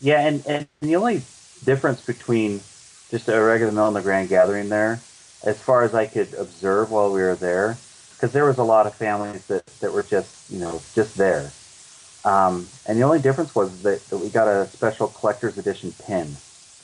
Yeah, 0.00 0.26
and, 0.26 0.46
and 0.46 0.68
the 0.80 0.96
only 0.96 1.22
difference 1.64 2.04
between 2.04 2.60
just 3.10 3.28
a 3.28 3.40
regular 3.40 3.72
meal 3.72 3.86
and 3.86 3.96
the 3.96 4.02
grand 4.02 4.28
gathering 4.28 4.68
there, 4.68 5.00
as 5.46 5.56
far 5.56 5.84
as 5.84 5.94
I 5.94 6.06
could 6.06 6.34
observe 6.34 6.90
while 6.90 7.10
we 7.10 7.22
were 7.22 7.36
there, 7.36 7.78
because 8.14 8.32
there 8.32 8.44
was 8.44 8.58
a 8.58 8.64
lot 8.64 8.86
of 8.86 8.94
families 8.94 9.46
that, 9.46 9.64
that 9.80 9.92
were 9.92 10.02
just, 10.02 10.50
you 10.50 10.58
know, 10.58 10.82
just 10.94 11.16
there. 11.16 11.52
Um, 12.24 12.66
and 12.86 12.98
the 12.98 13.04
only 13.04 13.20
difference 13.20 13.54
was 13.54 13.82
that, 13.82 14.04
that 14.08 14.18
we 14.18 14.28
got 14.28 14.48
a 14.48 14.66
special 14.66 15.06
collector's 15.08 15.56
edition 15.56 15.94
pin 16.04 16.26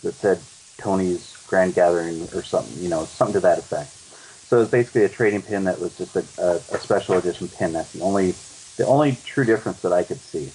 that 0.02 0.14
said 0.14 0.40
Tony's 0.78 1.36
Grand 1.48 1.74
Gathering 1.74 2.22
or 2.34 2.42
something, 2.42 2.80
you 2.80 2.88
know, 2.88 3.04
something 3.04 3.34
to 3.34 3.40
that 3.40 3.58
effect. 3.58 3.90
So 3.90 4.58
it 4.58 4.60
was 4.60 4.70
basically 4.70 5.04
a 5.04 5.08
trading 5.08 5.42
pin 5.42 5.64
that 5.64 5.80
was 5.80 5.96
just 5.98 6.14
a, 6.14 6.24
a, 6.40 6.54
a 6.56 6.78
special 6.78 7.16
edition 7.16 7.48
pin. 7.48 7.72
That's 7.72 7.92
the 7.92 8.02
only 8.02 8.34
the 8.76 8.86
only 8.86 9.18
true 9.24 9.44
difference 9.44 9.80
that 9.82 9.92
I 9.92 10.02
could 10.02 10.18
see. 10.18 10.50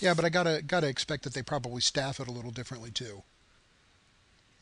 Yeah, 0.00 0.14
but 0.14 0.24
I 0.24 0.28
gotta 0.28 0.62
gotta 0.64 0.88
expect 0.88 1.24
that 1.24 1.34
they 1.34 1.42
probably 1.42 1.80
staff 1.80 2.20
it 2.20 2.28
a 2.28 2.32
little 2.32 2.52
differently 2.52 2.90
too. 2.90 3.22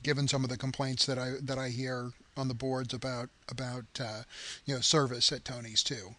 Given 0.02 0.26
some 0.26 0.42
of 0.42 0.50
the 0.50 0.56
complaints 0.56 1.06
that 1.06 1.18
I 1.18 1.34
that 1.42 1.58
I 1.58 1.68
hear 1.68 2.12
on 2.36 2.48
the 2.48 2.54
boards 2.54 2.92
about 2.94 3.28
about 3.48 3.84
uh, 4.00 4.22
you 4.64 4.74
know 4.74 4.80
service 4.80 5.32
at 5.32 5.44
Tony's 5.44 5.82
too. 5.82 6.14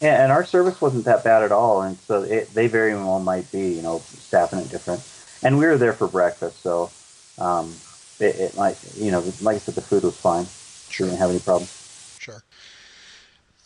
Yeah, 0.00 0.22
and 0.22 0.32
our 0.32 0.44
service 0.44 0.80
wasn't 0.80 1.04
that 1.04 1.22
bad 1.22 1.44
at 1.44 1.52
all, 1.52 1.82
and 1.82 1.96
so 1.96 2.22
it, 2.22 2.52
they 2.54 2.66
very 2.66 2.92
well 2.94 3.20
might 3.20 3.50
be, 3.52 3.68
you 3.68 3.82
know, 3.82 4.00
staffing 4.00 4.58
it 4.58 4.68
different. 4.68 5.00
And 5.44 5.58
we 5.58 5.66
were 5.66 5.78
there 5.78 5.92
for 5.92 6.08
breakfast, 6.08 6.60
so 6.60 6.90
um, 7.38 7.72
it, 8.18 8.34
it 8.36 8.56
might, 8.56 8.76
you 8.96 9.12
know, 9.12 9.20
like 9.42 9.56
I 9.56 9.58
said, 9.58 9.76
the 9.76 9.80
food 9.80 10.02
was 10.02 10.16
fine. 10.16 10.46
Sure, 10.90 11.06
didn't 11.06 11.20
have 11.20 11.30
any 11.30 11.38
problems. 11.38 12.16
Sure. 12.18 12.42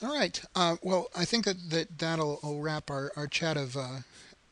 All 0.02 0.14
right. 0.14 0.42
Uh, 0.54 0.76
well, 0.82 1.08
I 1.16 1.24
think 1.24 1.46
that, 1.46 1.70
that 1.70 1.98
that'll 1.98 2.38
wrap 2.60 2.90
our, 2.90 3.12
our 3.16 3.26
chat 3.26 3.56
of 3.56 3.74
uh, 3.74 4.00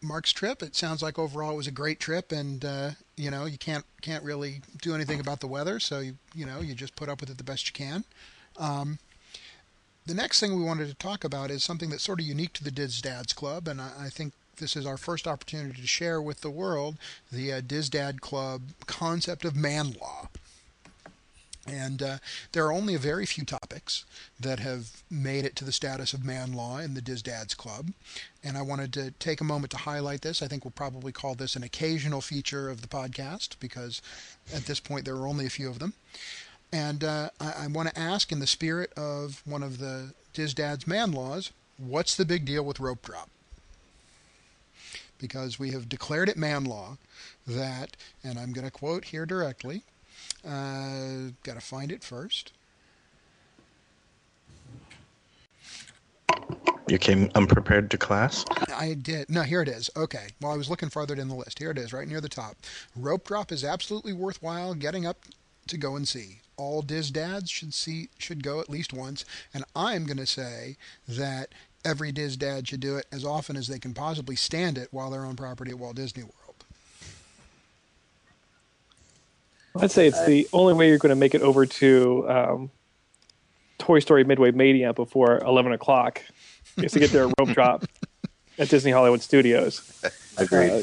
Mark's 0.01 0.33
trip. 0.33 0.63
It 0.63 0.75
sounds 0.75 1.03
like 1.03 1.19
overall 1.19 1.53
it 1.53 1.57
was 1.57 1.67
a 1.67 1.71
great 1.73 2.01
trip, 2.01 2.33
and 2.33 2.65
uh, 2.65 2.91
you 3.17 3.31
know 3.31 3.45
you 3.45 3.59
can't 3.59 3.85
can't 4.01 4.25
really 4.25 4.61
do 4.83 4.95
anything 4.95 5.21
about 5.21 5.41
the 5.41 5.47
weather, 5.47 5.81
so 5.81 6.01
you 6.01 6.17
you 6.35 6.47
know 6.47 6.61
you 6.61 6.75
just 6.75 6.97
put 6.97 7.09
up 7.09 7.21
with 7.21 7.31
it 7.31 7.39
the 7.39 7.45
best 7.45 7.67
you 7.67 7.73
can. 7.73 8.05
Um, 8.59 8.99
the 10.07 10.15
next 10.15 10.41
thing 10.41 10.55
we 10.55 10.63
wanted 10.63 10.89
to 10.89 10.95
talk 10.95 11.25
about 11.25 11.51
is 11.51 11.65
something 11.65 11.91
that's 11.91 12.03
sort 12.03 12.21
of 12.21 12.27
unique 12.27 12.53
to 12.55 12.65
the 12.65 12.71
Diz 12.71 13.01
Dads 13.01 13.33
Club, 13.33 13.69
and 13.69 13.81
I, 13.81 13.91
I 14.01 14.09
think 14.09 14.33
this 14.57 14.77
is 14.77 14.87
our 14.87 14.97
first 14.97 15.27
opportunity 15.27 15.81
to 15.81 15.87
share 15.87 16.21
with 16.21 16.41
the 16.41 16.51
world 16.51 16.97
the 17.33 17.53
uh, 17.53 17.61
Diz 17.67 17.89
Dad 17.89 18.21
Club 18.21 18.63
concept 18.87 19.45
of 19.45 19.57
man 19.57 19.95
law. 20.01 20.29
And 21.67 22.03
uh, 22.03 22.19
there 22.53 22.67
are 22.67 22.73
only 22.73 22.95
a 22.95 22.99
very 22.99 23.25
few 23.25 23.45
topics 23.45 24.05
that 24.39 24.61
have 24.61 25.03
made 25.11 25.45
it 25.45 25.57
to 25.57 25.65
the 25.65 25.73
status 25.73 26.13
of 26.13 26.25
man 26.25 26.53
law 26.53 26.79
in 26.79 26.95
the 26.95 27.01
Diz 27.01 27.23
Dads 27.23 27.55
Club. 27.55 27.93
And 28.43 28.59
I 28.59 28.63
wanted 28.63 28.93
to 28.95 29.13
take 29.13 29.41
a 29.41 29.45
moment 29.45 29.71
to 29.71 29.79
highlight 29.79 30.21
this. 30.21 30.43
I 30.43 30.47
think 30.47 30.65
we'll 30.65 30.73
probably 30.73 31.13
call 31.13 31.35
this 31.35 31.57
an 31.57 31.63
occasional 31.63 32.21
feature 32.21 32.69
of 32.69 32.83
the 32.83 32.89
podcast 32.89 33.59
because 33.61 34.03
at 34.55 34.67
this 34.67 34.81
point 34.81 35.07
there 35.07 35.17
are 35.17 35.27
only 35.27 35.47
a 35.47 35.51
few 35.51 35.71
of 35.71 35.79
them. 35.79 35.95
And 36.71 37.05
uh, 37.05 37.31
I, 37.41 37.55
I 37.61 37.67
want 37.69 37.89
to 37.89 37.99
ask, 37.99 38.33
in 38.33 38.41
the 38.41 38.47
spirit 38.47 38.93
of 38.97 39.43
one 39.47 39.63
of 39.63 39.79
the 39.79 40.13
Diz 40.33 40.53
Dads 40.55 40.87
man 40.87 41.13
laws, 41.13 41.53
what's 41.79 42.17
the 42.17 42.25
big 42.25 42.45
deal 42.45 42.65
with 42.65 42.81
rope 42.81 43.03
drop? 43.03 43.31
Because 45.19 45.59
we 45.59 45.71
have 45.71 45.89
declared 45.89 46.29
it 46.29 46.37
man 46.37 46.65
law 46.65 46.99
that, 47.47 47.97
and 48.23 48.39
I'm 48.39 48.53
going 48.53 48.67
to 48.67 48.73
quote 48.73 49.07
here 49.07 49.25
directly. 49.25 49.83
Uh, 50.47 51.31
got 51.43 51.55
to 51.55 51.61
find 51.61 51.91
it 51.91 52.03
first. 52.03 52.53
You 56.87 56.99
came 56.99 57.31
unprepared 57.35 57.91
to 57.93 57.99
class? 57.99 58.45
I 58.77 58.93
did. 58.95 59.31
No, 59.31 59.43
here 59.43 59.63
it 59.63 59.69
is. 59.69 59.89
Okay. 59.97 60.29
Well, 60.41 60.53
I 60.53 60.57
was 60.57 60.69
looking 60.69 60.91
farther 60.91 61.15
down 61.15 61.29
the 61.29 61.35
list. 61.35 61.59
Here 61.59 61.71
it 61.71 61.79
is, 61.79 61.95
right 61.95 62.07
near 62.07 62.21
the 62.21 62.29
top. 62.29 62.57
Rope 62.95 63.27
drop 63.27 63.51
is 63.51 63.65
absolutely 63.65 64.13
worthwhile 64.13 64.75
getting 64.75 65.07
up 65.07 65.25
to 65.69 65.79
go 65.79 65.97
and 65.97 66.07
see. 66.07 66.41
All 66.57 66.83
Diz 66.83 67.11
dads 67.11 67.51
should 67.51 67.73
see 67.73 68.11
should 68.19 68.43
go 68.43 68.61
at 68.61 68.69
least 68.71 68.93
once, 68.93 69.25
and 69.53 69.65
I'm 69.75 70.05
going 70.05 70.19
to 70.19 70.27
say 70.27 70.77
that 71.09 71.53
every 71.85 72.13
Diz 72.13 72.37
dad 72.37 72.69
should 72.69 72.81
do 72.81 72.97
it 72.97 73.07
as 73.11 73.25
often 73.25 73.57
as 73.57 73.67
they 73.67 73.79
can 73.79 73.95
possibly 73.95 74.37
stand 74.37 74.79
it 74.79 74.89
while 74.91 75.11
they're 75.11 75.25
on 75.25 75.37
property 75.37 75.71
at 75.71 75.79
Walt 75.79 75.97
Disney 75.97 76.23
World. 76.23 76.44
I'd 79.77 79.91
say 79.91 80.07
it's 80.07 80.25
the 80.27 80.49
only 80.53 80.73
way 80.75 80.89
you're 80.89 80.99
going 80.99 81.11
to 81.11 81.17
make 81.17 81.35
it 81.35 81.43
over 81.43 81.67
to 81.67 82.29
um, 82.29 82.71
Toy 83.79 83.99
Story 83.99 84.23
Midway 84.23 84.53
Mania 84.53 84.93
before 84.93 85.39
11 85.39 85.73
o'clock 85.73 86.23
is 86.77 86.93
to 86.93 87.01
get 87.01 87.11
their 87.11 87.27
rope 87.27 87.49
drop 87.55 87.85
at 88.59 88.69
Disney 88.69 88.93
Hollywood 88.93 89.21
Studios. 89.21 90.01
Agreed. 90.37 90.71
Uh, 90.71 90.83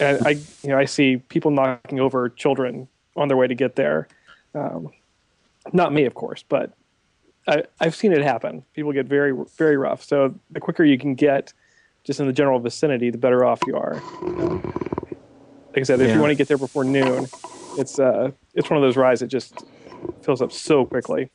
and 0.00 0.26
I, 0.26 0.30
you 0.30 0.70
know, 0.70 0.78
I 0.78 0.84
see 0.86 1.18
people 1.18 1.52
knocking 1.52 2.00
over 2.00 2.28
children 2.28 2.88
on 3.16 3.28
their 3.28 3.36
way 3.36 3.46
to 3.46 3.54
get 3.54 3.76
there. 3.76 4.08
Um, 4.52 4.90
not 5.72 5.92
me, 5.92 6.04
of 6.04 6.14
course, 6.14 6.42
but 6.48 6.72
I, 7.46 7.64
I've 7.80 7.94
seen 7.94 8.12
it 8.12 8.22
happen. 8.22 8.64
People 8.74 8.92
get 8.92 9.06
very, 9.06 9.32
very 9.56 9.76
rough. 9.76 10.02
So 10.02 10.34
the 10.50 10.58
quicker 10.58 10.82
you 10.84 10.98
can 10.98 11.14
get 11.14 11.52
just 12.02 12.18
in 12.18 12.26
the 12.26 12.32
general 12.32 12.58
vicinity, 12.58 13.10
the 13.10 13.18
better 13.18 13.44
off 13.44 13.60
you 13.66 13.76
are. 13.76 14.02
Like 15.68 15.78
I 15.78 15.82
said, 15.84 16.00
if 16.00 16.08
Yeah. 16.08 16.14
you 16.14 16.20
want 16.20 16.30
to 16.32 16.34
get 16.34 16.48
there 16.48 16.58
before 16.58 16.82
noon, 16.82 17.28
it's 17.78 17.98
uh, 17.98 18.30
it's 18.54 18.68
one 18.68 18.76
of 18.76 18.82
those 18.82 18.96
rides 18.96 19.20
that 19.20 19.28
just 19.28 19.64
fills 20.22 20.42
up 20.42 20.52
so 20.52 20.84
quickly. 20.84 21.30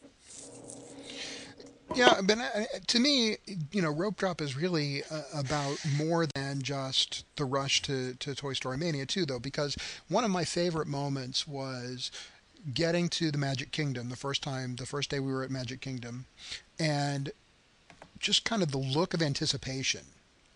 Yeah, 1.95 2.21
but 2.23 2.39
uh, 2.39 2.63
to 2.87 2.99
me, 2.99 3.37
you 3.71 3.81
know, 3.81 3.91
Rope 3.91 4.17
Drop 4.17 4.41
is 4.41 4.57
really 4.57 5.03
uh, 5.11 5.21
about 5.35 5.77
more 5.95 6.25
than 6.25 6.61
just 6.63 7.23
the 7.35 7.45
rush 7.45 7.83
to, 7.83 8.15
to 8.15 8.33
Toy 8.33 8.53
Story 8.53 8.77
Mania 8.77 9.05
too, 9.05 9.25
though, 9.27 9.39
because 9.39 9.77
one 10.09 10.23
of 10.23 10.31
my 10.31 10.43
favorite 10.43 10.87
moments 10.87 11.47
was 11.47 12.09
getting 12.73 13.09
to 13.09 13.29
the 13.29 13.37
Magic 13.37 13.71
Kingdom 13.71 14.09
the 14.09 14.15
first 14.15 14.41
time, 14.41 14.75
the 14.77 14.87
first 14.87 15.11
day 15.11 15.19
we 15.19 15.31
were 15.31 15.43
at 15.43 15.51
Magic 15.51 15.81
Kingdom, 15.81 16.25
and 16.79 17.31
just 18.17 18.43
kind 18.43 18.63
of 18.63 18.71
the 18.71 18.77
look 18.79 19.13
of 19.13 19.21
anticipation 19.21 20.01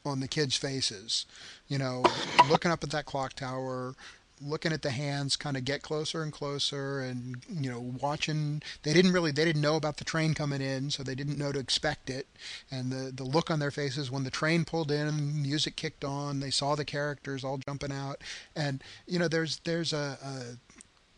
on 0.03 0.21
the 0.21 0.27
kids' 0.27 0.57
faces. 0.57 1.27
You 1.67 1.77
know, 1.77 2.03
looking 2.49 2.71
up 2.71 2.83
at 2.83 2.89
that 2.91 3.05
clock 3.05 3.33
tower, 3.33 3.93
looking 4.41 4.71
at 4.71 4.81
the 4.81 4.91
hands 4.91 5.35
kind 5.35 5.57
of 5.57 5.65
get 5.65 5.81
closer 5.81 6.21
and 6.21 6.31
closer 6.31 6.99
and 6.99 7.37
you 7.49 7.69
know 7.69 7.79
watching 8.01 8.61
they 8.83 8.93
didn't 8.93 9.11
really 9.11 9.31
they 9.31 9.45
didn't 9.45 9.61
know 9.61 9.75
about 9.75 9.97
the 9.97 10.03
train 10.03 10.33
coming 10.33 10.61
in 10.61 10.89
so 10.89 11.03
they 11.03 11.15
didn't 11.15 11.37
know 11.37 11.51
to 11.51 11.59
expect 11.59 12.09
it. 12.09 12.27
And 12.71 12.91
the 12.91 13.11
the 13.11 13.23
look 13.23 13.49
on 13.49 13.59
their 13.59 13.71
faces 13.71 14.11
when 14.11 14.23
the 14.23 14.31
train 14.31 14.65
pulled 14.65 14.91
in 14.91 15.41
music 15.41 15.75
kicked 15.75 16.03
on 16.03 16.39
they 16.39 16.51
saw 16.51 16.75
the 16.75 16.85
characters 16.85 17.43
all 17.43 17.57
jumping 17.57 17.91
out. 17.91 18.21
And 18.55 18.83
you 19.07 19.19
know 19.19 19.27
there's 19.27 19.59
there's 19.63 19.93
a, 19.93 20.17
a 20.23 20.57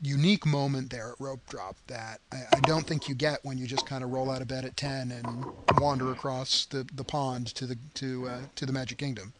unique 0.02 0.46
moment 0.46 0.90
there 0.90 1.10
at 1.10 1.16
rope 1.20 1.42
drop 1.50 1.76
that 1.88 2.20
I, 2.32 2.44
I 2.54 2.60
don't 2.62 2.86
think 2.86 3.10
you 3.10 3.16
get 3.16 3.44
when 3.44 3.58
you 3.58 3.68
just 3.68 3.86
kind 3.86 4.04
of 4.04 4.12
roll 4.12 4.32
out 4.32 4.42
of 4.42 4.48
bed 4.48 4.66
at 4.66 4.78
10 4.78 5.12
and 5.12 5.46
wander 5.80 6.12
across 6.12 6.66
the, 6.66 6.88
the 6.94 7.04
pond 7.04 7.48
to 7.56 7.66
the 7.66 7.78
to 7.96 8.28
uh, 8.28 8.40
to 8.56 8.66
the 8.66 8.72
magic 8.72 8.98
kingdom. 8.98 9.34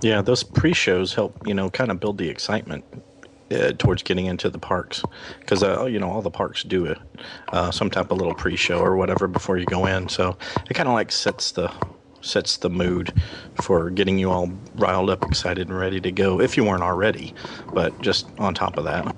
Yeah, 0.00 0.22
those 0.22 0.42
pre-shows 0.42 1.14
help, 1.14 1.46
you 1.46 1.54
know, 1.54 1.70
kind 1.70 1.90
of 1.90 1.98
build 1.98 2.18
the 2.18 2.28
excitement 2.28 2.84
uh, 3.50 3.72
towards 3.72 4.02
getting 4.02 4.26
into 4.26 4.50
the 4.50 4.58
parks 4.58 5.02
because, 5.40 5.62
uh, 5.62 5.84
you 5.84 5.98
know, 5.98 6.10
all 6.10 6.22
the 6.22 6.30
parks 6.30 6.62
do 6.62 6.84
it, 6.84 6.98
uh, 7.52 7.70
some 7.70 7.90
type 7.90 8.10
of 8.10 8.18
little 8.18 8.34
pre-show 8.34 8.78
or 8.78 8.96
whatever 8.96 9.28
before 9.28 9.58
you 9.58 9.66
go 9.66 9.86
in. 9.86 10.08
So 10.08 10.36
it 10.68 10.74
kind 10.74 10.88
of 10.88 10.94
like 10.94 11.12
sets 11.12 11.52
the 11.52 11.72
sets 12.22 12.56
the 12.56 12.70
mood 12.70 13.12
for 13.62 13.88
getting 13.90 14.18
you 14.18 14.30
all 14.30 14.50
riled 14.74 15.10
up, 15.10 15.22
excited, 15.24 15.68
and 15.68 15.78
ready 15.78 16.00
to 16.00 16.10
go 16.10 16.40
if 16.40 16.56
you 16.56 16.64
weren't 16.64 16.82
already. 16.82 17.32
But 17.72 18.00
just 18.02 18.26
on 18.38 18.52
top 18.52 18.76
of 18.78 18.84
that, 18.84 19.14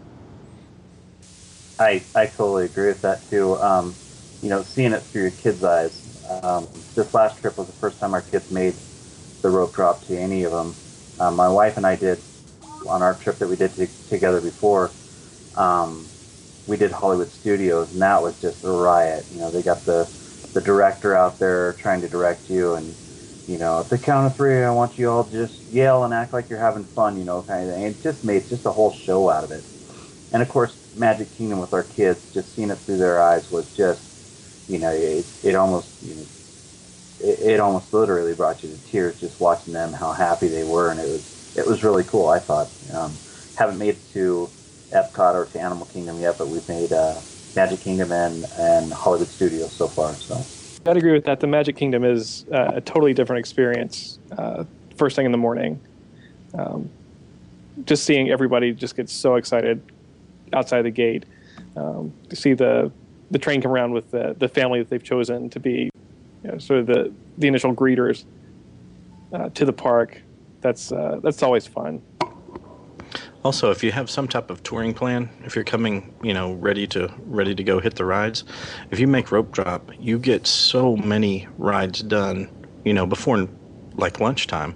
I, 1.78 2.02
I 2.14 2.26
totally 2.26 2.66
agree 2.66 2.88
with 2.88 3.02
that 3.02 3.26
too. 3.30 3.54
Um, 3.56 3.94
you 4.42 4.50
know, 4.50 4.62
seeing 4.62 4.92
it 4.92 5.00
through 5.00 5.22
your 5.22 5.30
kids' 5.30 5.64
eyes. 5.64 6.04
Um, 6.42 6.68
this 6.94 7.14
last 7.14 7.40
trip 7.40 7.56
was 7.56 7.66
the 7.66 7.72
first 7.72 7.98
time 7.98 8.12
our 8.12 8.20
kids 8.20 8.50
made 8.50 8.74
the 9.42 9.48
rope 9.48 9.72
drop 9.74 10.04
to 10.06 10.18
any 10.18 10.44
of 10.44 10.52
them. 10.52 10.74
Um, 11.18 11.36
my 11.36 11.48
wife 11.48 11.76
and 11.76 11.86
I 11.86 11.96
did 11.96 12.18
on 12.86 13.02
our 13.02 13.14
trip 13.14 13.38
that 13.38 13.48
we 13.48 13.56
did 13.56 13.72
to, 13.74 13.86
together 14.08 14.40
before. 14.40 14.90
Um, 15.56 16.06
we 16.66 16.76
did 16.76 16.92
Hollywood 16.92 17.30
Studios, 17.30 17.92
and 17.92 18.02
that 18.02 18.22
was 18.22 18.38
just 18.40 18.64
a 18.64 18.70
riot. 18.70 19.24
You 19.32 19.40
know, 19.40 19.50
they 19.50 19.62
got 19.62 19.84
the 19.84 20.08
the 20.54 20.60
director 20.60 21.14
out 21.14 21.38
there 21.38 21.74
trying 21.74 22.00
to 22.02 22.08
direct 22.08 22.48
you, 22.50 22.74
and 22.74 22.94
you 23.48 23.58
know, 23.58 23.80
at 23.80 23.88
the 23.88 23.98
count 23.98 24.26
of 24.26 24.36
three, 24.36 24.62
I 24.62 24.70
want 24.70 24.98
you 24.98 25.10
all 25.10 25.24
to 25.24 25.30
just 25.30 25.60
yell 25.72 26.04
and 26.04 26.12
act 26.12 26.32
like 26.32 26.50
you're 26.50 26.58
having 26.58 26.84
fun. 26.84 27.18
You 27.18 27.24
know, 27.24 27.42
kind 27.42 27.68
of 27.68 27.74
thing. 27.74 27.84
It 27.84 28.02
just 28.02 28.24
made 28.24 28.46
just 28.48 28.66
a 28.66 28.70
whole 28.70 28.92
show 28.92 29.30
out 29.30 29.44
of 29.44 29.50
it. 29.50 29.64
And 30.32 30.42
of 30.42 30.48
course, 30.50 30.76
Magic 30.96 31.34
Kingdom 31.36 31.58
with 31.58 31.72
our 31.72 31.84
kids, 31.84 32.32
just 32.34 32.54
seeing 32.54 32.70
it 32.70 32.76
through 32.76 32.98
their 32.98 33.22
eyes 33.22 33.50
was 33.50 33.74
just, 33.74 34.68
you 34.68 34.78
know, 34.78 34.90
it, 34.90 35.24
it 35.42 35.54
almost, 35.54 36.02
you 36.02 36.14
know, 36.14 36.26
it, 37.20 37.40
it 37.40 37.60
almost 37.60 37.92
literally 37.94 38.34
brought 38.34 38.62
you 38.62 38.68
to 38.68 38.90
tears 38.90 39.18
just 39.18 39.40
watching 39.40 39.72
them 39.72 39.92
how 39.94 40.12
happy 40.12 40.48
they 40.48 40.64
were, 40.64 40.90
and 40.90 41.00
it 41.00 41.08
was 41.08 41.37
it 41.56 41.66
was 41.66 41.82
really 41.84 42.04
cool. 42.04 42.28
I 42.28 42.38
thought. 42.38 42.70
Um, 42.92 43.12
haven't 43.58 43.78
made 43.78 43.90
it 43.90 44.12
to 44.12 44.48
Epcot 44.90 45.34
or 45.34 45.46
to 45.46 45.60
Animal 45.60 45.86
Kingdom 45.86 46.20
yet, 46.20 46.38
but 46.38 46.46
we've 46.46 46.66
made 46.68 46.92
uh, 46.92 47.14
Magic 47.56 47.80
Kingdom 47.80 48.12
and 48.12 48.46
and 48.58 48.92
Hollywood 48.92 49.28
Studios 49.28 49.72
so 49.72 49.88
far. 49.88 50.12
So 50.14 50.40
I'd 50.88 50.96
agree 50.96 51.12
with 51.12 51.24
that. 51.24 51.40
The 51.40 51.46
Magic 51.46 51.76
Kingdom 51.76 52.04
is 52.04 52.46
uh, 52.52 52.72
a 52.76 52.80
totally 52.80 53.14
different 53.14 53.40
experience. 53.40 54.18
Uh, 54.36 54.64
first 54.96 55.16
thing 55.16 55.26
in 55.26 55.32
the 55.32 55.38
morning, 55.38 55.80
um, 56.54 56.88
just 57.84 58.04
seeing 58.04 58.30
everybody 58.30 58.72
just 58.72 58.96
get 58.96 59.10
so 59.10 59.34
excited 59.34 59.82
outside 60.52 60.82
the 60.82 60.90
gate 60.90 61.24
um, 61.76 62.12
to 62.28 62.36
see 62.36 62.54
the 62.54 62.90
the 63.30 63.38
train 63.38 63.60
come 63.60 63.72
around 63.72 63.92
with 63.92 64.10
the 64.10 64.34
the 64.38 64.48
family 64.48 64.78
that 64.78 64.88
they've 64.88 65.02
chosen 65.02 65.50
to 65.50 65.60
be 65.60 65.90
you 66.44 66.52
know, 66.52 66.58
sort 66.58 66.80
of 66.80 66.86
the 66.86 67.12
the 67.36 67.48
initial 67.48 67.74
greeters 67.74 68.24
uh, 69.32 69.48
to 69.50 69.64
the 69.64 69.72
park. 69.72 70.22
That's 70.60 70.92
uh, 70.92 71.20
that's 71.22 71.42
always 71.42 71.66
fun. 71.66 72.02
Also, 73.44 73.70
if 73.70 73.84
you 73.84 73.92
have 73.92 74.10
some 74.10 74.26
type 74.26 74.50
of 74.50 74.62
touring 74.62 74.92
plan, 74.92 75.30
if 75.44 75.54
you're 75.54 75.64
coming, 75.64 76.12
you 76.22 76.34
know, 76.34 76.54
ready 76.54 76.86
to 76.88 77.12
ready 77.26 77.54
to 77.54 77.62
go 77.62 77.80
hit 77.80 77.94
the 77.94 78.04
rides, 78.04 78.44
if 78.90 78.98
you 78.98 79.06
make 79.06 79.30
rope 79.30 79.52
drop, 79.52 79.90
you 79.98 80.18
get 80.18 80.46
so 80.46 80.96
many 80.96 81.46
rides 81.56 82.00
done, 82.00 82.50
you 82.84 82.92
know, 82.92 83.06
before 83.06 83.48
like 83.96 84.20
lunchtime 84.20 84.74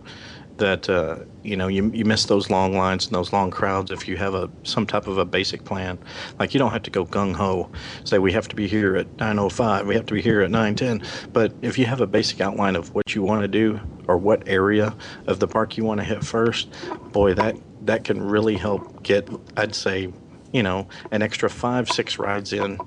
that 0.58 0.88
uh, 0.88 1.18
you 1.42 1.56
know 1.56 1.68
you, 1.68 1.90
you 1.92 2.04
miss 2.04 2.26
those 2.26 2.50
long 2.50 2.76
lines 2.76 3.06
and 3.06 3.14
those 3.14 3.32
long 3.32 3.50
crowds 3.50 3.90
if 3.90 4.06
you 4.06 4.16
have 4.16 4.34
a 4.34 4.50
some 4.62 4.86
type 4.86 5.06
of 5.06 5.18
a 5.18 5.24
basic 5.24 5.64
plan. 5.64 5.98
Like 6.38 6.54
you 6.54 6.58
don't 6.58 6.72
have 6.72 6.82
to 6.82 6.90
go 6.90 7.04
gung-ho 7.04 7.70
say 8.04 8.18
we 8.18 8.32
have 8.32 8.48
to 8.48 8.56
be 8.56 8.66
here 8.66 8.96
at 8.96 9.06
905 9.18 9.86
we 9.86 9.94
have 9.94 10.06
to 10.06 10.14
be 10.14 10.22
here 10.22 10.40
at 10.40 10.50
910 10.50 11.02
but 11.32 11.52
if 11.62 11.78
you 11.78 11.86
have 11.86 12.00
a 12.00 12.06
basic 12.06 12.40
outline 12.40 12.76
of 12.76 12.94
what 12.94 13.14
you 13.14 13.22
want 13.22 13.42
to 13.42 13.48
do 13.48 13.80
or 14.08 14.16
what 14.16 14.46
area 14.48 14.94
of 15.26 15.40
the 15.40 15.48
park 15.48 15.76
you 15.76 15.84
want 15.84 16.00
to 16.00 16.04
hit 16.04 16.24
first 16.24 16.68
boy 17.12 17.34
that 17.34 17.56
that 17.82 18.04
can 18.04 18.22
really 18.22 18.56
help 18.56 19.02
get 19.02 19.28
i'd 19.56 19.74
say 19.74 20.12
you 20.52 20.62
know 20.62 20.86
an 21.10 21.22
extra 21.22 21.50
five 21.50 21.88
six 21.88 22.18
rides 22.18 22.52
in 22.52 22.78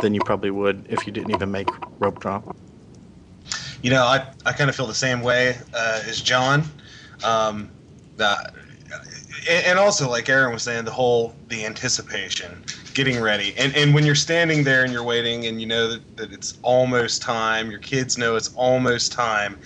than 0.00 0.14
you 0.14 0.20
probably 0.24 0.50
would 0.50 0.86
if 0.88 1.06
you 1.06 1.12
didn't 1.12 1.30
even 1.30 1.50
make 1.50 1.68
rope 1.98 2.20
drop. 2.20 2.56
You 3.82 3.90
know, 3.90 4.04
I, 4.04 4.28
I 4.46 4.52
kind 4.52 4.70
of 4.70 4.76
feel 4.76 4.86
the 4.86 4.94
same 4.94 5.22
way 5.22 5.56
uh, 5.74 6.02
as 6.06 6.20
John. 6.20 6.64
Um, 7.24 7.70
that, 8.16 8.54
and, 9.48 9.78
also, 9.78 10.08
like 10.08 10.28
Aaron 10.28 10.52
was 10.52 10.62
saying, 10.62 10.84
the 10.84 10.90
whole 10.90 11.34
the 11.48 11.64
anticipation, 11.64 12.62
getting 12.94 13.20
ready, 13.20 13.54
and 13.58 13.74
and 13.74 13.94
when 13.94 14.04
you're 14.04 14.14
standing 14.14 14.62
there 14.62 14.84
and 14.84 14.92
you're 14.92 15.02
waiting, 15.02 15.46
and 15.46 15.60
you 15.60 15.66
know 15.66 15.88
that, 15.88 16.16
that 16.16 16.32
it's 16.32 16.58
almost 16.62 17.22
time, 17.22 17.70
your 17.70 17.80
kids 17.80 18.18
know 18.18 18.36
it's 18.36 18.54
almost 18.54 19.12
time. 19.12 19.58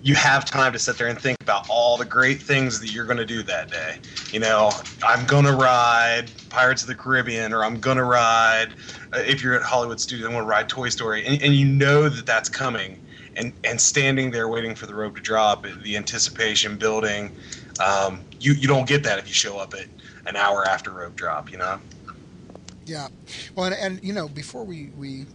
You 0.00 0.14
have 0.14 0.44
time 0.44 0.72
to 0.72 0.78
sit 0.78 0.96
there 0.96 1.08
and 1.08 1.18
think 1.18 1.36
about 1.40 1.68
all 1.68 1.96
the 1.96 2.04
great 2.04 2.40
things 2.40 2.78
that 2.78 2.92
you're 2.92 3.04
going 3.04 3.18
to 3.18 3.26
do 3.26 3.42
that 3.42 3.68
day. 3.68 3.98
You 4.30 4.38
know, 4.38 4.70
I'm 5.02 5.26
going 5.26 5.44
to 5.44 5.56
ride 5.56 6.30
Pirates 6.50 6.82
of 6.82 6.88
the 6.88 6.94
Caribbean, 6.94 7.52
or 7.52 7.64
I'm 7.64 7.80
going 7.80 7.96
to 7.96 8.04
ride, 8.04 8.74
uh, 9.12 9.18
if 9.18 9.42
you're 9.42 9.54
at 9.54 9.62
Hollywood 9.62 9.98
Studios, 9.98 10.26
I'm 10.26 10.32
going 10.32 10.44
to 10.44 10.48
ride 10.48 10.68
Toy 10.68 10.88
Story, 10.88 11.26
and, 11.26 11.42
and 11.42 11.54
you 11.54 11.66
know 11.66 12.08
that 12.08 12.26
that's 12.26 12.48
coming 12.48 13.00
and 13.38 13.52
and 13.64 13.80
standing 13.80 14.30
there 14.30 14.48
waiting 14.48 14.74
for 14.74 14.86
the 14.86 14.94
rope 14.94 15.16
to 15.16 15.22
drop, 15.22 15.64
the 15.82 15.96
anticipation 15.96 16.76
building. 16.76 17.30
Um, 17.80 18.20
you 18.40 18.52
you 18.52 18.68
don't 18.68 18.86
get 18.86 19.02
that 19.04 19.18
if 19.18 19.28
you 19.28 19.34
show 19.34 19.58
up 19.58 19.74
at 19.74 19.86
an 20.26 20.36
hour 20.36 20.64
after 20.66 20.90
rope 20.90 21.16
drop. 21.16 21.50
You 21.50 21.58
know. 21.58 21.80
Yeah, 22.84 23.08
well, 23.54 23.66
and, 23.66 23.74
and 23.74 24.02
you 24.02 24.14
know, 24.14 24.28
before 24.28 24.64
we, 24.64 24.86
we 24.96 25.26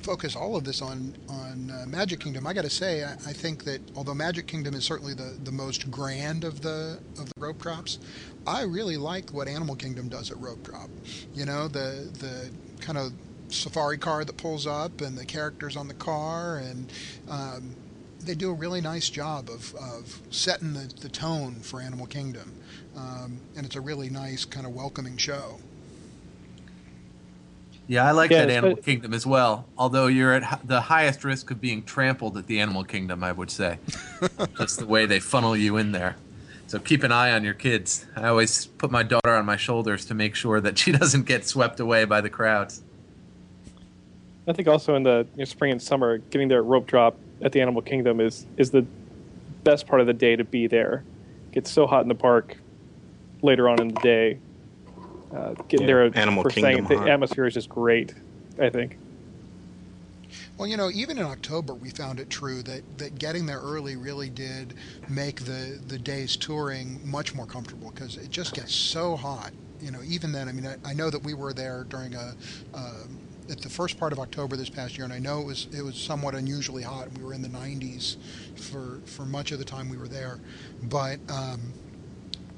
focus 0.00 0.34
all 0.34 0.56
of 0.56 0.64
this 0.64 0.80
on 0.80 1.14
on 1.28 1.70
uh, 1.70 1.84
Magic 1.86 2.20
Kingdom, 2.20 2.46
I 2.46 2.54
got 2.54 2.62
to 2.62 2.70
say, 2.70 3.04
I, 3.04 3.12
I 3.12 3.32
think 3.34 3.64
that 3.64 3.80
although 3.94 4.14
Magic 4.14 4.46
Kingdom 4.46 4.74
is 4.74 4.84
certainly 4.84 5.12
the, 5.12 5.36
the 5.44 5.52
most 5.52 5.90
grand 5.90 6.42
of 6.42 6.62
the 6.62 6.98
of 7.18 7.26
the 7.26 7.40
rope 7.40 7.60
drops, 7.60 7.98
I 8.46 8.62
really 8.62 8.96
like 8.96 9.30
what 9.30 9.46
Animal 9.46 9.76
Kingdom 9.76 10.08
does 10.08 10.30
at 10.30 10.38
rope 10.38 10.62
drop. 10.62 10.88
You 11.34 11.44
know, 11.44 11.68
the 11.68 12.08
the 12.18 12.50
kind 12.80 12.98
of 12.98 13.12
safari 13.48 13.98
car 13.98 14.24
that 14.24 14.36
pulls 14.36 14.66
up 14.66 15.00
and 15.00 15.16
the 15.16 15.24
characters 15.24 15.76
on 15.76 15.88
the 15.88 15.94
car 15.94 16.56
and. 16.58 16.90
Um, 17.28 17.76
they 18.18 18.34
do 18.34 18.50
a 18.50 18.54
really 18.54 18.80
nice 18.80 19.08
job 19.08 19.48
of, 19.48 19.72
of 19.76 20.20
setting 20.30 20.72
the, 20.72 20.92
the 21.00 21.08
tone 21.08 21.54
for 21.60 21.80
Animal 21.80 22.06
Kingdom. 22.06 22.52
Um, 22.96 23.38
and 23.56 23.64
it's 23.64 23.76
a 23.76 23.80
really 23.80 24.10
nice, 24.10 24.44
kind 24.44 24.66
of 24.66 24.74
welcoming 24.74 25.16
show. 25.16 25.60
Yeah, 27.86 28.04
I 28.04 28.10
like 28.10 28.30
Yeah, 28.32 28.38
that 28.38 28.48
it's- 28.48 28.56
Animal 28.64 28.82
Kingdom 28.82 29.14
as 29.14 29.24
well. 29.26 29.66
Although 29.78 30.08
you're 30.08 30.32
at 30.32 30.66
the 30.66 30.80
highest 30.80 31.22
risk 31.24 31.52
of 31.52 31.60
being 31.60 31.84
trampled 31.84 32.36
at 32.36 32.48
the 32.48 32.58
Animal 32.58 32.82
Kingdom, 32.82 33.22
I 33.22 33.30
would 33.30 33.50
say. 33.50 33.78
Just 34.58 34.80
the 34.80 34.86
way 34.86 35.06
they 35.06 35.20
funnel 35.20 35.56
you 35.56 35.76
in 35.76 35.92
there. 35.92 36.16
So 36.66 36.80
keep 36.80 37.04
an 37.04 37.12
eye 37.12 37.30
on 37.30 37.44
your 37.44 37.54
kids. 37.54 38.06
I 38.16 38.26
always 38.26 38.66
put 38.66 38.90
my 38.90 39.04
daughter 39.04 39.34
on 39.36 39.46
my 39.46 39.56
shoulders 39.56 40.04
to 40.06 40.14
make 40.14 40.34
sure 40.34 40.60
that 40.60 40.78
she 40.78 40.90
doesn't 41.00 41.26
get 41.26 41.46
swept 41.46 41.78
away 41.78 42.04
by 42.06 42.20
the 42.20 42.30
crowds. 42.30 42.82
I 44.46 44.52
think 44.52 44.68
also 44.68 44.94
in 44.94 45.02
the 45.02 45.26
you 45.34 45.38
know, 45.38 45.44
spring 45.44 45.72
and 45.72 45.82
summer, 45.82 46.18
getting 46.18 46.48
there 46.48 46.58
at 46.58 46.64
rope 46.64 46.86
drop 46.86 47.16
at 47.42 47.52
the 47.52 47.60
Animal 47.60 47.82
Kingdom 47.82 48.20
is 48.20 48.46
is 48.56 48.70
the 48.70 48.86
best 49.64 49.86
part 49.86 50.00
of 50.00 50.06
the 50.06 50.14
day 50.14 50.36
to 50.36 50.44
be 50.44 50.66
there. 50.66 51.04
It 51.48 51.54
gets 51.54 51.70
so 51.70 51.86
hot 51.86 52.02
in 52.02 52.08
the 52.08 52.14
park 52.14 52.56
later 53.42 53.68
on 53.68 53.80
in 53.80 53.88
the 53.88 54.00
day. 54.00 54.38
Uh, 55.34 55.54
getting 55.68 55.88
Yeah, 55.88 55.94
there 55.94 56.18
Animal 56.18 56.44
first 56.44 56.54
Kingdom 56.54 56.86
thing, 56.86 56.98
hot. 56.98 57.06
the 57.06 57.12
atmosphere 57.12 57.46
is 57.46 57.54
just 57.54 57.68
great. 57.68 58.14
I 58.60 58.70
think. 58.70 58.96
Well, 60.56 60.66
you 60.66 60.76
know, 60.76 60.90
even 60.90 61.18
in 61.18 61.24
October, 61.24 61.74
we 61.74 61.90
found 61.90 62.18
it 62.18 62.30
true 62.30 62.62
that, 62.62 62.98
that 62.98 63.18
getting 63.18 63.44
there 63.44 63.60
early 63.60 63.96
really 63.96 64.30
did 64.30 64.74
make 65.08 65.40
the, 65.40 65.78
the 65.86 65.98
day's 65.98 66.36
touring 66.36 66.98
much 67.04 67.34
more 67.34 67.44
comfortable 67.44 67.90
because 67.90 68.16
it 68.16 68.30
just 68.30 68.54
gets 68.54 68.74
so 68.74 69.16
hot. 69.16 69.52
You 69.82 69.90
know, 69.90 70.00
even 70.02 70.32
then, 70.32 70.48
I 70.48 70.52
mean, 70.52 70.66
I, 70.66 70.76
I 70.84 70.94
know 70.94 71.10
that 71.10 71.22
we 71.22 71.34
were 71.34 71.52
there 71.52 71.84
during 71.84 72.14
a 72.14 72.34
uh, 72.72 72.92
at 73.50 73.60
the 73.60 73.68
first 73.68 73.98
part 73.98 74.12
of 74.12 74.18
October 74.18 74.56
this 74.56 74.68
past 74.68 74.96
year, 74.96 75.04
and 75.04 75.12
I 75.12 75.18
know 75.18 75.40
it 75.40 75.46
was 75.46 75.68
it 75.76 75.82
was 75.82 75.96
somewhat 75.96 76.34
unusually 76.34 76.82
hot. 76.82 77.08
We 77.16 77.24
were 77.24 77.34
in 77.34 77.42
the 77.42 77.48
90s 77.48 78.16
for 78.56 79.00
for 79.06 79.24
much 79.24 79.52
of 79.52 79.58
the 79.58 79.64
time 79.64 79.88
we 79.88 79.96
were 79.96 80.08
there, 80.08 80.40
but 80.84 81.18
um, 81.28 81.72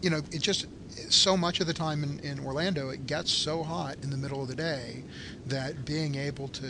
you 0.02 0.10
know, 0.10 0.18
it 0.30 0.40
just 0.40 0.66
so 1.10 1.36
much 1.36 1.60
of 1.60 1.66
the 1.66 1.74
time 1.74 2.02
in, 2.02 2.18
in 2.20 2.40
Orlando, 2.40 2.90
it 2.90 3.06
gets 3.06 3.32
so 3.32 3.62
hot 3.62 3.96
in 4.02 4.10
the 4.10 4.16
middle 4.16 4.42
of 4.42 4.48
the 4.48 4.54
day 4.54 5.02
that 5.46 5.84
being 5.84 6.14
able 6.14 6.48
to, 6.48 6.66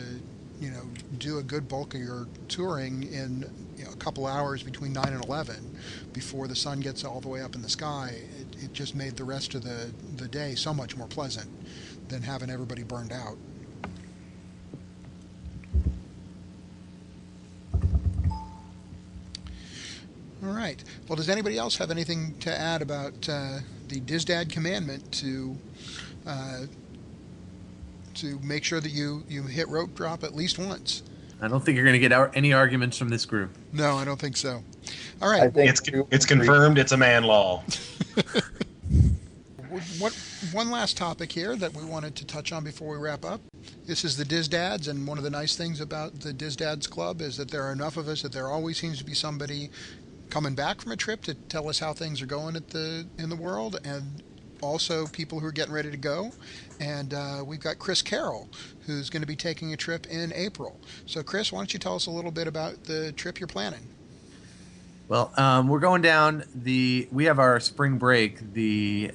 you 0.59 0.71
know, 0.71 0.83
do 1.17 1.39
a 1.39 1.43
good 1.43 1.67
bulk 1.67 1.93
of 1.93 2.01
your 2.01 2.27
touring 2.47 3.03
in 3.03 3.49
you 3.77 3.85
know, 3.85 3.91
a 3.91 3.95
couple 3.95 4.25
hours 4.25 4.63
between 4.63 4.93
9 4.93 5.07
and 5.07 5.23
11 5.25 5.77
before 6.13 6.47
the 6.47 6.55
sun 6.55 6.79
gets 6.79 7.03
all 7.03 7.21
the 7.21 7.27
way 7.27 7.41
up 7.41 7.55
in 7.55 7.61
the 7.61 7.69
sky, 7.69 8.13
it, 8.39 8.63
it 8.63 8.73
just 8.73 8.95
made 8.95 9.15
the 9.15 9.23
rest 9.23 9.55
of 9.55 9.63
the, 9.63 9.91
the 10.17 10.27
day 10.27 10.55
so 10.55 10.73
much 10.73 10.97
more 10.97 11.07
pleasant 11.07 11.49
than 12.09 12.21
having 12.21 12.49
everybody 12.49 12.83
burned 12.83 13.13
out. 13.13 13.37
All 20.43 20.53
right. 20.53 20.81
Well, 21.07 21.17
does 21.17 21.29
anybody 21.29 21.57
else 21.57 21.77
have 21.77 21.91
anything 21.91 22.33
to 22.39 22.57
add 22.57 22.81
about 22.81 23.27
uh, 23.27 23.59
the 23.89 23.99
DizDad 23.99 24.49
commandment 24.49 25.11
to 25.13 25.57
uh, 26.25 26.61
to 28.15 28.39
make 28.39 28.63
sure 28.63 28.79
that 28.79 28.91
you 28.91 29.23
you 29.27 29.43
hit 29.43 29.67
rope 29.67 29.93
drop 29.95 30.23
at 30.23 30.33
least 30.35 30.57
once? 30.57 31.03
I 31.41 31.47
don't 31.47 31.63
think 31.63 31.75
you're 31.75 31.85
going 31.85 31.93
to 31.93 31.99
get 31.99 32.11
ar- 32.11 32.31
any 32.33 32.53
arguments 32.53 32.97
from 32.97 33.09
this 33.09 33.25
group. 33.25 33.51
No, 33.71 33.95
I 33.97 34.05
don't 34.05 34.19
think 34.19 34.35
so. 34.37 34.63
All 35.21 35.29
right. 35.29 35.43
I 35.43 35.49
think 35.49 35.69
It's 35.69 35.81
it's 36.11 36.25
confirmed. 36.25 36.77
It's 36.77 36.91
a 36.91 36.97
man 36.97 37.23
law. 37.23 37.63
What 39.99 40.13
one 40.51 40.71
last 40.71 40.97
topic 40.97 41.31
here 41.31 41.55
that 41.55 41.75
we 41.75 41.85
wanted 41.85 42.15
to 42.15 42.25
touch 42.25 42.51
on 42.51 42.63
before 42.63 42.89
we 42.89 42.97
wrap 42.97 43.23
up. 43.23 43.39
This 43.85 44.03
is 44.03 44.17
the 44.17 44.25
Diz 44.25 44.47
Dads, 44.47 44.87
and 44.87 45.05
one 45.05 45.19
of 45.19 45.23
the 45.23 45.29
nice 45.29 45.55
things 45.55 45.79
about 45.79 46.21
the 46.21 46.33
Diz 46.33 46.55
Dads 46.55 46.87
Club 46.87 47.21
is 47.21 47.37
that 47.37 47.51
there 47.51 47.63
are 47.63 47.71
enough 47.71 47.95
of 47.95 48.07
us 48.07 48.23
that 48.23 48.31
there 48.31 48.47
always 48.47 48.79
seems 48.79 48.97
to 48.97 49.05
be 49.05 49.13
somebody 49.13 49.69
coming 50.29 50.55
back 50.55 50.81
from 50.81 50.91
a 50.91 50.95
trip 50.95 51.21
to 51.23 51.33
tell 51.33 51.67
us 51.69 51.79
how 51.79 51.93
things 51.93 52.21
are 52.21 52.25
going 52.25 52.55
at 52.55 52.69
the 52.69 53.07
in 53.17 53.29
the 53.29 53.35
world, 53.35 53.79
and 53.83 54.23
also 54.61 55.07
people 55.07 55.39
who 55.39 55.47
are 55.47 55.51
getting 55.51 55.73
ready 55.73 55.91
to 55.91 55.97
go. 55.97 56.31
And 56.79 57.13
uh, 57.13 57.43
we've 57.45 57.59
got 57.59 57.79
Chris 57.79 58.01
Carroll, 58.01 58.49
who's 58.85 59.09
going 59.09 59.21
to 59.21 59.27
be 59.27 59.35
taking 59.35 59.73
a 59.73 59.77
trip 59.77 60.07
in 60.07 60.31
April. 60.33 60.79
So, 61.05 61.23
Chris, 61.23 61.51
why 61.51 61.59
don't 61.59 61.73
you 61.73 61.79
tell 61.79 61.95
us 61.95 62.07
a 62.07 62.11
little 62.11 62.31
bit 62.31 62.47
about 62.47 62.83
the 62.85 63.11
trip 63.13 63.39
you're 63.39 63.47
planning? 63.47 63.87
Well, 65.07 65.33
um, 65.37 65.67
we're 65.67 65.79
going 65.79 66.01
down 66.01 66.43
the. 66.53 67.07
We 67.11 67.25
have 67.25 67.39
our 67.39 67.59
spring 67.59 67.97
break 67.97 68.53
the 68.53 69.11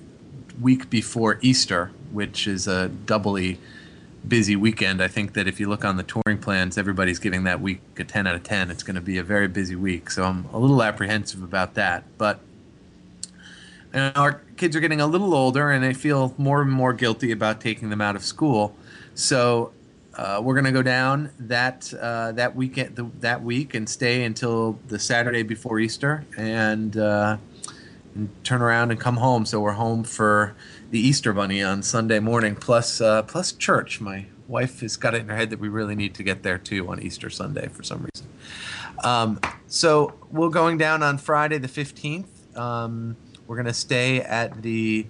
week 0.61 0.91
before 0.91 1.39
Easter, 1.41 1.93
which 2.13 2.47
is 2.47 2.67
a 2.67 2.89
doubly 2.89 3.59
busy 4.27 4.57
weekend. 4.57 5.03
I 5.03 5.09
think 5.09 5.35
that 5.35 5.47
if 5.47 5.61
you 5.61 5.69
look 5.69 5.85
on 5.85 5.97
the 5.97 6.03
touring 6.03 6.39
plans, 6.39 6.79
everybody's 6.79 7.19
giving 7.19 7.45
that 7.45 7.61
week 7.61 7.81
a 7.99 8.05
10 8.05 8.27
out 8.27 8.35
of 8.35 8.43
10. 8.43 8.71
It's 8.71 8.83
going 8.83 8.95
to 8.95 9.01
be 9.01 9.19
a 9.19 9.23
very 9.23 9.49
busy 9.49 9.77
week. 9.77 10.11
So 10.11 10.25
I'm 10.25 10.47
a 10.53 10.59
little 10.59 10.83
apprehensive 10.83 11.43
about 11.43 11.75
that. 11.75 12.05
But 12.17 12.41
you 13.93 14.01
know, 14.01 14.13
our 14.17 14.41
kids 14.57 14.75
are 14.75 14.81
getting 14.81 15.01
a 15.01 15.07
little 15.07 15.35
older 15.35 15.71
and 15.71 15.85
I 15.85 15.93
feel 15.93 16.35
more 16.39 16.63
and 16.63 16.71
more 16.71 16.93
guilty 16.93 17.31
about 17.33 17.61
taking 17.61 17.91
them 17.91 18.01
out 18.01 18.17
of 18.17 18.25
school. 18.25 18.75
So 19.15 19.73
uh, 20.17 20.41
we're 20.43 20.55
going 20.55 20.65
to 20.65 20.73
go 20.73 20.83
down 20.83 21.31
that 21.39 21.93
uh, 22.01 22.33
that 22.33 22.55
weekend 22.57 22.97
the, 22.97 23.11
that 23.21 23.43
week 23.43 23.75
and 23.75 23.89
stay 23.89 24.25
until 24.25 24.79
the 24.89 24.99
Saturday 24.99 25.43
before 25.43 25.79
Easter 25.79 26.25
and, 26.37 26.97
uh, 26.97 27.37
and 28.15 28.29
turn 28.45 28.63
around 28.63 28.91
and 28.91 28.99
come 28.99 29.17
home. 29.17 29.45
So 29.45 29.61
we're 29.61 29.73
home 29.73 30.05
for 30.05 30.55
the 30.95 31.01
Easter 31.01 31.33
Bunny 31.33 31.61
on 31.61 31.83
Sunday 31.83 32.21
morning 32.21 32.55
plus 32.55 33.01
uh, 33.01 33.25
plus 33.25 33.51
church. 33.51 34.01
My 34.01 34.27
wife 34.47 34.79
has 34.79 34.97
got 34.97 35.13
it 35.13 35.23
in 35.23 35.29
her 35.29 35.35
head 35.35 35.51
that 35.51 35.59
we 35.59 35.69
really 35.69 35.97
need 35.97 36.15
to 36.15 36.23
get 36.23 36.45
there 36.45 36.57
too 36.57 36.89
on 36.89 37.03
Easter 37.03 37.29
Sunday 37.29 37.67
for 37.67 37.83
some 37.83 38.07
reason. 38.15 38.29
Um, 39.03 39.41
so 39.67 40.15
we're 40.31 40.51
going 40.51 40.79
down 40.79 41.03
on 41.03 41.19
Friday 41.19 41.59
the 41.59 41.67
fifteenth. 41.67 42.57
Um, 42.57 43.17
we're 43.49 43.57
going 43.57 43.67
to 43.67 43.75
stay 43.75 44.21
at 44.21 44.63
the 44.63 45.05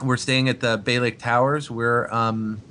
we're 0.00 0.16
staying 0.16 0.48
at 0.48 0.60
the 0.60 0.78
Bay 0.78 1.00
Lake 1.00 1.18
Towers. 1.18 1.68
We're 1.68 2.08
um, 2.12 2.62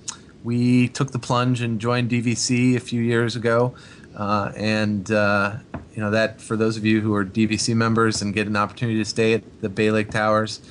we 0.45 0.87
took 0.87 1.11
the 1.11 1.19
plunge 1.19 1.59
and 1.59 1.81
joined 1.81 2.09
DVC 2.09 2.77
a 2.77 2.79
few 2.79 3.01
years 3.01 3.35
ago, 3.35 3.75
uh, 4.15 4.53
and 4.55 5.11
uh, 5.11 5.57
you 5.93 6.01
know 6.01 6.11
that 6.11 6.39
for 6.39 6.55
those 6.55 6.77
of 6.77 6.85
you 6.85 7.01
who 7.01 7.13
are 7.13 7.25
DVC 7.25 7.75
members 7.75 8.21
and 8.21 8.33
get 8.33 8.47
an 8.47 8.55
opportunity 8.55 8.97
to 8.99 9.05
stay 9.05 9.33
at 9.33 9.59
the 9.59 9.67
Bay 9.67 9.91
Lake 9.91 10.09
Towers, 10.09 10.61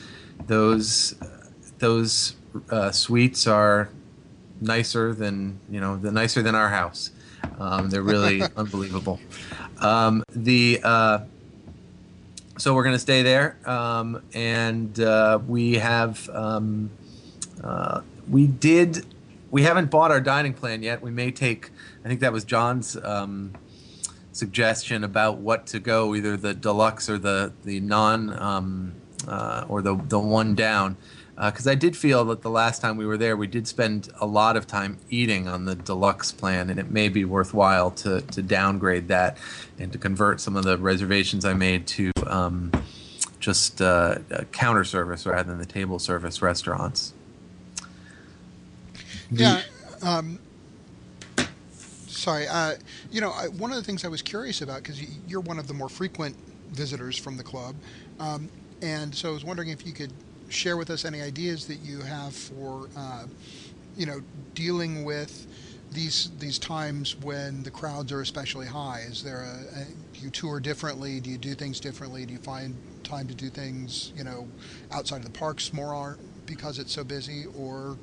those 0.47 1.14
those 1.78 2.36
uh, 2.70 2.91
suites 2.91 3.47
are 3.47 3.91
nicer 4.61 5.14
than 5.14 5.59
you 5.70 5.80
know 5.80 5.97
the 5.97 6.12
nicer 6.12 6.43
than 6.43 6.55
our 6.55 6.68
house. 6.68 7.11
Um, 7.59 7.91
they're 7.91 8.03
really 8.03 8.43
unbelievable. 8.57 9.20
Um, 9.78 10.22
the 10.30 10.80
uh, 10.82 11.18
so 12.59 12.74
we're 12.74 12.84
going 12.84 12.95
to 12.95 13.01
stay 13.01 13.22
there, 13.22 13.57
um, 13.68 14.22
and 14.34 14.99
uh, 15.01 15.38
we 15.47 15.74
have 15.74 16.28
um, 16.30 16.91
uh, 17.62 18.03
we 18.28 18.47
did 18.47 19.07
we 19.51 19.62
haven't 19.62 19.91
bought 19.91 20.11
our 20.11 20.20
dining 20.20 20.53
plan 20.53 20.82
yet. 20.82 21.03
We 21.03 21.11
may 21.11 21.30
take. 21.30 21.70
I 22.05 22.09
think 22.09 22.20
that 22.20 22.32
was 22.32 22.45
John's 22.45 22.97
um, 22.97 23.55
suggestion 24.32 25.05
about 25.05 25.38
what 25.38 25.66
to 25.68 25.80
go, 25.80 26.14
either 26.14 26.36
the 26.36 26.55
deluxe 26.55 27.09
or 27.09 27.18
the 27.18 27.53
the 27.64 27.80
non 27.80 28.38
um, 28.41 28.95
uh, 29.28 29.64
or 29.68 29.82
the 29.82 29.94
the 29.94 30.18
one 30.18 30.54
down. 30.54 30.96
Because 31.36 31.66
I 31.66 31.74
did 31.74 31.96
feel 31.96 32.26
that 32.26 32.42
the 32.42 32.50
last 32.50 32.82
time 32.82 32.98
we 32.98 33.06
were 33.06 33.16
there, 33.16 33.34
we 33.34 33.46
did 33.46 33.66
spend 33.66 34.10
a 34.20 34.26
lot 34.26 34.58
of 34.58 34.66
time 34.66 34.98
eating 35.08 35.48
on 35.48 35.64
the 35.64 35.74
deluxe 35.74 36.32
plan, 36.32 36.68
and 36.68 36.78
it 36.78 36.90
may 36.90 37.08
be 37.08 37.24
worthwhile 37.24 37.90
to 37.92 38.20
to 38.20 38.42
downgrade 38.42 39.08
that 39.08 39.38
and 39.78 39.90
to 39.92 39.98
convert 39.98 40.40
some 40.40 40.54
of 40.54 40.64
the 40.64 40.76
reservations 40.76 41.46
I 41.46 41.54
made 41.54 41.86
to 41.86 42.12
um, 42.26 42.70
just 43.40 43.80
uh, 43.80 44.18
uh, 44.30 44.44
counter 44.52 44.84
service 44.84 45.26
rather 45.26 45.50
than 45.50 45.58
the 45.58 45.66
table 45.66 45.98
service 45.98 46.42
restaurants. 46.42 47.14
Yeah. 49.30 49.62
Um, 50.02 50.38
sorry. 52.06 52.46
Uh, 52.46 52.74
you 53.10 53.20
know, 53.20 53.30
I, 53.30 53.48
one 53.48 53.70
of 53.70 53.76
the 53.76 53.82
things 53.82 54.04
I 54.04 54.08
was 54.08 54.22
curious 54.22 54.62
about 54.62 54.82
because 54.82 55.02
you're 55.26 55.40
one 55.40 55.58
of 55.58 55.66
the 55.66 55.74
more 55.74 55.88
frequent 55.88 56.36
visitors 56.72 57.16
from 57.16 57.36
the 57.36 57.42
club, 57.42 57.74
um, 58.18 58.48
and 58.82 59.14
so 59.14 59.30
I 59.30 59.32
was 59.32 59.44
wondering 59.44 59.68
if 59.68 59.86
you 59.86 59.92
could 59.92 60.12
share 60.48 60.76
with 60.76 60.90
us 60.90 61.04
any 61.04 61.20
ideas 61.22 61.66
that 61.66 61.80
you 61.80 62.00
have 62.00 62.34
for, 62.34 62.88
uh, 62.96 63.26
you 63.96 64.06
know, 64.06 64.20
dealing 64.54 65.04
with 65.04 65.46
these 65.92 66.30
these 66.38 66.58
times 66.58 67.16
when 67.16 67.62
the 67.62 67.70
crowds 67.70 68.12
are 68.12 68.20
especially 68.20 68.66
high. 68.66 69.04
Is 69.08 69.22
there 69.22 69.42
a, 69.42 69.80
a 69.80 69.84
do 70.12 70.20
you 70.20 70.30
tour 70.30 70.60
differently? 70.60 71.20
Do 71.20 71.30
you 71.30 71.38
do 71.38 71.54
things 71.54 71.80
differently? 71.80 72.26
Do 72.26 72.32
you 72.32 72.38
find 72.38 72.74
time 73.02 73.26
to 73.28 73.34
do 73.34 73.48
things, 73.48 74.12
you 74.16 74.24
know, 74.24 74.48
outside 74.92 75.18
of 75.18 75.24
the 75.24 75.38
parks 75.38 75.72
more 75.72 76.16
because 76.46 76.78
it's 76.78 76.92
so 76.92 77.04
busy, 77.04 77.46
or 77.56 77.96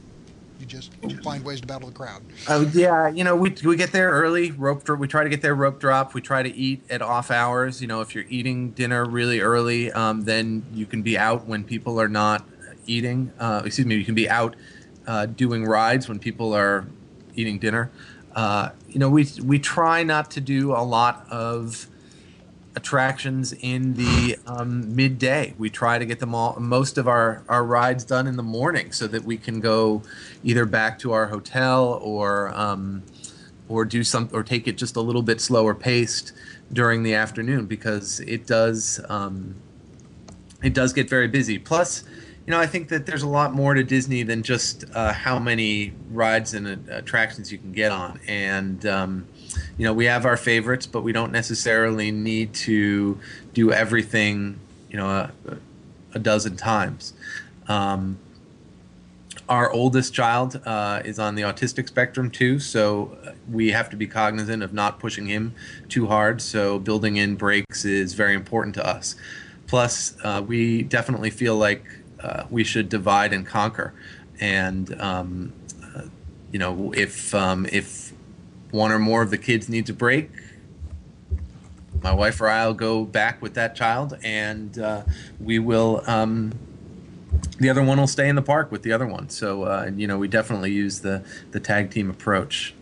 you 0.59 0.65
just 0.65 0.93
find 1.23 1.43
ways 1.43 1.61
to 1.61 1.67
battle 1.67 1.89
the 1.89 1.93
crowd. 1.93 2.21
Oh 2.47 2.61
yeah, 2.73 3.07
you 3.07 3.23
know 3.23 3.35
we 3.35 3.55
we 3.63 3.75
get 3.75 3.91
there 3.91 4.09
early. 4.09 4.51
Rope. 4.51 4.87
We 4.89 5.07
try 5.07 5.23
to 5.23 5.29
get 5.29 5.41
there 5.41 5.55
rope 5.55 5.79
drop. 5.79 6.13
We 6.13 6.21
try 6.21 6.43
to 6.43 6.53
eat 6.55 6.83
at 6.89 7.01
off 7.01 7.31
hours. 7.31 7.81
You 7.81 7.87
know, 7.87 8.01
if 8.01 8.15
you're 8.15 8.25
eating 8.29 8.71
dinner 8.71 9.05
really 9.05 9.39
early, 9.39 9.91
um, 9.91 10.23
then 10.23 10.65
you 10.73 10.85
can 10.85 11.01
be 11.01 11.17
out 11.17 11.45
when 11.45 11.63
people 11.63 11.99
are 11.99 12.09
not 12.09 12.47
eating. 12.85 13.31
Uh, 13.39 13.61
excuse 13.65 13.85
me, 13.85 13.95
you 13.95 14.05
can 14.05 14.15
be 14.15 14.29
out 14.29 14.55
uh, 15.05 15.25
doing 15.25 15.65
rides 15.65 16.07
when 16.07 16.19
people 16.19 16.53
are 16.53 16.85
eating 17.35 17.59
dinner. 17.59 17.91
Uh, 18.35 18.69
you 18.87 18.99
know, 18.99 19.09
we 19.09 19.27
we 19.43 19.59
try 19.59 20.03
not 20.03 20.31
to 20.31 20.41
do 20.41 20.71
a 20.71 20.83
lot 20.83 21.25
of 21.29 21.87
attractions 22.77 23.53
in 23.53 23.95
the 23.95 24.37
um, 24.45 24.95
midday. 24.95 25.55
We 25.57 25.71
try 25.71 25.97
to 25.97 26.05
get 26.05 26.19
them 26.19 26.35
all, 26.35 26.55
most 26.59 26.99
of 26.99 27.07
our, 27.07 27.43
our 27.49 27.65
rides 27.65 28.05
done 28.05 28.27
in 28.27 28.37
the 28.37 28.43
morning 28.43 28.91
so 28.91 29.07
that 29.07 29.23
we 29.23 29.35
can 29.35 29.59
go 29.59 30.03
either 30.43 30.65
back 30.65 30.99
to 30.99 31.11
our 31.11 31.25
hotel 31.27 31.99
or 32.03 32.49
um, 32.55 33.03
or 33.67 33.83
do 33.83 34.03
some 34.03 34.29
or 34.31 34.43
take 34.43 34.67
it 34.67 34.77
just 34.77 34.95
a 34.95 35.01
little 35.01 35.23
bit 35.23 35.41
slower 35.41 35.73
paced 35.73 36.31
during 36.71 37.01
the 37.01 37.15
afternoon 37.15 37.65
because 37.65 38.19
it 38.21 38.45
does 38.45 39.01
um, 39.09 39.55
it 40.61 40.75
does 40.75 40.93
get 40.93 41.09
very 41.09 41.27
busy. 41.27 41.57
Plus, 41.57 42.03
you 42.45 42.51
know, 42.51 42.59
I 42.59 42.67
think 42.67 42.89
that 42.89 43.07
there's 43.07 43.23
a 43.23 43.27
lot 43.27 43.53
more 43.53 43.73
to 43.73 43.83
Disney 43.83 44.21
than 44.21 44.43
just 44.43 44.85
uh, 44.93 45.13
how 45.13 45.39
many 45.39 45.93
rides 46.11 46.53
and 46.53 46.67
uh, 46.67 46.93
attractions 46.95 47.51
you 47.51 47.57
can 47.57 47.71
get 47.71 47.91
on. 47.91 48.19
And, 48.27 48.85
um, 48.85 49.27
you 49.77 49.83
know, 49.83 49.93
we 49.93 50.05
have 50.05 50.25
our 50.25 50.37
favorites, 50.37 50.87
but 50.87 51.01
we 51.01 51.11
don't 51.11 51.31
necessarily 51.31 52.11
need 52.11 52.53
to 52.53 53.19
do 53.53 53.71
everything, 53.71 54.59
you 54.89 54.97
know, 54.97 55.07
a, 55.07 55.31
a 56.13 56.19
dozen 56.19 56.55
times. 56.57 57.13
Um, 57.67 58.17
our 59.49 59.71
oldest 59.71 60.13
child 60.13 60.61
uh, 60.65 61.01
is 61.05 61.19
on 61.19 61.35
the 61.35 61.43
autistic 61.43 61.87
spectrum 61.87 62.29
too, 62.29 62.59
so 62.59 63.17
we 63.49 63.71
have 63.71 63.89
to 63.91 63.95
be 63.95 64.07
cognizant 64.07 64.61
of 64.61 64.73
not 64.73 64.99
pushing 64.99 65.27
him 65.27 65.53
too 65.87 66.07
hard. 66.07 66.41
So 66.41 66.79
building 66.79 67.15
in 67.15 67.35
breaks 67.35 67.85
is 67.85 68.13
very 68.13 68.33
important 68.33 68.75
to 68.75 68.85
us. 68.85 69.15
Plus, 69.67 70.17
uh, 70.23 70.43
we 70.45 70.83
definitely 70.83 71.29
feel 71.29 71.55
like 71.55 71.85
uh, 72.21 72.43
we 72.49 72.63
should 72.63 72.89
divide 72.89 73.31
and 73.31 73.45
conquer, 73.45 73.93
and 74.39 74.99
um, 74.99 75.53
uh, 75.83 76.03
you 76.51 76.59
know, 76.59 76.91
if 76.93 77.33
um, 77.35 77.65
if 77.71 78.06
one 78.77 78.91
or 78.91 78.99
more 78.99 79.21
of 79.21 79.31
the 79.31 79.37
kids 79.37 79.67
needs 79.67 79.89
a 79.89 79.93
break, 79.93 80.29
my 82.01 82.13
wife 82.13 82.39
or 82.39 82.47
I'll 82.47 82.75
go 82.75 83.03
back 83.03 83.41
with 83.41 83.55
that 83.55 83.75
child, 83.75 84.17
and 84.23 84.77
uh, 84.77 85.03
we 85.39 85.59
will. 85.59 86.03
Um, 86.07 86.53
the 87.59 87.69
other 87.69 87.83
one 87.83 87.99
will 87.99 88.07
stay 88.07 88.29
in 88.29 88.35
the 88.35 88.41
park 88.41 88.71
with 88.71 88.83
the 88.83 88.91
other 88.91 89.07
one. 89.07 89.29
So 89.29 89.63
uh, 89.63 89.91
you 89.95 90.07
know, 90.07 90.17
we 90.17 90.27
definitely 90.27 90.71
use 90.71 91.01
the 91.01 91.25
the 91.51 91.59
tag 91.59 91.91
team 91.91 92.09
approach. 92.09 92.73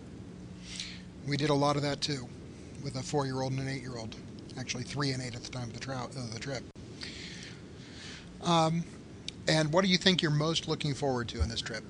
We 1.28 1.38
did 1.38 1.50
a 1.50 1.54
lot 1.54 1.76
of 1.78 1.82
that 1.82 2.02
too, 2.02 2.28
with 2.84 2.96
a 2.98 3.02
four-year-old 3.02 3.54
and 3.54 3.62
an 3.62 3.70
eight-year-old. 3.70 4.16
Actually, 4.58 4.84
three 4.84 5.12
and 5.12 5.22
eight 5.24 5.36
at 5.36 5.44
the 5.44 5.52
time 5.52 5.64
of 5.70 5.74
the, 5.74 5.80
trout, 5.80 6.12
uh, 6.18 6.22
the 6.34 6.40
trip. 6.40 6.64
Um, 8.42 8.84
and 9.48 9.74
what 9.74 9.84
do 9.84 9.90
you 9.90 9.98
think 9.98 10.22
you're 10.22 10.32
most 10.32 10.68
looking 10.68 10.94
forward 10.94 11.28
to 11.30 11.42
in 11.42 11.50
this 11.50 11.62
trip? 11.62 11.84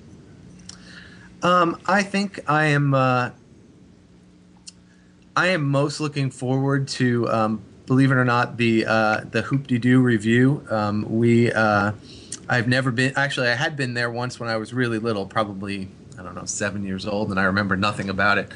Um, 1.42 1.78
I 1.86 2.02
think 2.02 2.40
I 2.48 2.66
am. 2.66 2.94
I 5.36 5.48
am 5.48 5.68
most 5.68 6.00
looking 6.00 6.30
forward 6.30 6.88
to, 6.88 7.28
um, 7.28 7.60
believe 7.84 8.10
it 8.10 8.14
or 8.14 8.24
not, 8.24 8.56
the 8.56 8.86
uh, 8.86 9.20
the 9.30 9.42
Hoop-Dee-Doo 9.42 10.00
Revue. 10.00 10.66
Um, 10.70 11.04
we, 11.10 11.52
uh, 11.52 11.92
I've 12.48 12.66
never 12.66 12.90
been. 12.90 13.12
Actually, 13.16 13.48
I 13.48 13.54
had 13.54 13.76
been 13.76 13.92
there 13.92 14.10
once 14.10 14.40
when 14.40 14.48
I 14.48 14.56
was 14.56 14.72
really 14.72 14.98
little, 14.98 15.26
probably 15.26 15.88
I 16.18 16.22
don't 16.22 16.34
know, 16.34 16.46
seven 16.46 16.86
years 16.86 17.06
old, 17.06 17.28
and 17.28 17.38
I 17.38 17.44
remember 17.44 17.76
nothing 17.76 18.08
about 18.08 18.38
it. 18.38 18.50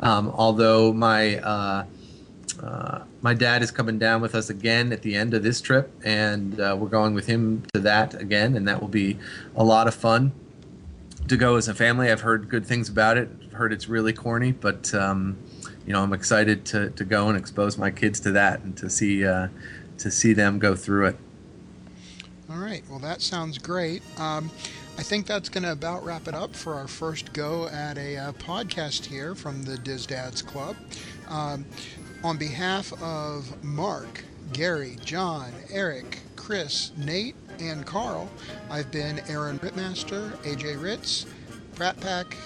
Um, 0.00 0.28
although 0.28 0.92
my 0.92 1.38
uh, 1.38 1.86
uh, 2.62 3.04
my 3.22 3.32
dad 3.32 3.62
is 3.62 3.70
coming 3.70 3.98
down 3.98 4.20
with 4.20 4.34
us 4.34 4.50
again 4.50 4.92
at 4.92 5.00
the 5.00 5.14
end 5.14 5.32
of 5.32 5.42
this 5.42 5.62
trip, 5.62 5.90
and 6.04 6.60
uh, 6.60 6.76
we're 6.78 6.88
going 6.88 7.14
with 7.14 7.26
him 7.26 7.62
to 7.72 7.80
that 7.80 8.12
again, 8.12 8.56
and 8.56 8.68
that 8.68 8.82
will 8.82 8.88
be 8.88 9.18
a 9.56 9.64
lot 9.64 9.88
of 9.88 9.94
fun 9.94 10.32
to 11.28 11.36
go 11.38 11.56
as 11.56 11.66
a 11.66 11.74
family. 11.74 12.12
I've 12.12 12.20
heard 12.20 12.50
good 12.50 12.66
things 12.66 12.90
about 12.90 13.16
it. 13.16 13.30
Heard 13.52 13.72
it's 13.72 13.88
really 13.88 14.12
corny, 14.12 14.52
but 14.52 14.92
um, 14.94 15.38
you 15.86 15.92
know, 15.92 16.02
I'm 16.02 16.12
excited 16.12 16.64
to, 16.66 16.90
to 16.90 17.04
go 17.04 17.28
and 17.28 17.38
expose 17.38 17.78
my 17.78 17.90
kids 17.90 18.20
to 18.20 18.32
that 18.32 18.60
and 18.60 18.76
to 18.78 18.90
see 18.90 19.24
uh, 19.24 19.48
to 19.98 20.10
see 20.10 20.32
them 20.32 20.58
go 20.58 20.74
through 20.74 21.06
it. 21.06 21.16
All 22.50 22.58
right. 22.58 22.82
Well, 22.88 22.98
that 23.00 23.22
sounds 23.22 23.58
great. 23.58 24.02
Um, 24.20 24.50
I 24.98 25.02
think 25.02 25.26
that's 25.26 25.48
going 25.48 25.64
to 25.64 25.72
about 25.72 26.04
wrap 26.04 26.26
it 26.26 26.34
up 26.34 26.54
for 26.54 26.74
our 26.74 26.88
first 26.88 27.32
go 27.32 27.66
at 27.68 27.98
a 27.98 28.16
uh, 28.16 28.32
podcast 28.32 29.04
here 29.04 29.34
from 29.34 29.62
the 29.62 29.76
Diz 29.78 30.06
Dads 30.06 30.42
Club. 30.42 30.76
Um, 31.28 31.66
on 32.24 32.36
behalf 32.38 32.92
of 33.02 33.62
Mark, 33.62 34.24
Gary, 34.52 34.96
John, 35.04 35.52
Eric, 35.70 36.18
Chris, 36.34 36.92
Nate, 36.96 37.36
and 37.60 37.84
Carl, 37.84 38.30
I've 38.70 38.90
been 38.90 39.20
Aaron 39.28 39.58
Rittmaster, 39.58 40.32
AJRitz, 40.38 41.26
Pratt 41.74 42.00
Pack, 42.00 42.36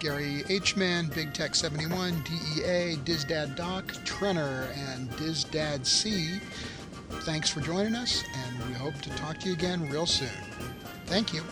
garyhman, 0.00 1.12
Big 1.14 1.32
Tech 1.32 1.54
71, 1.54 2.22
DEA, 2.22 2.96
Dizdad 3.04 3.56
Doc, 3.56 3.84
Trennr, 4.04 4.68
and 4.76 5.10
DisDadC. 5.12 6.40
Thanks 7.22 7.50
for 7.50 7.60
joining 7.60 7.94
us, 7.94 8.24
and 8.34 8.68
we 8.68 8.74
hope 8.74 9.00
to 9.02 9.10
talk 9.10 9.38
to 9.40 9.48
you 9.48 9.54
again 9.54 9.88
real 9.88 10.06
soon. 10.06 10.28
Thank 11.06 11.32
you. 11.32 11.42